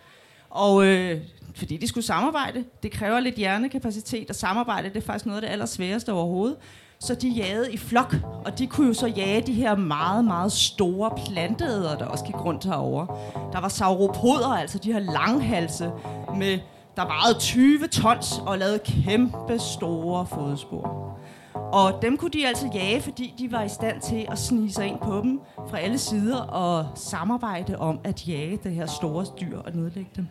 Og 0.50 0.86
øh, 0.86 1.20
fordi 1.54 1.76
de 1.76 1.88
skulle 1.88 2.04
samarbejde, 2.04 2.64
det 2.82 2.92
kræver 2.92 3.20
lidt 3.20 3.34
hjernekapacitet, 3.34 4.30
og 4.30 4.36
samarbejde 4.36 4.88
det 4.88 4.96
er 4.96 5.06
faktisk 5.06 5.26
noget 5.26 5.36
af 5.36 5.42
det 5.42 5.52
allersværeste 5.52 6.12
overhovedet. 6.12 6.56
Så 6.98 7.14
de 7.14 7.28
jagede 7.28 7.72
i 7.72 7.76
flok, 7.76 8.14
og 8.44 8.58
de 8.58 8.66
kunne 8.66 8.86
jo 8.86 8.94
så 8.94 9.06
jage 9.06 9.40
de 9.40 9.52
her 9.52 9.76
meget, 9.76 10.24
meget 10.24 10.52
store 10.52 11.10
planteæder, 11.26 11.98
der 11.98 12.04
også 12.04 12.24
gik 12.24 12.44
rundt 12.44 12.64
herover. 12.64 13.06
Der 13.52 13.60
var 13.60 13.68
sauropoder, 13.68 14.48
altså 14.48 14.78
de 14.78 14.92
her 14.92 14.98
langhalse, 15.00 15.90
med, 16.36 16.58
der 16.96 17.06
vejede 17.06 17.38
20 17.38 17.86
tons 17.86 18.40
og 18.46 18.58
lavede 18.58 18.78
kæmpe 18.78 19.58
store 19.58 20.26
fodspor. 20.26 21.18
Og 21.54 22.02
dem 22.02 22.16
kunne 22.16 22.30
de 22.30 22.46
altså 22.46 22.70
jage, 22.74 23.00
fordi 23.00 23.34
de 23.38 23.52
var 23.52 23.62
i 23.62 23.68
stand 23.68 24.00
til 24.00 24.26
at 24.30 24.38
snige 24.38 24.72
sig 24.72 24.86
ind 24.86 24.98
på 24.98 25.20
dem 25.20 25.40
fra 25.68 25.78
alle 25.78 25.98
sider 25.98 26.40
og 26.40 26.86
samarbejde 26.94 27.78
om 27.78 28.00
at 28.04 28.28
jage 28.28 28.58
det 28.64 28.72
her 28.72 28.86
store 28.86 29.26
dyr 29.40 29.58
og 29.58 29.72
nedlægge 29.72 30.10
dem. 30.16 30.28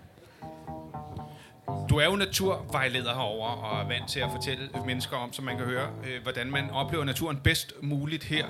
Du 1.89 1.97
er 1.97 2.05
jo 2.05 2.15
naturvejleder 2.15 3.13
herover 3.13 3.47
og 3.47 3.81
er 3.81 3.87
vant 3.87 4.09
til 4.09 4.19
at 4.19 4.29
fortælle 4.31 4.69
mennesker 4.85 5.17
om, 5.17 5.33
så 5.33 5.41
man 5.41 5.57
kan 5.57 5.65
høre, 5.65 5.87
øh, 6.07 6.23
hvordan 6.23 6.51
man 6.51 6.69
oplever 6.69 7.03
naturen 7.03 7.37
bedst 7.43 7.73
muligt 7.81 8.23
her. 8.23 8.45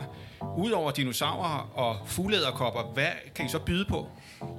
Udover 0.58 0.92
dinosaurer 0.92 1.72
og 1.74 1.96
fugleæderkopper, 2.06 2.82
hvad 2.94 3.08
kan 3.36 3.46
I 3.46 3.50
så 3.50 3.60
byde 3.60 3.86
på? 3.86 4.08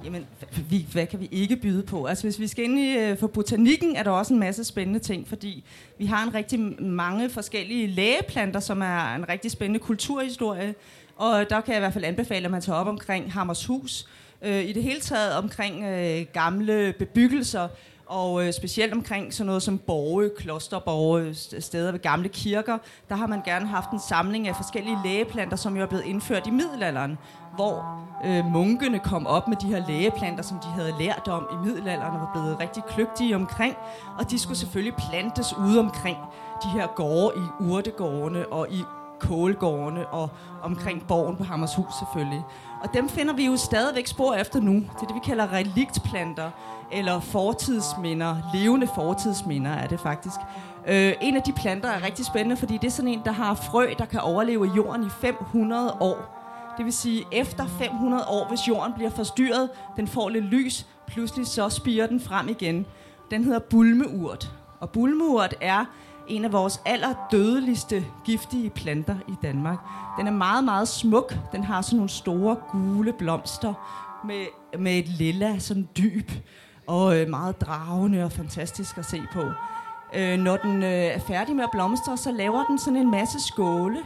Jamen, 0.03 0.27
vi, 0.69 0.85
hvad 0.91 1.07
kan 1.07 1.19
vi 1.19 1.29
ikke 1.31 1.55
byde 1.55 1.83
på? 1.83 2.05
Altså, 2.05 2.23
hvis 2.23 2.39
vi 2.39 2.47
skal 2.47 2.63
ind 2.63 2.79
i 2.79 2.97
øh, 2.97 3.17
for 3.17 3.27
botanikken, 3.27 3.95
er 3.95 4.03
der 4.03 4.11
også 4.11 4.33
en 4.33 4.39
masse 4.39 4.63
spændende 4.63 4.99
ting, 4.99 5.27
fordi 5.27 5.63
vi 5.97 6.05
har 6.05 6.23
en 6.23 6.33
rigtig 6.33 6.59
mange 6.81 7.29
forskellige 7.29 7.87
lægeplanter, 7.87 8.59
som 8.59 8.81
er 8.81 9.15
en 9.15 9.29
rigtig 9.29 9.51
spændende 9.51 9.79
kulturhistorie. 9.79 10.75
Og 11.15 11.45
der 11.49 11.61
kan 11.61 11.73
jeg 11.73 11.77
i 11.77 11.79
hvert 11.79 11.93
fald 11.93 12.05
anbefale, 12.05 12.45
at 12.45 12.51
man 12.51 12.61
tager 12.61 12.79
op 12.79 12.87
omkring 12.87 13.33
Hammershus. 13.33 14.07
Øh, 14.41 14.63
I 14.63 14.73
det 14.73 14.83
hele 14.83 14.99
taget 14.99 15.35
omkring 15.35 15.83
øh, 15.83 16.25
gamle 16.33 16.93
bebyggelser, 16.99 17.67
og 18.07 18.45
øh, 18.45 18.53
specielt 18.53 18.93
omkring 18.93 19.33
sådan 19.33 19.45
noget 19.45 19.63
som 19.63 19.77
borge, 19.77 20.29
klosterborge, 20.37 21.35
steder 21.61 21.91
ved 21.91 21.99
gamle 21.99 22.29
kirker, 22.29 22.77
der 23.09 23.15
har 23.15 23.27
man 23.27 23.41
gerne 23.45 23.67
haft 23.67 23.91
en 23.91 23.99
samling 23.99 24.47
af 24.47 24.55
forskellige 24.55 24.97
lægeplanter, 25.05 25.57
som 25.57 25.75
jo 25.75 25.81
er 25.81 25.85
blevet 25.85 26.05
indført 26.05 26.47
i 26.47 26.51
middelalderen, 26.51 27.17
hvor 27.55 28.07
øh, 28.25 28.45
munkene 28.45 28.99
kom 28.99 29.27
op 29.27 29.47
med 29.47 29.57
de 29.57 29.67
her 29.67 29.87
lægeplanter, 29.87 30.43
som 30.43 30.59
de 30.59 30.67
havde 30.67 30.95
lært 30.99 31.27
om 31.27 31.47
i 31.51 31.67
middelalderen 31.67 32.13
og 32.13 32.19
var 32.19 32.31
blevet 32.33 32.59
rigtig 32.59 32.83
kløgtige 32.83 33.35
omkring, 33.35 33.75
og 34.19 34.31
de 34.31 34.39
skulle 34.39 34.57
selvfølgelig 34.57 34.93
plantes 35.09 35.53
ude 35.57 35.79
omkring 35.79 36.17
de 36.63 36.69
her 36.69 36.87
gårde 36.95 37.33
i 37.37 37.63
urtegårdene 37.63 38.47
og 38.47 38.67
i 38.71 38.83
kålgårdene 39.19 40.07
og 40.07 40.29
omkring 40.63 41.07
borgen 41.07 41.35
på 41.35 41.43
Hammershus 41.43 41.93
selvfølgelig. 41.99 42.43
Og 42.83 42.93
dem 42.93 43.09
finder 43.09 43.33
vi 43.33 43.45
jo 43.45 43.57
stadigvæk 43.57 44.07
spor 44.07 44.33
efter 44.33 44.59
nu. 44.59 44.73
Det 44.73 45.01
er 45.01 45.05
det, 45.05 45.15
vi 45.15 45.21
kalder 45.25 45.53
reliktplanter, 45.53 46.51
eller 46.91 47.19
fortidsminder. 47.19 48.35
Levende 48.53 48.87
fortidsminder 48.95 49.71
er 49.71 49.87
det 49.87 49.99
faktisk. 49.99 50.35
Øh, 50.87 51.13
en 51.21 51.35
af 51.35 51.41
de 51.41 51.53
planter 51.53 51.89
er 51.89 52.05
rigtig 52.05 52.25
spændende, 52.25 52.57
fordi 52.57 52.77
det 52.77 52.87
er 52.87 52.91
sådan 52.91 53.11
en, 53.11 53.21
der 53.25 53.31
har 53.31 53.53
frø, 53.53 53.93
der 53.97 54.05
kan 54.05 54.19
overleve 54.19 54.67
i 54.67 54.69
jorden 54.75 55.05
i 55.05 55.09
500 55.09 55.97
år. 55.99 56.37
Det 56.77 56.85
vil 56.85 56.93
sige, 56.93 57.23
efter 57.31 57.67
500 57.67 58.25
år, 58.27 58.47
hvis 58.47 58.67
jorden 58.67 58.93
bliver 58.93 59.09
forstyrret, 59.09 59.69
den 59.97 60.07
får 60.07 60.29
lidt 60.29 60.45
lys, 60.45 60.87
pludselig 61.07 61.47
så 61.47 61.69
spiger 61.69 62.07
den 62.07 62.19
frem 62.19 62.49
igen. 62.49 62.85
Den 63.31 63.43
hedder 63.43 63.59
bulmeurt. 63.59 64.51
Og 64.79 64.89
bulmeurt 64.89 65.55
er 65.61 65.85
en 66.27 66.45
af 66.45 66.53
vores 66.53 66.81
allerdødeligste 66.85 68.05
giftige 68.25 68.69
planter 68.69 69.15
i 69.27 69.33
Danmark. 69.41 69.77
Den 70.17 70.27
er 70.27 70.31
meget, 70.31 70.63
meget 70.63 70.87
smuk. 70.87 71.35
Den 71.51 71.63
har 71.63 71.81
sådan 71.81 71.97
nogle 71.97 72.09
store 72.09 72.55
gule 72.55 73.13
blomster 73.13 73.73
med, 74.25 74.45
med 74.79 74.99
et 74.99 75.07
lilla 75.07 75.59
sådan 75.59 75.89
dyb 75.97 76.31
og 76.87 77.19
øh, 77.19 77.29
meget 77.29 77.61
dragende 77.61 78.23
og 78.23 78.31
fantastisk 78.31 78.97
at 78.97 79.05
se 79.05 79.21
på. 79.33 79.43
Øh, 80.13 80.39
når 80.39 80.57
den 80.57 80.83
øh, 80.83 80.89
er 80.89 81.19
færdig 81.19 81.55
med 81.55 81.63
at 81.63 81.71
blomstre, 81.71 82.17
så 82.17 82.31
laver 82.31 82.63
den 82.63 82.79
sådan 82.79 82.99
en 82.99 83.11
masse 83.11 83.39
skåle, 83.47 83.99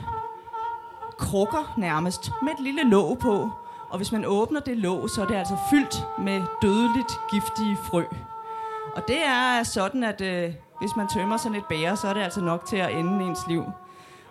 krukker 1.17 1.73
nærmest, 1.77 2.31
med 2.41 2.51
et 2.51 2.59
lille 2.59 2.83
låg 2.83 3.17
på. 3.19 3.49
Og 3.89 3.97
hvis 3.97 4.11
man 4.11 4.25
åbner 4.25 4.59
det 4.59 4.77
låg, 4.77 5.09
så 5.09 5.21
er 5.21 5.25
det 5.25 5.35
altså 5.35 5.57
fyldt 5.69 6.05
med 6.19 6.41
dødeligt 6.61 7.11
giftige 7.31 7.77
frø. 7.83 8.03
Og 8.95 9.07
det 9.07 9.25
er 9.25 9.63
sådan, 9.63 10.03
at 10.03 10.21
øh, 10.21 10.53
hvis 10.79 10.95
man 10.95 11.07
tømmer 11.07 11.37
sådan 11.37 11.57
et 11.57 11.65
bære, 11.65 11.97
så 11.97 12.07
er 12.07 12.13
det 12.13 12.21
altså 12.21 12.41
nok 12.41 12.65
til 12.65 12.77
at 12.77 12.91
ende 12.91 13.25
ens 13.25 13.39
liv. 13.47 13.63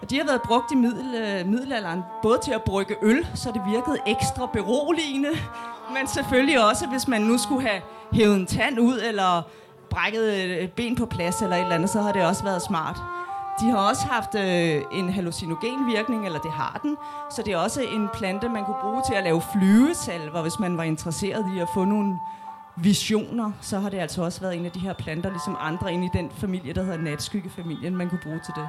Og 0.02 0.10
de 0.10 0.18
har 0.18 0.24
været 0.24 0.42
brugt 0.42 0.72
i 0.72 0.74
middel, 0.74 1.14
øh, 1.14 1.46
middelalderen, 1.46 2.02
både 2.22 2.38
til 2.44 2.52
at 2.52 2.62
brygge 2.62 2.96
øl, 3.02 3.26
så 3.34 3.50
det 3.52 3.62
virkede 3.66 3.98
ekstra 4.06 4.46
beroligende, 4.46 5.28
men 5.94 6.06
selvfølgelig 6.06 6.68
også, 6.68 6.86
hvis 6.86 7.08
man 7.08 7.20
nu 7.20 7.38
skulle 7.38 7.68
have 7.68 7.82
hævet 8.12 8.36
en 8.36 8.46
tand 8.46 8.80
ud, 8.80 9.00
eller 9.08 9.42
brækket 9.90 10.62
et 10.62 10.72
ben 10.72 10.96
på 10.96 11.06
plads, 11.06 11.42
eller 11.42 11.56
et 11.56 11.62
eller 11.62 11.74
andet, 11.74 11.90
så 11.90 12.02
har 12.02 12.12
det 12.12 12.26
også 12.26 12.44
været 12.44 12.62
smart. 12.62 12.96
De 13.60 13.70
har 13.70 13.78
også 13.88 14.06
haft 14.06 14.34
øh, 14.34 14.82
en 14.92 15.12
hallucinogen 15.12 15.86
virkning, 15.86 16.26
eller 16.26 16.38
det 16.38 16.52
har 16.52 16.80
den, 16.82 16.96
så 17.30 17.42
det 17.42 17.52
er 17.52 17.58
også 17.58 17.82
en 17.82 18.08
plante, 18.14 18.48
man 18.48 18.64
kunne 18.64 18.80
bruge 18.82 19.02
til 19.06 19.14
at 19.14 19.24
lave 19.24 19.42
flyvesalver, 19.52 20.42
hvis 20.42 20.58
man 20.58 20.76
var 20.76 20.82
interesseret 20.82 21.46
i 21.56 21.58
at 21.58 21.68
få 21.74 21.84
nogle 21.84 22.18
visioner, 22.82 23.52
så 23.60 23.78
har 23.78 23.88
det 23.88 23.98
altså 23.98 24.22
også 24.22 24.40
været 24.40 24.56
en 24.56 24.66
af 24.66 24.72
de 24.72 24.80
her 24.80 24.92
planter, 24.92 25.30
ligesom 25.30 25.56
andre 25.60 25.92
inde 25.92 26.06
i 26.06 26.10
den 26.12 26.30
familie, 26.38 26.72
der 26.72 26.82
hedder 26.82 26.98
natskyggefamilien, 26.98 27.96
man 27.96 28.08
kunne 28.08 28.20
bruge 28.22 28.40
til 28.44 28.54
det. 28.56 28.68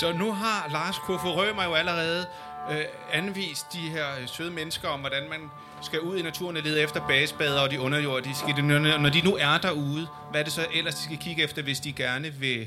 Så 0.00 0.12
nu 0.12 0.32
har 0.32 0.68
Lars 0.72 0.98
Kofod 0.98 1.30
Rømer 1.30 1.64
jo 1.64 1.72
allerede 1.74 2.26
øh, 2.70 2.84
anvist 3.12 3.72
de 3.72 3.78
her 3.78 4.04
øh, 4.22 4.28
søde 4.28 4.50
mennesker 4.50 4.88
om, 4.88 5.00
hvordan 5.00 5.22
man 5.30 5.38
skal 5.82 6.00
ud 6.00 6.16
i 6.16 6.22
naturen 6.22 6.56
og 6.56 6.62
lede 6.62 6.80
efter 6.80 7.00
basbader 7.08 7.60
og 7.60 7.70
de 7.70 7.80
underjordiske. 7.80 8.62
Når 8.62 9.10
de 9.10 9.20
nu 9.24 9.36
er 9.40 9.58
derude, 9.62 10.06
hvad 10.30 10.40
er 10.40 10.44
det 10.44 10.52
så 10.52 10.66
ellers, 10.74 10.94
de 10.94 11.02
skal 11.02 11.18
kigge 11.18 11.42
efter, 11.44 11.62
hvis 11.62 11.80
de 11.80 11.92
gerne 11.92 12.32
vil 12.40 12.66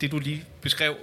det, 0.00 0.12
du 0.12 0.18
lige 0.18 0.44
beskrev 0.62 0.94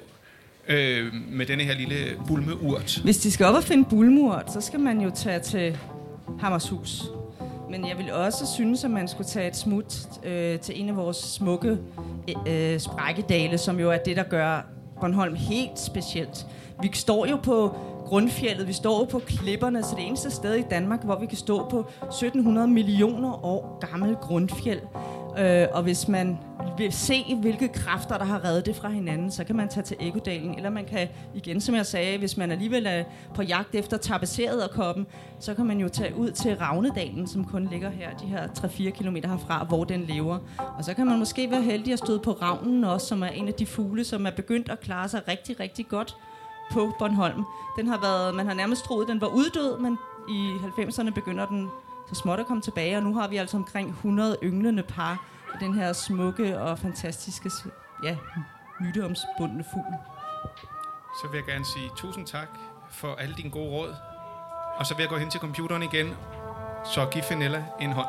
øh, 0.68 1.14
med 1.14 1.46
denne 1.46 1.64
her 1.64 1.74
lille 1.74 2.22
bulmeurt? 2.28 3.00
Hvis 3.04 3.18
de 3.18 3.32
skal 3.32 3.46
op 3.46 3.56
og 3.56 3.64
finde 3.64 3.90
bulmeurt, 3.90 4.54
så 4.54 4.62
skal 4.62 4.80
man 4.80 5.02
jo 5.02 5.12
tage 5.16 5.40
til 5.40 5.78
Hammershus. 6.40 7.04
Men 7.76 7.88
jeg 7.88 7.98
vil 7.98 8.14
også 8.14 8.46
synes, 8.46 8.84
at 8.84 8.92
man 8.92 9.08
skulle 9.08 9.28
tage 9.28 9.48
et 9.48 9.56
smut 9.56 10.00
øh, 10.24 10.60
til 10.60 10.82
en 10.82 10.90
af 10.90 10.96
vores 10.96 11.18
smukke 11.18 11.78
øh, 12.48 12.80
sprækkedale, 12.80 13.58
som 13.58 13.80
jo 13.80 13.92
er 13.92 13.98
det, 13.98 14.18
der 14.18 14.24
gør 14.24 14.66
Bornholm 15.02 15.36
helt 15.36 15.80
specielt. 15.80 16.48
Vi 16.82 16.90
står 16.94 17.26
jo 17.26 17.38
på 17.44 17.76
grundfjellet, 18.06 18.68
vi 18.68 18.74
står 18.74 19.00
jo 19.00 19.06
på 19.06 19.20
klipperne, 19.20 19.84
så 19.84 19.96
det 19.96 20.08
eneste 20.08 20.32
sted 20.32 20.54
i 20.54 20.62
Danmark, 20.62 21.04
hvor 21.04 21.20
vi 21.20 21.26
kan 21.26 21.38
stå 21.38 21.70
på 21.70 21.80
1700 21.80 22.68
millioner 22.68 23.46
år 23.46 23.80
gammel 23.92 24.16
grundfjeld. 24.16 24.82
Øh, 25.40 25.68
og 25.74 25.84
hvis 25.84 26.08
man 26.08 26.38
vil 26.78 26.92
se, 26.92 27.36
hvilke 27.42 27.68
kræfter, 27.68 28.18
der 28.18 28.26
har 28.26 28.46
reddet 28.46 28.66
det 28.66 28.76
fra 28.76 28.90
hinanden, 28.90 29.32
så 29.32 29.44
kan 29.44 29.56
man 29.56 29.70
tage 29.70 29.84
til 29.84 29.98
Egodalen, 30.00 30.56
eller 30.56 30.70
man 30.70 30.86
kan, 30.86 31.08
igen 31.34 31.62
som 31.62 31.76
jeg 31.76 31.86
sagde, 31.86 32.18
hvis 32.18 32.38
man 32.38 32.52
alligevel 32.52 32.86
er 32.86 33.04
på 33.36 33.42
jagt 33.42 33.76
efter 33.76 33.98
tapeseret 33.98 34.64
og 34.64 34.70
koppen, 34.70 35.08
så 35.40 35.54
kan 35.54 35.66
man 35.66 35.80
jo 35.80 35.90
tage 35.90 36.16
ud 36.16 36.32
til 36.32 36.58
Ravnedalen, 36.58 37.28
som 37.28 37.46
kun 37.46 37.68
ligger 37.72 37.90
her, 37.90 38.18
de 38.18 38.26
her 38.26 38.48
3-4 38.48 38.90
km 38.90 39.16
herfra, 39.16 39.64
hvor 39.64 39.84
den 39.84 40.04
lever. 40.04 40.40
Og 40.78 40.84
så 40.84 40.94
kan 40.94 41.06
man 41.06 41.20
måske 41.20 41.52
være 41.52 41.62
heldig 41.62 41.94
at 41.94 42.00
støde 42.00 42.20
på 42.20 42.32
ravnen 42.32 42.84
også, 42.84 43.08
som 43.08 43.24
er 43.24 43.28
en 43.28 43.48
af 43.48 43.54
de 43.54 43.66
fugle, 43.66 44.04
som 44.04 44.26
er 44.26 44.32
begyndt 44.32 44.70
at 44.70 44.80
klare 44.80 45.10
sig 45.10 45.22
rigtig, 45.28 45.60
rigtig 45.60 45.88
godt 45.88 46.18
på 46.72 46.92
Bornholm. 47.00 47.44
Den 47.78 47.88
har 47.88 48.00
været, 48.02 48.36
man 48.36 48.48
har 48.48 48.54
nærmest 48.54 48.84
troet, 48.86 49.08
den 49.08 49.22
var 49.22 49.28
uddød, 49.28 49.80
men 49.80 49.98
i 50.30 50.52
90'erne 50.80 51.10
begynder 51.10 51.46
den 51.46 51.70
så 52.10 52.16
småt 52.16 52.40
at 52.40 52.46
komme 52.46 52.62
tilbage, 52.62 52.98
og 52.98 53.04
nu 53.04 53.14
har 53.14 53.28
vi 53.28 53.38
altså 53.38 53.58
omkring 53.58 53.90
100 53.90 54.38
ynglende 54.44 54.84
par 54.84 55.35
den 55.60 55.74
her 55.74 55.94
smukke 55.94 56.60
og 56.60 56.80
fantastiske, 56.80 57.52
ja, 58.04 58.18
myteomspundne 58.80 59.64
fugl. 59.74 59.94
Så 61.22 61.28
vil 61.32 61.38
jeg 61.38 61.46
gerne 61.46 61.66
sige 61.66 61.90
tusind 61.96 62.28
tak 62.28 62.48
for 62.90 63.16
alle 63.16 63.36
dine 63.36 63.52
gode 63.52 63.70
råd. 63.70 63.96
Og 64.78 64.86
så 64.86 64.96
vil 64.96 65.04
jeg 65.04 65.10
gå 65.10 65.18
hen 65.18 65.30
til 65.30 65.40
computeren 65.40 65.84
igen, 65.84 66.14
så 66.86 67.08
giv 67.12 67.24
Fenella 67.24 67.64
en 67.82 67.92
hånd. 67.92 68.08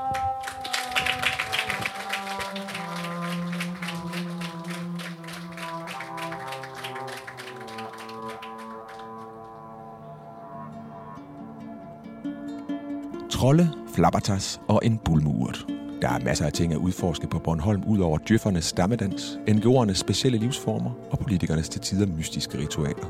Trolde, 13.31 13.73
flabbertas 13.95 14.61
og 14.69 14.81
en 14.85 14.99
bulmurt. 14.99 15.76
Der 16.03 16.09
er 16.09 16.19
masser 16.25 16.47
af 16.47 16.53
ting 16.53 16.73
at 16.73 16.79
udforske 16.79 17.27
på 17.27 17.39
Bornholm, 17.39 17.83
ud 17.87 17.99
over 17.99 18.19
djøffernes 18.19 18.65
stammedans, 18.65 19.39
NGO'ernes 19.49 19.95
specielle 19.95 20.39
livsformer 20.39 20.91
og 21.11 21.19
politikernes 21.19 21.69
til 21.69 21.81
tider 21.81 22.07
mystiske 22.07 22.59
ritualer. 22.59 23.07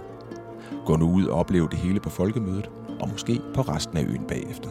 Gå 0.87 0.97
nu 0.97 1.11
ud 1.11 1.25
og 1.25 1.39
oplev 1.39 1.71
det 1.71 1.79
hele 1.79 2.01
på 2.01 2.11
folkemødet, 2.11 2.71
og 3.01 3.09
måske 3.09 3.41
på 3.55 3.61
resten 3.61 3.97
af 3.97 4.05
øen 4.05 4.25
bagefter. 4.29 4.71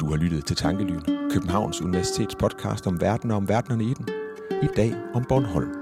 Du 0.00 0.10
har 0.10 0.16
lyttet 0.16 0.46
til 0.46 0.56
Tankelyn, 0.56 1.00
Københavns 1.30 1.82
Universitets 1.82 2.34
podcast 2.34 2.86
om 2.86 3.00
verden 3.00 3.30
og 3.30 3.36
om 3.36 3.48
verdenerne 3.48 3.84
i 3.84 3.94
den. 3.94 4.08
I 4.62 4.68
dag 4.76 4.94
om 5.14 5.24
Bornholm. 5.28 5.74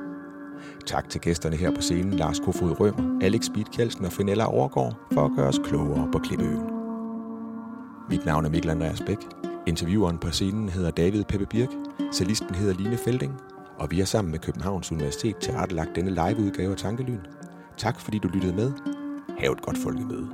Tak 0.86 1.08
til 1.08 1.20
gæsterne 1.20 1.56
her 1.56 1.74
på 1.74 1.80
scenen, 1.80 2.14
Lars 2.14 2.40
Kofod 2.40 2.80
Rømer, 2.80 3.18
Alex 3.22 3.48
Beat 3.54 3.70
Kjeldsen 3.70 4.04
og 4.04 4.12
Finella 4.12 4.44
Overgaard, 4.44 4.94
for 5.12 5.24
at 5.24 5.30
gøre 5.36 5.48
os 5.48 5.60
klogere 5.64 6.08
på 6.12 6.18
Klippeøen. 6.18 6.81
Mit 8.08 8.24
navn 8.26 8.44
er 8.44 8.50
Mikkel 8.50 8.70
Andreas 8.70 9.00
Bæk. 9.00 9.18
Intervieweren 9.66 10.18
på 10.18 10.30
scenen 10.30 10.68
hedder 10.68 10.90
David 10.90 11.24
Peppe 11.24 11.46
Birk. 11.46 11.68
Cellisten 12.12 12.54
hedder 12.54 12.74
Line 12.74 12.96
Felding. 12.96 13.40
Og 13.78 13.90
vi 13.90 14.00
er 14.00 14.04
sammen 14.04 14.30
med 14.30 14.38
Københavns 14.38 14.92
Universitet 14.92 15.36
tilrettelagt 15.36 15.96
denne 15.96 16.10
liveudgave 16.10 16.70
af 16.70 16.76
Tankelyn. 16.76 17.18
Tak 17.76 18.00
fordi 18.00 18.18
du 18.18 18.28
lyttede 18.28 18.52
med. 18.52 18.72
Hav 19.38 19.52
et 19.52 19.62
godt 19.62 19.78
folkemøde. 19.78 20.28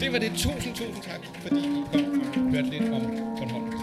Det 0.00 0.12
var 0.12 0.18
det. 0.18 0.30
Tusind, 0.36 0.74
tusind 0.74 1.02
tak, 1.02 1.20
fordi 1.42 1.60
I 1.60 1.84
kom 1.92 2.46
og 2.46 2.50
hørte 2.50 2.70
lidt 2.70 2.92
om 2.92 3.00
Bornholm. 3.38 3.73